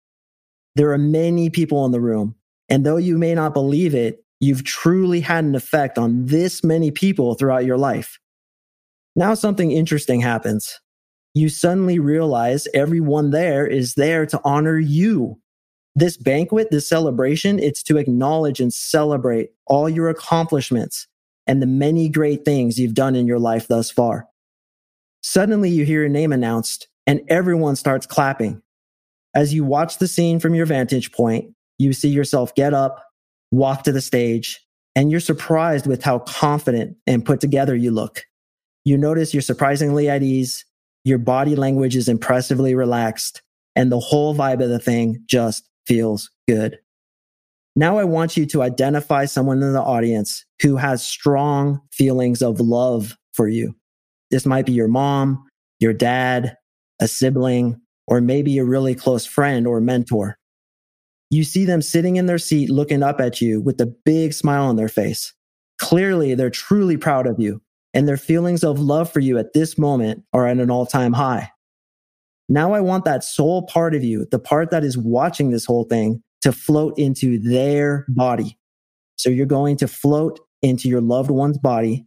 There 0.76 0.92
are 0.92 0.98
many 0.98 1.50
people 1.50 1.84
in 1.84 1.92
the 1.92 2.00
room. 2.00 2.36
And 2.68 2.86
though 2.86 2.96
you 2.96 3.18
may 3.18 3.34
not 3.34 3.52
believe 3.52 3.94
it, 3.94 4.24
you've 4.38 4.64
truly 4.64 5.20
had 5.20 5.44
an 5.44 5.54
effect 5.54 5.98
on 5.98 6.26
this 6.26 6.64
many 6.64 6.90
people 6.90 7.34
throughout 7.34 7.64
your 7.64 7.76
life. 7.76 8.18
Now 9.14 9.34
something 9.34 9.72
interesting 9.72 10.20
happens 10.20 10.80
you 11.34 11.48
suddenly 11.48 11.98
realize 11.98 12.66
everyone 12.74 13.30
there 13.30 13.66
is 13.66 13.94
there 13.94 14.26
to 14.26 14.40
honor 14.44 14.78
you. 14.78 15.38
This 15.94 16.16
banquet, 16.16 16.70
this 16.70 16.88
celebration, 16.88 17.58
it's 17.58 17.82
to 17.84 17.96
acknowledge 17.96 18.60
and 18.60 18.72
celebrate 18.72 19.50
all 19.66 19.88
your 19.88 20.08
accomplishments 20.08 21.06
and 21.46 21.60
the 21.60 21.66
many 21.66 22.08
great 22.08 22.44
things 22.44 22.78
you've 22.78 22.94
done 22.94 23.16
in 23.16 23.26
your 23.26 23.38
life 23.38 23.68
thus 23.68 23.90
far. 23.90 24.26
Suddenly 25.22 25.70
you 25.70 25.84
hear 25.84 26.00
your 26.00 26.08
name 26.08 26.32
announced 26.32 26.88
and 27.06 27.20
everyone 27.28 27.76
starts 27.76 28.06
clapping. 28.06 28.62
As 29.34 29.54
you 29.54 29.64
watch 29.64 29.98
the 29.98 30.08
scene 30.08 30.40
from 30.40 30.54
your 30.54 30.66
vantage 30.66 31.12
point, 31.12 31.52
you 31.78 31.92
see 31.92 32.08
yourself 32.08 32.54
get 32.54 32.74
up, 32.74 33.04
walk 33.50 33.84
to 33.84 33.92
the 33.92 34.00
stage, 34.00 34.60
and 34.96 35.10
you're 35.10 35.20
surprised 35.20 35.86
with 35.86 36.02
how 36.02 36.20
confident 36.20 36.96
and 37.06 37.24
put 37.24 37.40
together 37.40 37.74
you 37.74 37.90
look. 37.90 38.24
You 38.84 38.96
notice 38.96 39.32
you're 39.32 39.42
surprisingly 39.42 40.08
at 40.08 40.22
ease 40.22 40.64
your 41.04 41.18
body 41.18 41.56
language 41.56 41.96
is 41.96 42.08
impressively 42.08 42.74
relaxed 42.74 43.42
and 43.76 43.90
the 43.90 44.00
whole 44.00 44.34
vibe 44.34 44.62
of 44.62 44.68
the 44.68 44.78
thing 44.78 45.22
just 45.26 45.68
feels 45.86 46.30
good. 46.48 46.78
Now 47.76 47.98
I 47.98 48.04
want 48.04 48.36
you 48.36 48.46
to 48.46 48.62
identify 48.62 49.24
someone 49.24 49.62
in 49.62 49.72
the 49.72 49.82
audience 49.82 50.44
who 50.60 50.76
has 50.76 51.06
strong 51.06 51.80
feelings 51.92 52.42
of 52.42 52.60
love 52.60 53.16
for 53.32 53.48
you. 53.48 53.74
This 54.30 54.44
might 54.44 54.66
be 54.66 54.72
your 54.72 54.88
mom, 54.88 55.46
your 55.78 55.92
dad, 55.92 56.56
a 57.00 57.08
sibling, 57.08 57.80
or 58.06 58.20
maybe 58.20 58.58
a 58.58 58.64
really 58.64 58.94
close 58.94 59.24
friend 59.24 59.66
or 59.66 59.80
mentor. 59.80 60.36
You 61.30 61.44
see 61.44 61.64
them 61.64 61.80
sitting 61.80 62.16
in 62.16 62.26
their 62.26 62.38
seat 62.38 62.70
looking 62.70 63.02
up 63.02 63.20
at 63.20 63.40
you 63.40 63.60
with 63.60 63.80
a 63.80 63.94
big 64.04 64.32
smile 64.32 64.64
on 64.64 64.76
their 64.76 64.88
face. 64.88 65.32
Clearly, 65.78 66.34
they're 66.34 66.50
truly 66.50 66.96
proud 66.96 67.26
of 67.26 67.38
you, 67.38 67.62
and 67.94 68.06
their 68.06 68.16
feelings 68.16 68.62
of 68.64 68.78
love 68.78 69.12
for 69.12 69.20
you 69.20 69.38
at 69.38 69.52
this 69.52 69.78
moment 69.78 70.24
are 70.32 70.46
at 70.46 70.58
an 70.58 70.70
all 70.70 70.86
time 70.86 71.12
high. 71.12 71.50
Now 72.48 72.72
I 72.72 72.80
want 72.80 73.04
that 73.04 73.24
soul 73.24 73.66
part 73.66 73.94
of 73.94 74.02
you, 74.02 74.26
the 74.30 74.38
part 74.38 74.70
that 74.70 74.84
is 74.84 74.98
watching 74.98 75.50
this 75.50 75.64
whole 75.64 75.84
thing, 75.84 76.22
to 76.42 76.52
float 76.52 76.98
into 76.98 77.38
their 77.38 78.06
body. 78.08 78.58
So 79.16 79.30
you're 79.30 79.46
going 79.46 79.76
to 79.78 79.88
float 79.88 80.40
into 80.62 80.88
your 80.88 81.00
loved 81.00 81.30
one's 81.30 81.58
body. 81.58 82.06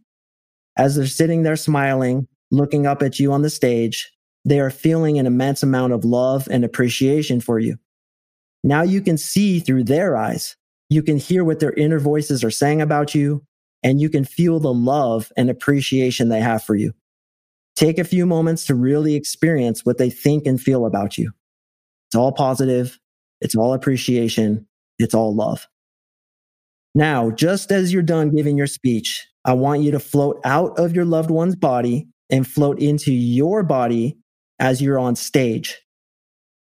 As 0.76 0.96
they're 0.96 1.06
sitting 1.06 1.44
there 1.44 1.56
smiling, 1.56 2.26
looking 2.50 2.86
up 2.86 3.02
at 3.02 3.18
you 3.18 3.32
on 3.32 3.42
the 3.42 3.50
stage, 3.50 4.12
they 4.44 4.60
are 4.60 4.70
feeling 4.70 5.18
an 5.18 5.26
immense 5.26 5.62
amount 5.62 5.92
of 5.92 6.04
love 6.04 6.48
and 6.50 6.64
appreciation 6.64 7.40
for 7.40 7.58
you. 7.58 7.76
Now 8.62 8.82
you 8.82 9.00
can 9.00 9.16
see 9.16 9.60
through 9.60 9.84
their 9.84 10.16
eyes. 10.16 10.56
You 10.90 11.02
can 11.02 11.16
hear 11.16 11.44
what 11.44 11.60
their 11.60 11.72
inner 11.72 11.98
voices 11.98 12.44
are 12.44 12.50
saying 12.50 12.82
about 12.82 13.14
you, 13.14 13.44
and 13.84 14.00
you 14.00 14.08
can 14.08 14.24
feel 14.24 14.58
the 14.58 14.72
love 14.72 15.30
and 15.36 15.50
appreciation 15.50 16.30
they 16.30 16.40
have 16.40 16.64
for 16.64 16.74
you. 16.74 16.92
Take 17.76 17.98
a 17.98 18.04
few 18.04 18.24
moments 18.24 18.64
to 18.66 18.74
really 18.74 19.14
experience 19.14 19.84
what 19.84 19.98
they 19.98 20.10
think 20.10 20.46
and 20.46 20.60
feel 20.60 20.86
about 20.86 21.18
you. 21.18 21.32
It's 22.08 22.16
all 22.16 22.32
positive. 22.32 22.98
It's 23.40 23.54
all 23.54 23.74
appreciation. 23.74 24.66
It's 24.98 25.14
all 25.14 25.34
love. 25.34 25.68
Now, 26.94 27.30
just 27.30 27.70
as 27.70 27.92
you're 27.92 28.02
done 28.02 28.34
giving 28.34 28.56
your 28.56 28.68
speech, 28.68 29.26
I 29.44 29.52
want 29.52 29.82
you 29.82 29.90
to 29.90 30.00
float 30.00 30.40
out 30.44 30.78
of 30.78 30.94
your 30.94 31.04
loved 31.04 31.30
one's 31.30 31.56
body 31.56 32.06
and 32.30 32.46
float 32.46 32.78
into 32.78 33.12
your 33.12 33.62
body 33.62 34.16
as 34.58 34.80
you're 34.80 34.98
on 34.98 35.16
stage. 35.16 35.80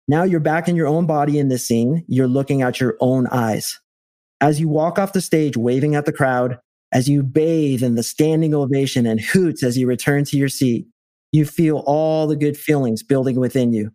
Now 0.08 0.24
you're 0.24 0.40
back 0.40 0.68
in 0.68 0.76
your 0.76 0.88
own 0.88 1.06
body 1.06 1.38
in 1.38 1.50
this 1.50 1.68
scene. 1.68 2.04
You're 2.08 2.28
looking 2.28 2.62
at 2.62 2.80
your 2.80 2.96
own 3.00 3.28
eyes. 3.28 3.80
As 4.40 4.60
you 4.60 4.68
walk 4.68 4.98
off 4.98 5.14
the 5.14 5.22
stage, 5.22 5.56
waving 5.56 5.94
at 5.94 6.06
the 6.06 6.14
crowd, 6.14 6.58
as 6.92 7.08
you 7.08 7.24
bathe 7.24 7.84
in 7.84 7.96
the 7.96 8.04
standing 8.04 8.54
ovation 8.54 9.06
and 9.06 9.20
hoots 9.20 9.64
as 9.64 9.78
you 9.78 9.88
return 9.88 10.26
to 10.26 10.38
your 10.38 10.50
seat, 10.50 10.88
you 11.32 11.46
feel 11.46 11.84
all 11.86 12.28
the 12.28 12.36
good 12.36 12.58
feelings 12.58 13.04
building 13.04 13.40
within 13.40 13.72
you. 13.72 13.92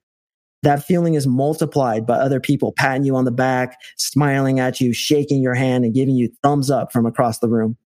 That 0.63 0.83
feeling 0.83 1.15
is 1.15 1.27
multiplied 1.27 2.07
by 2.07 2.17
other 2.17 2.41
people 2.41 2.73
patting 2.73 3.05
you 3.05 3.15
on 3.15 3.25
the 3.25 3.31
back, 3.31 3.79
smiling 3.97 4.59
at 4.59 4.81
you, 4.81 4.93
shaking 4.93 5.43
your 5.43 5.55
hand, 5.55 5.85
and 5.85 5.95
giving 5.95 6.17
you 6.17 6.31
thumbs 6.43 6.71
up 6.71 6.93
from 6.93 7.07
across 7.07 7.39
the 7.39 7.49
room. 7.49 7.77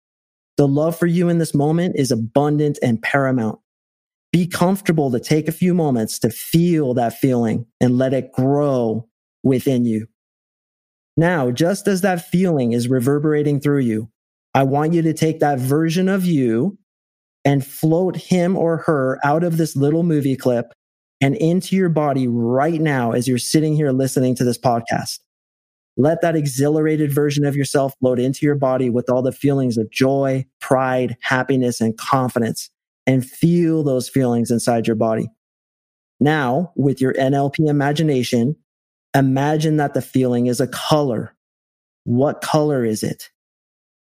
The 0.56 0.68
love 0.68 0.96
for 0.96 1.06
you 1.06 1.28
in 1.28 1.38
this 1.38 1.54
moment 1.54 1.96
is 1.96 2.10
abundant 2.10 2.78
and 2.82 3.02
paramount. 3.02 3.58
Be 4.32 4.46
comfortable 4.46 5.10
to 5.10 5.18
take 5.18 5.48
a 5.48 5.52
few 5.52 5.74
moments 5.74 6.18
to 6.20 6.30
feel 6.30 6.94
that 6.94 7.14
feeling 7.14 7.66
and 7.80 7.98
let 7.98 8.14
it 8.14 8.32
grow 8.32 9.08
within 9.42 9.84
you. 9.84 10.06
Now, 11.16 11.50
just 11.50 11.88
as 11.88 12.02
that 12.02 12.28
feeling 12.28 12.72
is 12.72 12.88
reverberating 12.88 13.60
through 13.60 13.80
you, 13.80 14.10
I 14.54 14.64
want 14.64 14.92
you 14.92 15.02
to 15.02 15.12
take 15.12 15.40
that 15.40 15.58
version 15.58 16.08
of 16.08 16.24
you 16.24 16.78
and 17.44 17.64
float 17.64 18.16
him 18.16 18.56
or 18.56 18.78
her 18.78 19.18
out 19.24 19.44
of 19.44 19.56
this 19.56 19.76
little 19.76 20.02
movie 20.02 20.36
clip 20.36 20.72
and 21.20 21.36
into 21.36 21.76
your 21.76 21.88
body 21.88 22.26
right 22.26 22.80
now 22.80 23.12
as 23.12 23.28
you're 23.28 23.38
sitting 23.38 23.74
here 23.74 23.92
listening 23.92 24.34
to 24.36 24.44
this 24.44 24.58
podcast. 24.58 25.20
Let 25.96 26.22
that 26.22 26.36
exhilarated 26.36 27.12
version 27.12 27.44
of 27.44 27.56
yourself 27.56 27.92
float 28.00 28.18
into 28.18 28.46
your 28.46 28.54
body 28.54 28.88
with 28.90 29.10
all 29.10 29.22
the 29.22 29.32
feelings 29.32 29.76
of 29.76 29.90
joy, 29.90 30.46
pride, 30.60 31.16
happiness, 31.20 31.80
and 31.80 31.96
confidence, 31.98 32.70
and 33.06 33.28
feel 33.28 33.82
those 33.82 34.08
feelings 34.08 34.50
inside 34.50 34.86
your 34.86 34.96
body. 34.96 35.28
Now, 36.18 36.72
with 36.76 37.00
your 37.00 37.12
NLP 37.14 37.68
imagination, 37.68 38.56
imagine 39.14 39.76
that 39.76 39.94
the 39.94 40.02
feeling 40.02 40.46
is 40.46 40.60
a 40.60 40.68
color. 40.68 41.34
What 42.04 42.40
color 42.40 42.84
is 42.84 43.02
it? 43.02 43.30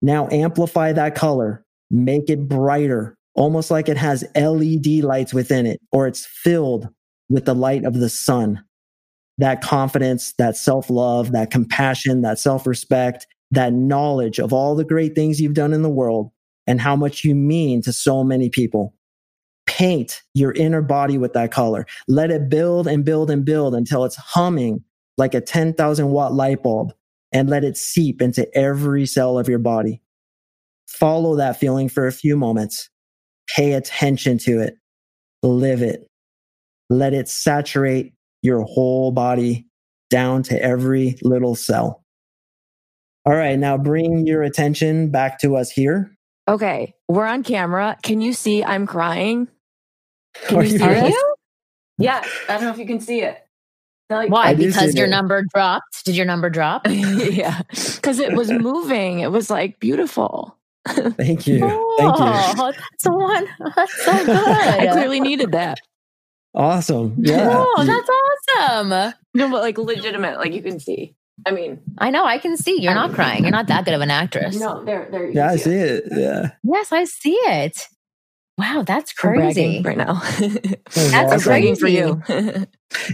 Now 0.00 0.28
amplify 0.30 0.92
that 0.92 1.14
color, 1.14 1.64
make 1.90 2.30
it 2.30 2.48
brighter, 2.48 3.16
almost 3.34 3.70
like 3.70 3.88
it 3.88 3.96
has 3.96 4.24
LED 4.36 5.02
lights 5.02 5.34
within 5.34 5.66
it, 5.66 5.80
or 5.92 6.06
it's 6.06 6.26
filled 6.26 6.88
with 7.28 7.44
the 7.44 7.54
light 7.54 7.84
of 7.84 7.94
the 7.94 8.08
sun. 8.08 8.62
That 9.38 9.60
confidence, 9.60 10.32
that 10.38 10.56
self 10.56 10.90
love, 10.90 11.32
that 11.32 11.50
compassion, 11.50 12.22
that 12.22 12.38
self 12.38 12.66
respect, 12.66 13.26
that 13.50 13.72
knowledge 13.72 14.38
of 14.38 14.52
all 14.52 14.74
the 14.74 14.84
great 14.84 15.14
things 15.14 15.40
you've 15.40 15.54
done 15.54 15.72
in 15.72 15.82
the 15.82 15.88
world 15.88 16.30
and 16.66 16.80
how 16.80 16.96
much 16.96 17.24
you 17.24 17.34
mean 17.34 17.82
to 17.82 17.92
so 17.92 18.22
many 18.22 18.50
people. 18.50 18.94
Paint 19.66 20.22
your 20.34 20.52
inner 20.52 20.82
body 20.82 21.18
with 21.18 21.32
that 21.34 21.52
color. 21.52 21.86
Let 22.08 22.30
it 22.30 22.48
build 22.48 22.86
and 22.86 23.04
build 23.04 23.30
and 23.30 23.44
build 23.44 23.74
until 23.74 24.04
it's 24.04 24.16
humming 24.16 24.82
like 25.16 25.34
a 25.34 25.40
10,000 25.40 26.10
watt 26.10 26.32
light 26.32 26.62
bulb 26.62 26.92
and 27.32 27.48
let 27.48 27.64
it 27.64 27.76
seep 27.76 28.22
into 28.22 28.48
every 28.56 29.06
cell 29.06 29.38
of 29.38 29.48
your 29.48 29.58
body. 29.58 30.00
Follow 30.86 31.36
that 31.36 31.58
feeling 31.58 31.88
for 31.88 32.06
a 32.06 32.12
few 32.12 32.36
moments 32.36 32.88
Pay 33.48 33.72
attention 33.72 34.38
to 34.38 34.60
it. 34.60 34.74
Live 35.42 35.82
it. 35.82 36.06
Let 36.90 37.14
it 37.14 37.28
saturate 37.28 38.12
your 38.42 38.62
whole 38.62 39.10
body 39.10 39.66
down 40.10 40.42
to 40.44 40.62
every 40.62 41.16
little 41.22 41.54
cell. 41.54 42.04
All 43.24 43.34
right, 43.34 43.58
now 43.58 43.76
bring 43.76 44.26
your 44.26 44.42
attention 44.42 45.10
back 45.10 45.38
to 45.40 45.56
us 45.56 45.70
here. 45.70 46.14
Okay, 46.46 46.94
we're 47.08 47.26
on 47.26 47.42
camera. 47.42 47.96
Can 48.02 48.20
you 48.20 48.32
see 48.32 48.64
I'm 48.64 48.86
crying? 48.86 49.48
Can 50.46 50.58
Are 50.58 50.64
you 50.64 50.72
you 50.72 50.78
see 50.78 50.84
it? 50.84 51.14
Yeah, 51.98 52.22
I 52.48 52.54
don't 52.54 52.64
know 52.64 52.70
if 52.70 52.78
you 52.78 52.86
can 52.86 53.00
see 53.00 53.20
it. 53.20 53.38
Like- 54.10 54.30
Why? 54.30 54.54
Because 54.54 54.94
your 54.94 55.06
that. 55.06 55.10
number 55.10 55.44
dropped? 55.54 56.04
Did 56.04 56.16
your 56.16 56.26
number 56.26 56.48
drop? 56.50 56.86
yeah, 56.88 57.62
because 57.70 58.18
it 58.18 58.32
was 58.34 58.50
moving. 58.50 59.20
It 59.20 59.30
was 59.30 59.50
like 59.50 59.78
beautiful. 59.80 60.56
Thank 60.86 61.08
you. 61.08 61.12
Thank 61.12 61.46
you. 61.46 61.60
Oh, 62.00 62.72
that's 62.72 63.04
one. 63.04 63.48
That's 63.76 64.04
so 64.04 64.12
good. 64.24 64.38
I 64.38 64.88
clearly 64.92 65.20
needed 65.20 65.52
that. 65.52 65.78
Awesome. 66.54 67.16
Yeah. 67.18 67.48
Oh, 67.52 67.84
that's 67.84 68.08
awesome. 68.08 69.14
No, 69.34 69.50
but 69.50 69.60
like 69.60 69.76
legitimate, 69.78 70.38
like 70.38 70.52
you 70.52 70.62
can 70.62 70.80
see. 70.80 71.14
I 71.46 71.50
mean, 71.50 71.80
I 71.98 72.10
know. 72.10 72.24
I 72.24 72.38
can 72.38 72.56
see. 72.56 72.80
You're 72.80 72.94
not 72.94 73.12
crying. 73.12 73.42
You're 73.42 73.52
not 73.52 73.66
that 73.68 73.84
good 73.84 73.94
of 73.94 74.00
an 74.00 74.10
actress. 74.10 74.58
no, 74.58 74.84
there, 74.84 75.08
there. 75.10 75.26
You 75.26 75.34
yeah, 75.34 75.48
can 75.48 75.54
I 75.54 75.56
see 75.56 75.74
it. 75.74 76.04
Yeah. 76.10 76.50
Yes, 76.64 76.92
I 76.92 77.04
see 77.04 77.34
it. 77.34 77.86
Wow, 78.58 78.82
that's 78.84 79.12
crazy. 79.12 79.80
right 79.84 79.96
now. 79.96 80.20
That's 80.40 81.14
I'm 81.14 81.26
awesome. 81.26 81.40
bragging 81.44 81.76
for 81.76 81.86
you. 81.88 82.20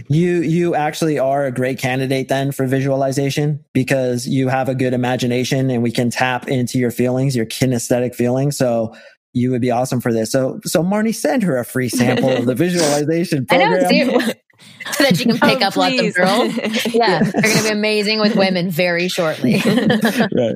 You 0.09 0.41
you 0.41 0.73
actually 0.73 1.19
are 1.19 1.45
a 1.45 1.51
great 1.51 1.79
candidate 1.79 2.29
then 2.29 2.53
for 2.53 2.65
visualization 2.65 3.63
because 3.73 4.25
you 4.25 4.47
have 4.47 4.69
a 4.69 4.73
good 4.75 4.93
imagination 4.93 5.69
and 5.69 5.83
we 5.83 5.91
can 5.91 6.09
tap 6.09 6.47
into 6.47 6.79
your 6.79 6.91
feelings, 6.91 7.35
your 7.35 7.45
kinesthetic 7.45 8.15
feelings. 8.15 8.57
So 8.57 8.95
you 9.33 9.51
would 9.51 9.59
be 9.61 9.71
awesome 9.71 9.99
for 9.99 10.13
this. 10.13 10.31
So 10.31 10.61
so 10.63 10.81
Marni, 10.81 11.13
send 11.13 11.43
her 11.43 11.57
a 11.57 11.65
free 11.65 11.89
sample 11.89 12.29
of 12.29 12.45
the 12.45 12.55
visualization 12.65 13.45
I 13.49 13.57
program. 13.57 13.81
know. 13.81 13.87
See, 14.19 14.33
so 14.93 15.03
that 15.03 15.19
you 15.19 15.25
can 15.25 15.37
pick 15.49 15.61
Oh, 15.61 15.65
up 15.67 15.75
lots 15.75 15.93
of 15.95 15.99
please. 15.99 16.15
girls. 16.15 16.55
Yeah, 16.93 17.19
they're 17.21 17.41
going 17.41 17.57
to 17.57 17.63
be 17.63 17.69
amazing 17.69 18.19
with 18.21 18.35
women 18.37 18.69
very 18.71 19.09
shortly. 19.09 19.55
right. 19.65 20.55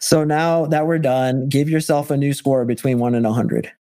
So 0.00 0.24
now 0.24 0.66
that 0.66 0.86
we're 0.86 0.98
done, 0.98 1.48
give 1.48 1.70
yourself 1.70 2.10
a 2.10 2.16
new 2.18 2.34
score 2.34 2.66
between 2.66 2.98
one 2.98 3.14
and 3.14 3.24
a 3.26 3.32
hundred. 3.32 3.72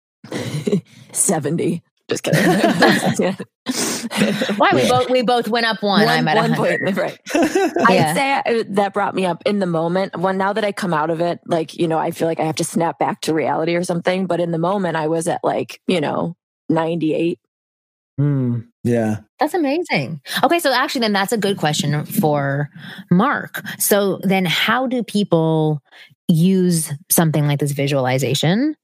70. 1.14 1.84
Just 2.10 2.24
kidding. 2.24 2.42
Why 4.58 4.72
we 4.74 4.90
both 4.90 5.10
we 5.10 5.22
both 5.22 5.48
went 5.48 5.66
up 5.66 5.84
one. 5.84 6.08
I'm 6.08 6.28
at 6.28 6.36
one 6.36 6.52
100. 6.52 6.96
point, 6.96 6.98
right. 6.98 7.20
Yeah. 7.36 7.86
I'd 7.88 8.16
say 8.16 8.34
I, 8.46 8.64
that 8.70 8.94
brought 8.94 9.14
me 9.16 9.26
up 9.26 9.44
in 9.46 9.60
the 9.60 9.66
moment. 9.68 10.18
When 10.18 10.38
now 10.38 10.54
that 10.54 10.66
I 10.66 10.72
come 10.72 10.94
out 10.94 11.12
of 11.12 11.22
it, 11.22 11.40
like, 11.46 11.76
you 11.76 11.88
know, 11.88 12.00
I 12.00 12.12
feel 12.12 12.28
like 12.28 12.40
I 12.40 12.46
have 12.46 12.56
to 12.58 12.64
snap 12.64 12.98
back 13.00 13.22
to 13.22 13.34
reality 13.34 13.76
or 13.76 13.84
something. 13.84 14.26
But 14.26 14.40
in 14.40 14.52
the 14.52 14.58
moment, 14.58 14.98
I 14.98 15.08
was 15.08 15.28
at 15.28 15.42
like, 15.44 15.82
you 15.88 16.02
know, 16.02 16.36
98. 16.70 17.40
Hmm. 18.18 18.60
yeah. 18.84 19.20
That's 19.40 19.54
amazing. 19.54 20.20
Okay, 20.44 20.60
so 20.60 20.74
actually, 20.74 21.02
then 21.02 21.14
that's 21.14 21.32
a 21.32 21.38
good 21.38 21.58
question 21.58 22.06
for 22.06 22.70
Mark. 23.10 23.62
So 23.78 24.20
then, 24.24 24.46
how 24.46 24.88
do 24.88 25.04
people 25.04 25.82
use 26.28 26.92
something 27.10 27.48
like 27.48 27.60
this 27.60 27.72
visualization? 27.72 28.76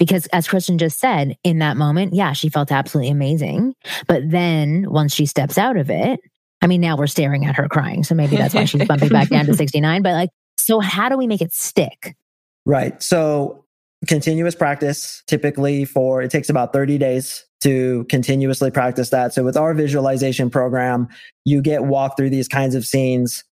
Because 0.00 0.26
as 0.28 0.48
Kristen 0.48 0.78
just 0.78 0.98
said, 0.98 1.36
in 1.44 1.58
that 1.58 1.76
moment, 1.76 2.14
yeah, 2.14 2.32
she 2.32 2.48
felt 2.48 2.72
absolutely 2.72 3.12
amazing. 3.12 3.74
But 4.08 4.22
then 4.30 4.90
once 4.90 5.14
she 5.14 5.26
steps 5.26 5.58
out 5.58 5.76
of 5.76 5.90
it, 5.90 6.18
I 6.62 6.66
mean, 6.66 6.80
now 6.80 6.96
we're 6.96 7.06
staring 7.06 7.44
at 7.44 7.54
her 7.56 7.68
crying. 7.68 8.02
So 8.02 8.14
maybe 8.14 8.36
that's 8.36 8.54
why 8.54 8.64
she's 8.64 8.88
bumping 8.88 9.10
back 9.10 9.28
down 9.28 9.44
to 9.46 9.54
69. 9.56 10.02
But 10.02 10.14
like, 10.14 10.30
so 10.56 10.80
how 10.80 11.10
do 11.10 11.18
we 11.18 11.26
make 11.26 11.42
it 11.42 11.52
stick? 11.52 12.16
Right. 12.64 13.00
So 13.02 13.64
continuous 14.08 14.54
practice 14.54 15.22
typically 15.26 15.84
for 15.84 16.22
it 16.22 16.30
takes 16.30 16.48
about 16.48 16.72
30 16.72 16.96
days 16.96 17.44
to 17.60 18.06
continuously 18.08 18.70
practice 18.70 19.10
that. 19.10 19.34
So 19.34 19.44
with 19.44 19.56
our 19.58 19.74
visualization 19.74 20.48
program, 20.48 21.08
you 21.44 21.60
get 21.60 21.84
walked 21.84 22.16
through 22.16 22.30
these 22.30 22.48
kinds 22.48 22.74
of 22.74 22.86
scenes 22.86 23.44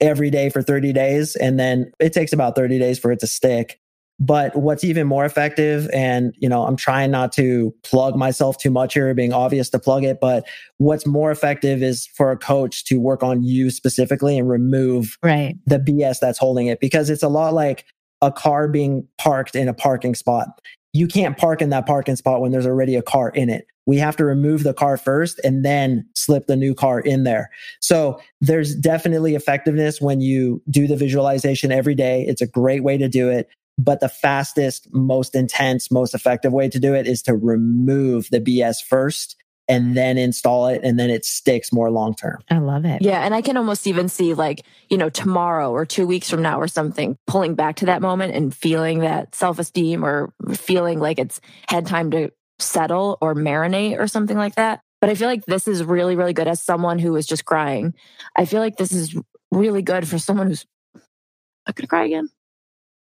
every 0.00 0.30
day 0.30 0.50
for 0.50 0.62
30 0.62 0.92
days. 0.92 1.34
And 1.34 1.58
then 1.58 1.90
it 1.98 2.12
takes 2.12 2.32
about 2.32 2.54
30 2.54 2.78
days 2.78 2.98
for 2.98 3.10
it 3.10 3.18
to 3.20 3.26
stick. 3.26 3.80
But 4.22 4.54
what's 4.54 4.84
even 4.84 5.06
more 5.06 5.24
effective, 5.24 5.88
and 5.94 6.34
you 6.38 6.48
know, 6.48 6.66
I'm 6.66 6.76
trying 6.76 7.10
not 7.10 7.32
to 7.32 7.74
plug 7.82 8.16
myself 8.16 8.58
too 8.58 8.70
much 8.70 8.92
here, 8.92 9.12
being 9.14 9.32
obvious 9.32 9.70
to 9.70 9.78
plug 9.78 10.04
it, 10.04 10.20
but 10.20 10.46
what's 10.76 11.06
more 11.06 11.30
effective 11.30 11.82
is 11.82 12.06
for 12.06 12.30
a 12.30 12.36
coach 12.36 12.84
to 12.84 12.98
work 12.98 13.22
on 13.22 13.42
you 13.42 13.70
specifically 13.70 14.38
and 14.38 14.48
remove 14.48 15.16
right. 15.22 15.56
the 15.64 15.78
BS 15.78 16.18
that's 16.20 16.38
holding 16.38 16.66
it 16.66 16.80
because 16.80 17.08
it's 17.08 17.22
a 17.22 17.28
lot 17.28 17.54
like 17.54 17.86
a 18.20 18.30
car 18.30 18.68
being 18.68 19.08
parked 19.16 19.56
in 19.56 19.68
a 19.68 19.74
parking 19.74 20.14
spot. 20.14 20.48
You 20.92 21.06
can't 21.06 21.38
park 21.38 21.62
in 21.62 21.70
that 21.70 21.86
parking 21.86 22.16
spot 22.16 22.42
when 22.42 22.50
there's 22.50 22.66
already 22.66 22.96
a 22.96 23.02
car 23.02 23.30
in 23.30 23.48
it. 23.48 23.66
We 23.86 23.96
have 23.96 24.16
to 24.16 24.24
remove 24.24 24.64
the 24.64 24.74
car 24.74 24.96
first 24.96 25.40
and 25.42 25.64
then 25.64 26.06
slip 26.14 26.46
the 26.46 26.56
new 26.56 26.74
car 26.74 27.00
in 27.00 27.24
there. 27.24 27.50
So 27.80 28.20
there's 28.40 28.74
definitely 28.74 29.34
effectiveness 29.34 30.00
when 30.00 30.20
you 30.20 30.62
do 30.68 30.86
the 30.86 30.96
visualization 30.96 31.72
every 31.72 31.94
day. 31.94 32.24
It's 32.28 32.42
a 32.42 32.46
great 32.46 32.84
way 32.84 32.98
to 32.98 33.08
do 33.08 33.30
it. 33.30 33.48
But 33.82 34.00
the 34.00 34.08
fastest, 34.08 34.92
most 34.92 35.34
intense, 35.34 35.90
most 35.90 36.14
effective 36.14 36.52
way 36.52 36.68
to 36.68 36.78
do 36.78 36.94
it 36.94 37.06
is 37.06 37.22
to 37.22 37.34
remove 37.34 38.28
the 38.30 38.40
BS 38.40 38.82
first 38.84 39.36
and 39.68 39.96
then 39.96 40.18
install 40.18 40.66
it 40.66 40.80
and 40.82 40.98
then 40.98 41.08
it 41.08 41.24
sticks 41.24 41.72
more 41.72 41.90
long 41.90 42.14
term. 42.14 42.42
I 42.50 42.58
love 42.58 42.84
it. 42.84 43.00
Yeah. 43.00 43.24
And 43.24 43.34
I 43.34 43.40
can 43.40 43.56
almost 43.56 43.86
even 43.86 44.08
see 44.08 44.34
like, 44.34 44.66
you 44.90 44.98
know, 44.98 45.08
tomorrow 45.08 45.70
or 45.70 45.86
two 45.86 46.06
weeks 46.06 46.28
from 46.28 46.42
now 46.42 46.60
or 46.60 46.68
something, 46.68 47.16
pulling 47.26 47.54
back 47.54 47.76
to 47.76 47.86
that 47.86 48.02
moment 48.02 48.34
and 48.34 48.54
feeling 48.54 48.98
that 48.98 49.34
self 49.34 49.58
esteem 49.58 50.04
or 50.04 50.34
feeling 50.52 50.98
like 50.98 51.18
it's 51.18 51.40
had 51.68 51.86
time 51.86 52.10
to 52.10 52.30
settle 52.58 53.16
or 53.20 53.34
marinate 53.34 53.98
or 53.98 54.08
something 54.08 54.36
like 54.36 54.56
that. 54.56 54.80
But 55.00 55.08
I 55.08 55.14
feel 55.14 55.28
like 55.28 55.46
this 55.46 55.66
is 55.66 55.82
really, 55.82 56.16
really 56.16 56.34
good 56.34 56.48
as 56.48 56.60
someone 56.62 56.98
who 56.98 57.16
is 57.16 57.26
just 57.26 57.46
crying. 57.46 57.94
I 58.36 58.44
feel 58.44 58.60
like 58.60 58.76
this 58.76 58.92
is 58.92 59.16
really 59.50 59.82
good 59.82 60.06
for 60.06 60.18
someone 60.18 60.48
who's, 60.48 60.66
I'm 60.94 61.72
going 61.74 61.82
to 61.82 61.86
cry 61.86 62.04
again. 62.04 62.28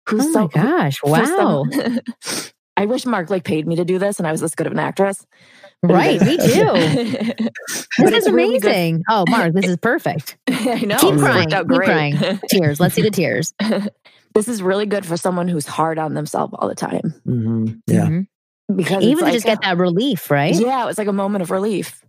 Who's 0.09 0.25
oh 0.25 0.29
my 0.29 0.33
so, 0.33 0.47
gosh. 0.47 1.03
Wow. 1.03 1.65
I 2.77 2.85
wish 2.85 3.05
Mark 3.05 3.29
like 3.29 3.43
paid 3.43 3.67
me 3.67 3.75
to 3.75 3.85
do 3.85 3.99
this 3.99 4.19
and 4.19 4.27
I 4.27 4.31
was 4.31 4.41
this 4.41 4.55
good 4.55 4.67
of 4.67 4.73
an 4.73 4.79
actress. 4.79 5.25
Right, 5.83 6.19
me 6.21 6.37
too. 6.37 6.43
this 7.99 8.13
is 8.13 8.27
amazing. 8.27 8.93
Really 8.93 9.03
oh, 9.09 9.25
Mark, 9.29 9.53
this 9.53 9.65
is 9.65 9.77
perfect. 9.77 10.37
I 10.49 10.81
know. 10.81 10.97
Keep 10.97 11.19
crying. 11.19 11.49
Keep 11.49 11.67
great. 11.67 11.85
crying. 11.85 12.39
tears. 12.49 12.79
Let's 12.79 12.95
see 12.95 13.01
the 13.01 13.11
tears. 13.11 13.53
this 14.33 14.47
is 14.47 14.61
really 14.61 14.85
good 14.85 15.05
for 15.05 15.17
someone 15.17 15.47
who's 15.47 15.67
hard 15.67 15.99
on 15.99 16.13
themselves 16.13 16.53
all 16.57 16.67
the 16.67 16.75
time. 16.75 17.13
Mm-hmm. 17.27 17.73
Yeah. 17.87 18.05
Mm-hmm. 18.05 18.75
Because 18.75 19.03
even 19.03 19.23
like, 19.23 19.31
to 19.31 19.35
just 19.35 19.45
get 19.45 19.61
that 19.61 19.77
relief, 19.77 20.31
right? 20.31 20.55
Yeah, 20.55 20.83
it 20.83 20.85
was 20.85 20.97
like 20.97 21.07
a 21.07 21.13
moment 21.13 21.41
of 21.43 21.51
relief. 21.51 22.03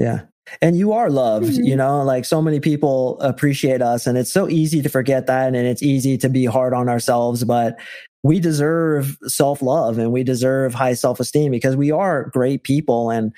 Yeah. 0.00 0.22
And 0.62 0.76
you 0.76 0.92
are 0.92 1.10
loved, 1.10 1.46
mm-hmm. 1.46 1.62
you 1.62 1.76
know, 1.76 2.02
like 2.02 2.24
so 2.24 2.40
many 2.42 2.58
people 2.58 3.20
appreciate 3.20 3.82
us 3.82 4.06
and 4.06 4.18
it's 4.18 4.32
so 4.32 4.48
easy 4.48 4.82
to 4.82 4.88
forget 4.88 5.26
that 5.26 5.48
and 5.48 5.56
it's 5.56 5.82
easy 5.82 6.16
to 6.18 6.28
be 6.28 6.46
hard 6.46 6.72
on 6.72 6.88
ourselves, 6.88 7.44
but 7.44 7.78
we 8.22 8.40
deserve 8.40 9.16
self 9.26 9.62
love 9.62 9.98
and 9.98 10.10
we 10.10 10.24
deserve 10.24 10.74
high 10.74 10.94
self 10.94 11.20
esteem 11.20 11.52
because 11.52 11.76
we 11.76 11.90
are 11.90 12.30
great 12.32 12.64
people. 12.64 13.10
And 13.10 13.32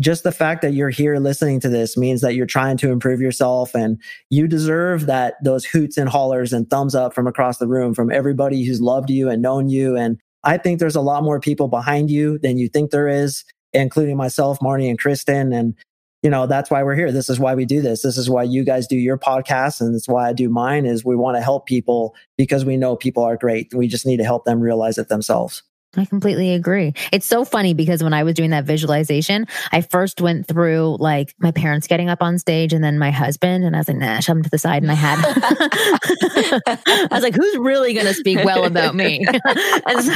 just 0.00 0.24
the 0.24 0.32
fact 0.32 0.62
that 0.62 0.74
you're 0.74 0.90
here 0.90 1.16
listening 1.18 1.60
to 1.60 1.68
this 1.68 1.96
means 1.96 2.20
that 2.20 2.34
you're 2.34 2.46
trying 2.46 2.76
to 2.78 2.90
improve 2.90 3.20
yourself 3.20 3.74
and 3.74 4.00
you 4.28 4.46
deserve 4.46 5.06
that 5.06 5.34
those 5.42 5.64
hoots 5.64 5.96
and 5.96 6.08
hollers 6.08 6.52
and 6.52 6.68
thumbs 6.68 6.94
up 6.94 7.14
from 7.14 7.26
across 7.26 7.58
the 7.58 7.66
room 7.66 7.94
from 7.94 8.10
everybody 8.10 8.64
who's 8.64 8.80
loved 8.80 9.10
you 9.10 9.30
and 9.30 9.40
known 9.40 9.68
you. 9.68 9.96
And 9.96 10.20
I 10.44 10.58
think 10.58 10.78
there's 10.80 10.96
a 10.96 11.00
lot 11.00 11.24
more 11.24 11.40
people 11.40 11.68
behind 11.68 12.10
you 12.10 12.38
than 12.38 12.58
you 12.58 12.68
think 12.68 12.90
there 12.90 13.08
is, 13.08 13.44
including 13.72 14.16
myself, 14.16 14.58
Marni 14.60 14.88
and 14.88 14.98
Kristen. 14.98 15.52
And 15.52 15.74
you 16.22 16.30
know 16.30 16.46
that's 16.46 16.70
why 16.70 16.82
we're 16.82 16.96
here. 16.96 17.12
This 17.12 17.28
is 17.28 17.38
why 17.38 17.54
we 17.54 17.64
do 17.64 17.80
this. 17.80 18.02
This 18.02 18.18
is 18.18 18.28
why 18.28 18.42
you 18.42 18.64
guys 18.64 18.86
do 18.86 18.96
your 18.96 19.18
podcast 19.18 19.80
and 19.80 19.94
it's 19.94 20.08
why 20.08 20.28
i 20.28 20.32
do 20.32 20.48
mine 20.48 20.86
is 20.86 21.04
we 21.04 21.16
want 21.16 21.36
to 21.36 21.42
help 21.42 21.66
people 21.66 22.14
because 22.36 22.64
we 22.64 22.76
know 22.76 22.96
people 22.96 23.22
are 23.22 23.36
great. 23.36 23.72
We 23.74 23.88
just 23.88 24.06
need 24.06 24.18
to 24.18 24.24
help 24.24 24.44
them 24.44 24.60
realize 24.60 24.98
it 24.98 25.08
themselves 25.08 25.62
I 25.96 26.04
completely 26.04 26.52
agree. 26.52 26.92
It's 27.12 27.24
so 27.24 27.46
funny 27.46 27.72
because 27.72 28.02
when 28.02 28.12
I 28.12 28.22
was 28.22 28.34
doing 28.34 28.50
that 28.50 28.64
visualization, 28.64 29.46
I 29.72 29.80
first 29.80 30.20
went 30.20 30.46
through 30.46 30.98
like 31.00 31.34
my 31.38 31.50
parents 31.50 31.86
getting 31.86 32.10
up 32.10 32.22
on 32.22 32.38
stage 32.38 32.74
and 32.74 32.84
then 32.84 32.98
my 32.98 33.10
husband, 33.10 33.64
and 33.64 33.74
I 33.74 33.78
was 33.78 33.88
like, 33.88 33.96
nah, 33.96 34.20
shove 34.20 34.36
him 34.36 34.42
to 34.42 34.50
the 34.50 34.58
side. 34.58 34.82
And 34.82 34.92
I 34.92 34.94
had, 34.94 35.18
I 36.76 37.08
was 37.10 37.22
like, 37.22 37.34
who's 37.34 37.56
really 37.56 37.94
going 37.94 38.06
to 38.06 38.12
speak 38.12 38.44
well 38.44 38.64
about 38.64 38.94
me? 38.94 39.24
so, 40.00 40.12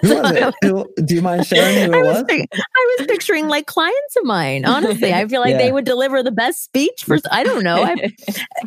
who 0.00 0.14
was 0.14 0.86
do 1.04 1.14
you 1.14 1.22
mind 1.22 1.44
sharing 1.44 1.92
who 1.92 1.98
it 1.98 2.04
was? 2.04 2.22
Was? 2.22 2.46
I 2.52 2.96
was 2.98 3.06
picturing 3.08 3.48
like 3.48 3.66
clients 3.66 4.16
of 4.16 4.24
mine. 4.24 4.64
Honestly, 4.64 5.12
I 5.12 5.26
feel 5.26 5.40
like 5.40 5.52
yeah. 5.52 5.58
they 5.58 5.72
would 5.72 5.84
deliver 5.84 6.22
the 6.22 6.30
best 6.30 6.62
speech 6.62 7.02
for, 7.04 7.18
I 7.32 7.42
don't 7.42 7.64
know. 7.64 7.82
I, 7.82 7.96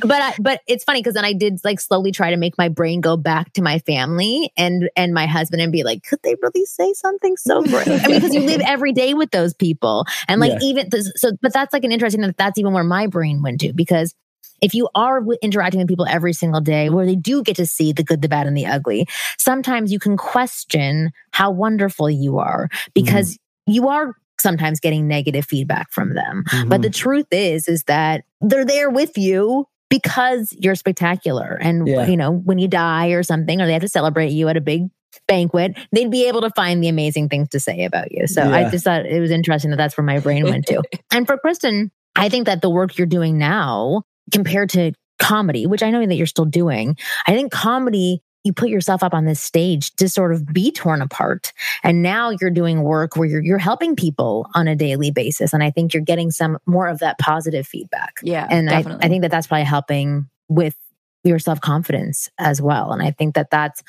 but, 0.02 0.22
I, 0.22 0.36
but 0.42 0.62
it's 0.68 0.84
funny 0.84 1.00
because 1.00 1.14
then 1.14 1.24
I 1.24 1.32
did 1.32 1.62
like 1.64 1.80
slowly 1.80 2.12
try 2.12 2.32
to 2.32 2.38
make 2.38 2.58
my 2.58 2.68
brain 2.68 3.00
go 3.00 3.16
back 3.16 3.54
to 3.54 3.62
my 3.62 3.80
family 3.80 4.52
and, 4.58 4.90
and 4.98 5.14
my 5.14 5.26
husband 5.26 5.62
and 5.62 5.72
be 5.72 5.84
like, 5.84 6.04
could 6.04 6.20
they 6.22 6.33
really 6.42 6.66
say 6.66 6.94
something 6.94 7.38
so 7.38 7.64
great? 7.64 7.88
I 7.88 8.08
mean, 8.08 8.20
because 8.20 8.34
you 8.34 8.42
live 8.42 8.62
every 8.66 8.92
day 8.92 9.14
with 9.14 9.32
those 9.32 9.54
people. 9.54 10.06
And 10.28 10.40
like, 10.40 10.54
yeah. 10.62 10.68
even 10.68 10.90
so, 11.16 11.32
but 11.42 11.54
that's 11.54 11.74
like 11.74 11.84
an 11.84 11.92
interesting 11.92 12.22
that 12.22 12.38
that's 12.38 12.58
even 12.58 12.74
where 12.74 12.84
my 12.84 13.08
brain 13.08 13.42
went 13.42 13.62
to 13.62 13.74
because 13.74 14.14
if 14.62 14.74
you 14.74 14.88
are 14.96 15.22
interacting 15.42 15.82
with 15.82 15.90
people 15.90 16.06
every 16.06 16.32
single 16.32 16.62
day 16.62 16.90
where 16.90 17.06
they 17.06 17.16
do 17.16 17.44
get 17.44 17.58
to 17.58 17.66
see 17.66 17.92
the 17.92 18.04
good, 18.04 18.22
the 18.22 18.30
bad, 18.30 18.48
and 18.48 18.56
the 18.56 18.66
ugly, 18.66 19.06
sometimes 19.38 19.92
you 19.92 20.00
can 20.00 20.16
question 20.16 21.12
how 21.32 21.52
wonderful 21.52 22.10
you 22.10 22.38
are 22.38 22.70
because 22.94 23.34
mm-hmm. 23.34 23.74
you 23.74 23.88
are 23.90 24.16
sometimes 24.40 24.80
getting 24.80 25.08
negative 25.08 25.46
feedback 25.46 25.92
from 25.92 26.16
them. 26.16 26.44
Mm-hmm. 26.48 26.70
But 26.70 26.82
the 26.82 26.90
truth 26.90 27.28
is, 27.32 27.68
is 27.68 27.84
that 27.84 28.24
they're 28.40 28.66
there 28.66 28.90
with 28.90 29.18
you 29.18 29.66
because 29.90 30.56
you're 30.58 30.76
spectacular. 30.76 31.58
And, 31.62 31.88
yeah. 31.88 32.08
you 32.08 32.18
know, 32.18 32.32
when 32.32 32.58
you 32.58 32.68
die 32.68 33.10
or 33.10 33.22
something, 33.22 33.62
or 33.62 33.66
they 33.66 33.74
have 33.74 33.82
to 33.82 33.88
celebrate 33.90 34.32
you 34.32 34.48
at 34.48 34.58
a 34.58 34.62
big 34.62 34.90
banquet, 35.28 35.78
they'd 35.92 36.12
be 36.12 36.28
able 36.28 36.42
to 36.42 36.50
find 36.52 36.84
the 36.84 36.88
amazing 36.88 37.30
things 37.30 37.50
to 37.50 37.60
say 37.60 37.86
about 37.86 38.12
you. 38.12 38.28
So 38.28 38.44
yeah. 38.44 38.56
I 38.56 38.70
just 38.70 38.84
thought 38.84 39.06
it 39.06 39.20
was 39.20 39.32
interesting 39.32 39.72
that 39.72 39.78
that's 39.78 39.98
where 39.98 40.06
my 40.06 40.20
brain 40.20 40.44
went 40.46 40.68
to. 40.68 40.82
and 41.12 41.28
for 41.28 41.38
Kristen, 41.38 41.92
I 42.16 42.30
think 42.30 42.46
that 42.46 42.62
the 42.62 42.70
work 42.70 42.98
you're 42.98 43.08
doing 43.08 43.38
now 43.38 44.04
compared 44.32 44.70
to 44.72 44.94
comedy, 45.20 45.66
which 45.66 45.84
I 45.84 45.90
know 45.90 46.06
that 46.06 46.16
you're 46.16 46.26
still 46.26 46.46
doing, 46.46 46.98
I 47.28 47.34
think 47.34 47.52
comedy 47.52 48.22
you 48.44 48.52
put 48.52 48.70
yourself 48.70 49.04
up 49.04 49.14
on 49.14 49.26
this 49.26 49.42
stage 49.42 49.96
to 49.96 50.10
sort 50.10 50.34
of 50.34 50.46
be 50.46 50.72
torn 50.72 51.02
apart. 51.02 51.54
And 51.82 52.04
now 52.04 52.32
you're 52.42 52.50
doing 52.50 52.84
work 52.84 53.16
where 53.16 53.28
you're, 53.28 53.44
you're 53.44 53.58
helping 53.58 53.96
people 53.96 54.50
on 54.54 54.68
a 54.68 54.76
daily 54.76 55.12
basis. 55.12 55.54
And 55.54 55.64
I 55.64 55.72
think 55.72 55.94
you're 55.94 56.04
getting 56.04 56.30
some 56.30 56.58
more 56.66 56.88
of 56.88 57.00
that 57.00 57.18
positive 57.20 57.66
feedback. 57.66 58.20
Yeah. 58.22 58.46
And 58.50 58.70
I, 58.70 58.80
I 58.80 59.08
think 59.08 59.22
that 59.22 59.32
that's 59.32 59.48
probably 59.48 59.64
helping 59.64 60.30
with 60.50 60.76
your 61.24 61.40
self 61.40 61.62
confidence 61.62 62.30
as 62.38 62.62
well. 62.62 62.92
And 62.92 63.02
I 63.02 63.12
think 63.12 63.36
that 63.36 63.50
that's 63.50 63.82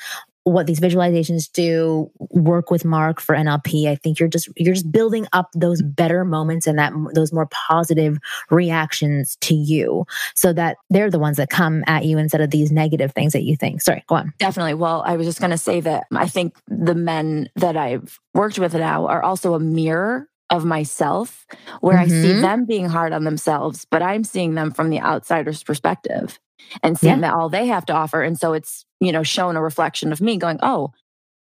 what 0.45 0.65
these 0.65 0.79
visualizations 0.79 1.51
do 1.51 2.09
work 2.31 2.71
with 2.71 2.85
mark 2.85 3.19
for 3.19 3.35
nlp 3.35 3.87
i 3.87 3.95
think 3.95 4.19
you're 4.19 4.29
just 4.29 4.47
you're 4.55 4.73
just 4.73 4.91
building 4.91 5.27
up 5.33 5.49
those 5.53 5.81
better 5.81 6.23
moments 6.23 6.67
and 6.67 6.79
that 6.79 6.93
those 7.13 7.33
more 7.33 7.47
positive 7.67 8.17
reactions 8.49 9.37
to 9.41 9.55
you. 9.55 10.05
So 10.35 10.53
that 10.53 10.77
they're 10.89 11.11
the 11.11 11.19
ones 11.19 11.37
that 11.37 11.49
come 11.49 11.83
at 11.87 12.05
you 12.05 12.17
instead 12.17 12.41
of 12.41 12.51
these 12.51 12.71
negative 12.71 13.13
things 13.13 13.33
that 13.33 13.43
you 13.43 13.55
think. 13.55 13.81
Sorry 13.81 14.03
go 14.07 14.15
on. 14.15 14.33
Definitely. 14.39 14.75
Well 14.75 15.03
i 15.05 15.15
was 15.15 15.27
just 15.27 15.39
going 15.39 15.51
to 15.51 15.57
say 15.57 15.79
that 15.81 16.05
i 16.11 16.27
think 16.27 16.55
the 16.67 16.95
men 16.95 17.49
that 17.55 17.77
i've 17.77 18.19
worked 18.33 18.59
with 18.59 18.73
now 18.73 19.07
are 19.07 19.23
also 19.23 19.53
a 19.53 19.59
mirror 19.59 20.27
of 20.49 20.65
myself 20.65 21.45
where 21.81 21.95
mm-hmm. 21.95 22.03
I 22.03 22.07
see 22.07 22.31
mm-hmm. 22.31 22.41
them 22.41 22.65
being 22.65 22.85
hard 22.87 23.13
on 23.13 23.23
themselves, 23.23 23.85
but 23.89 24.01
I'm 24.01 24.23
seeing 24.23 24.53
them 24.53 24.71
from 24.71 24.89
the 24.89 25.01
outsider's 25.01 25.63
perspective 25.63 26.39
and 26.83 26.97
seeing 26.97 27.15
yeah. 27.15 27.21
that 27.21 27.33
all 27.33 27.49
they 27.49 27.67
have 27.67 27.85
to 27.87 27.93
offer. 27.93 28.21
And 28.21 28.37
so 28.37 28.53
it's, 28.53 28.85
you 28.99 29.11
know, 29.11 29.23
shown 29.23 29.55
a 29.55 29.61
reflection 29.61 30.11
of 30.11 30.21
me 30.21 30.37
going, 30.37 30.59
oh, 30.61 30.91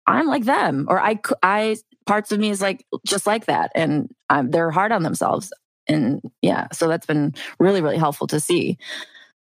I'm 0.07 0.27
like 0.27 0.45
them. 0.45 0.87
Or 0.89 0.99
I, 0.99 1.19
I, 1.43 1.77
parts 2.05 2.31
of 2.31 2.39
me 2.39 2.49
is 2.49 2.61
like, 2.61 2.85
just 3.05 3.27
like 3.27 3.45
that. 3.45 3.71
And 3.75 4.09
um, 4.29 4.49
they're 4.49 4.71
hard 4.71 4.91
on 4.91 5.03
themselves. 5.03 5.51
And 5.87 6.21
yeah, 6.41 6.67
so 6.73 6.87
that's 6.87 7.05
been 7.05 7.33
really, 7.59 7.81
really 7.81 7.97
helpful 7.97 8.27
to 8.27 8.39
see. 8.39 8.77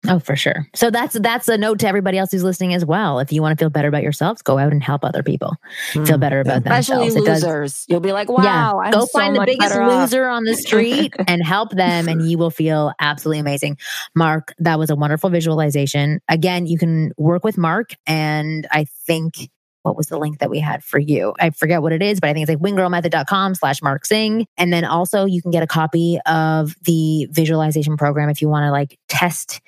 Oh, 0.09 0.19
for 0.19 0.37
sure. 0.37 0.67
So 0.75 0.91
that's 0.91 1.19
that's 1.21 1.49
a 1.49 1.59
note 1.59 1.79
to 1.81 1.89
everybody 1.89 2.19
else 2.19 2.31
who's 2.31 2.45
listening 2.45 2.75
as 2.75 2.85
well. 2.85 3.19
If 3.19 3.33
you 3.33 3.43
want 3.43 3.59
to 3.59 3.63
feel 3.63 3.71
better 3.71 3.89
about 3.89 4.03
yourselves, 4.03 4.43
go 4.43 4.59
out 4.59 4.73
and 4.73 4.83
help 4.83 5.05
other 5.05 5.23
people 5.23 5.57
mm. 5.93 6.07
feel 6.07 6.19
better 6.19 6.41
about 6.41 6.65
them. 6.65 6.73
Especially 6.73 7.11
themselves. 7.11 7.43
losers. 7.43 7.73
Does, 7.73 7.87
You'll 7.89 8.01
be 8.01 8.13
like, 8.13 8.29
wow, 8.29 8.81
yeah, 8.83 8.91
go 8.91 9.07
find 9.07 9.37
the 9.37 9.45
biggest 9.45 9.77
loser 9.77 10.27
on 10.27 10.45
the 10.45 10.55
street 10.55 11.15
and 11.27 11.43
help 11.45 11.71
them, 11.71 12.09
and 12.09 12.29
you 12.29 12.39
will 12.39 12.51
feel 12.51 12.93
absolutely 13.01 13.41
amazing. 13.41 13.79
Mark, 14.15 14.55
that 14.59 14.79
was 14.79 14.91
a 14.91 14.97
wonderful 14.97 15.31
visualization. 15.31 16.21
Again, 16.29 16.67
you 16.67 16.79
can 16.79 17.13
work 17.17 17.45
with 17.45 17.59
Mark, 17.59 17.91
and 18.07 18.67
I 18.71 18.87
think 19.07 19.51
what 19.87 19.97
was 19.97 20.09
the 20.09 20.19
link 20.19 20.41
that 20.41 20.51
we 20.51 20.59
had 20.59 20.83
for 20.83 20.99
you? 20.99 21.33
I 21.39 21.51
forget 21.51 21.81
what 21.81 21.93
it 21.93 22.03
is, 22.03 22.19
but 22.19 22.29
I 22.29 22.33
think 22.33 22.49
it's 22.49 22.51
like 22.51 22.59
wingirlmethod.com 22.59 23.55
slash 23.55 23.81
Mark 23.81 24.05
Sing. 24.05 24.47
And 24.59 24.73
then 24.73 24.85
also 24.85 25.25
you 25.25 25.41
can 25.41 25.53
get 25.53 25.63
a 25.63 25.67
copy 25.67 26.19
of 26.27 26.75
the 26.83 27.29
visualization 27.31 27.97
program 27.97 28.29
if 28.29 28.43
you 28.43 28.49
want 28.49 28.65
to 28.65 28.73
like 28.73 28.99
test 29.09 29.61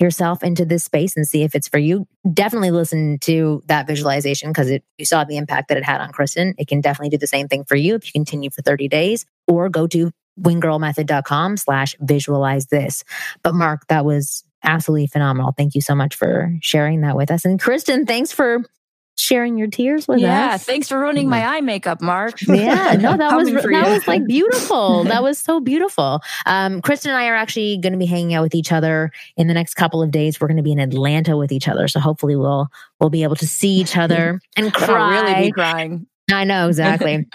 yourself 0.00 0.42
into 0.42 0.64
this 0.64 0.82
space 0.82 1.16
and 1.16 1.28
see 1.28 1.42
if 1.42 1.54
it's 1.54 1.68
for 1.68 1.78
you. 1.78 2.06
Definitely 2.32 2.72
listen 2.72 3.18
to 3.20 3.62
that 3.66 3.86
visualization 3.86 4.50
because 4.50 4.70
you 4.98 5.04
saw 5.04 5.24
the 5.24 5.36
impact 5.36 5.68
that 5.68 5.76
it 5.76 5.84
had 5.84 6.00
on 6.00 6.10
Kristen. 6.10 6.54
It 6.58 6.66
can 6.68 6.80
definitely 6.80 7.10
do 7.10 7.18
the 7.18 7.26
same 7.26 7.48
thing 7.48 7.64
for 7.64 7.76
you 7.76 7.94
if 7.94 8.06
you 8.06 8.12
continue 8.12 8.50
for 8.50 8.62
30 8.62 8.88
days 8.88 9.24
or 9.46 9.68
go 9.68 9.86
to 9.88 10.10
wingirlmethod.com 10.40 11.58
slash 11.58 11.94
visualize 12.00 12.66
this. 12.66 13.04
But 13.42 13.54
Mark, 13.54 13.86
that 13.88 14.04
was 14.04 14.42
absolutely 14.64 15.06
phenomenal. 15.06 15.52
Thank 15.56 15.74
you 15.74 15.80
so 15.80 15.94
much 15.94 16.14
for 16.14 16.54
sharing 16.60 17.02
that 17.02 17.16
with 17.16 17.30
us. 17.30 17.44
And 17.44 17.60
Kristen, 17.60 18.06
thanks 18.06 18.32
for 18.32 18.64
sharing 19.20 19.56
your 19.56 19.68
tears 19.68 20.08
with 20.08 20.20
yeah, 20.20 20.46
us. 20.46 20.52
Yeah, 20.52 20.56
thanks 20.58 20.88
for 20.88 20.98
ruining 20.98 21.28
my 21.28 21.44
eye 21.44 21.60
makeup, 21.60 22.00
Mark. 22.00 22.40
Yeah, 22.60 22.96
no, 23.00 23.16
that 23.16 23.36
was 23.36 23.50
that 23.50 23.64
you. 23.64 23.92
was 23.92 24.06
like 24.06 24.26
beautiful. 24.28 25.04
that 25.04 25.22
was 25.22 25.38
so 25.38 25.60
beautiful. 25.60 26.20
Um, 26.46 26.82
Kristen 26.82 27.10
and 27.10 27.18
I 27.18 27.28
are 27.28 27.34
actually 27.34 27.78
going 27.78 27.92
to 27.92 27.98
be 27.98 28.06
hanging 28.06 28.34
out 28.34 28.42
with 28.42 28.54
each 28.54 28.72
other 28.72 29.12
in 29.36 29.46
the 29.46 29.54
next 29.54 29.74
couple 29.74 30.02
of 30.02 30.10
days. 30.10 30.40
We're 30.40 30.48
going 30.48 30.56
to 30.56 30.62
be 30.62 30.72
in 30.72 30.78
Atlanta 30.78 31.36
with 31.36 31.52
each 31.52 31.68
other, 31.68 31.88
so 31.88 32.00
hopefully 32.00 32.36
we'll 32.36 32.68
we'll 32.98 33.10
be 33.10 33.22
able 33.22 33.36
to 33.36 33.46
see 33.46 33.70
each 33.70 33.96
other 33.96 34.40
and 34.56 34.66
I'll 34.66 34.72
cry. 34.72 35.22
really 35.22 35.46
be 35.46 35.52
crying. 35.52 36.06
I 36.30 36.44
know 36.44 36.68
exactly. 36.68 37.26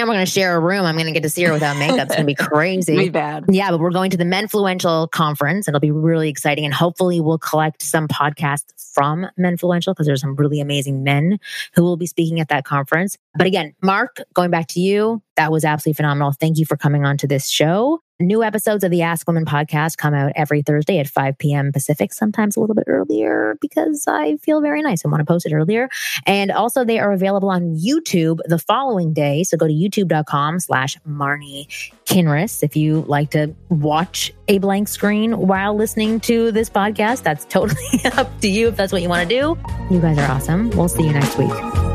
And 0.00 0.08
we're 0.08 0.14
going 0.14 0.26
to 0.26 0.30
share 0.30 0.56
a 0.56 0.60
room. 0.60 0.84
I'm 0.84 0.96
going 0.96 1.06
to 1.06 1.12
get 1.12 1.22
to 1.22 1.30
see 1.30 1.42
her 1.44 1.52
without 1.52 1.76
makeup. 1.76 2.06
It's 2.06 2.16
going 2.16 2.26
to 2.26 2.26
be 2.26 2.34
crazy. 2.50 2.96
Be 2.96 3.08
bad. 3.08 3.44
Yeah, 3.48 3.70
but 3.70 3.80
we're 3.80 3.90
going 3.90 4.10
to 4.10 4.16
the 4.16 4.24
Menfluential 4.24 5.10
conference. 5.10 5.68
It'll 5.68 5.80
be 5.80 5.90
really 5.90 6.28
exciting. 6.28 6.64
And 6.64 6.74
hopefully 6.74 7.20
we'll 7.20 7.38
collect 7.38 7.82
some 7.82 8.08
podcasts 8.08 8.92
from 8.92 9.26
Menfluential 9.38 9.94
because 9.94 10.06
there's 10.06 10.20
some 10.20 10.36
really 10.36 10.60
amazing 10.60 11.02
men 11.02 11.38
who 11.74 11.82
will 11.82 11.96
be 11.96 12.06
speaking 12.06 12.40
at 12.40 12.48
that 12.48 12.64
conference. 12.64 13.16
But 13.36 13.46
again, 13.46 13.74
Mark, 13.82 14.18
going 14.34 14.50
back 14.50 14.68
to 14.68 14.80
you, 14.80 15.22
that 15.36 15.50
was 15.50 15.64
absolutely 15.64 15.96
phenomenal. 15.96 16.32
Thank 16.32 16.58
you 16.58 16.66
for 16.66 16.76
coming 16.76 17.04
on 17.04 17.16
to 17.18 17.26
this 17.26 17.48
show. 17.48 18.00
New 18.20 18.44
episodes 18.44 18.84
of 18.84 18.92
the 18.92 19.02
Ask 19.02 19.26
Women 19.26 19.44
podcast 19.44 19.96
come 19.96 20.14
out 20.14 20.30
every 20.36 20.62
Thursday 20.62 21.00
at 21.00 21.08
5 21.08 21.36
p.m. 21.36 21.72
Pacific, 21.72 22.12
sometimes 22.12 22.56
a 22.56 22.60
little 22.60 22.76
bit 22.76 22.84
earlier 22.86 23.56
because 23.60 24.04
I 24.06 24.36
feel 24.36 24.60
very 24.60 24.82
nice 24.82 25.02
and 25.02 25.10
want 25.10 25.20
to 25.20 25.24
post 25.24 25.46
it 25.46 25.52
earlier. 25.52 25.88
And 26.24 26.52
also 26.52 26.84
they 26.84 27.00
are 27.00 27.10
available 27.10 27.50
on 27.50 27.74
YouTube 27.74 28.38
the 28.44 28.58
following 28.58 29.12
day. 29.14 29.42
So 29.42 29.56
go 29.56 29.66
to 29.66 29.72
youtube.com 29.72 30.60
slash 30.60 30.96
Marni 31.08 31.66
Kinrys. 32.06 32.62
If 32.62 32.76
you 32.76 33.00
like 33.08 33.32
to 33.32 33.52
watch 33.68 34.32
a 34.46 34.58
blank 34.58 34.86
screen 34.86 35.36
while 35.36 35.74
listening 35.74 36.20
to 36.20 36.52
this 36.52 36.70
podcast, 36.70 37.24
that's 37.24 37.44
totally 37.46 37.80
up 38.12 38.40
to 38.42 38.48
you 38.48 38.68
if 38.68 38.76
that's 38.76 38.92
what 38.92 39.02
you 39.02 39.08
want 39.08 39.28
to 39.28 39.40
do. 39.40 39.58
You 39.92 40.00
guys 40.00 40.18
are 40.18 40.30
awesome. 40.30 40.70
We'll 40.70 40.88
see 40.88 41.02
you 41.02 41.12
next 41.12 41.36
week. 41.36 41.93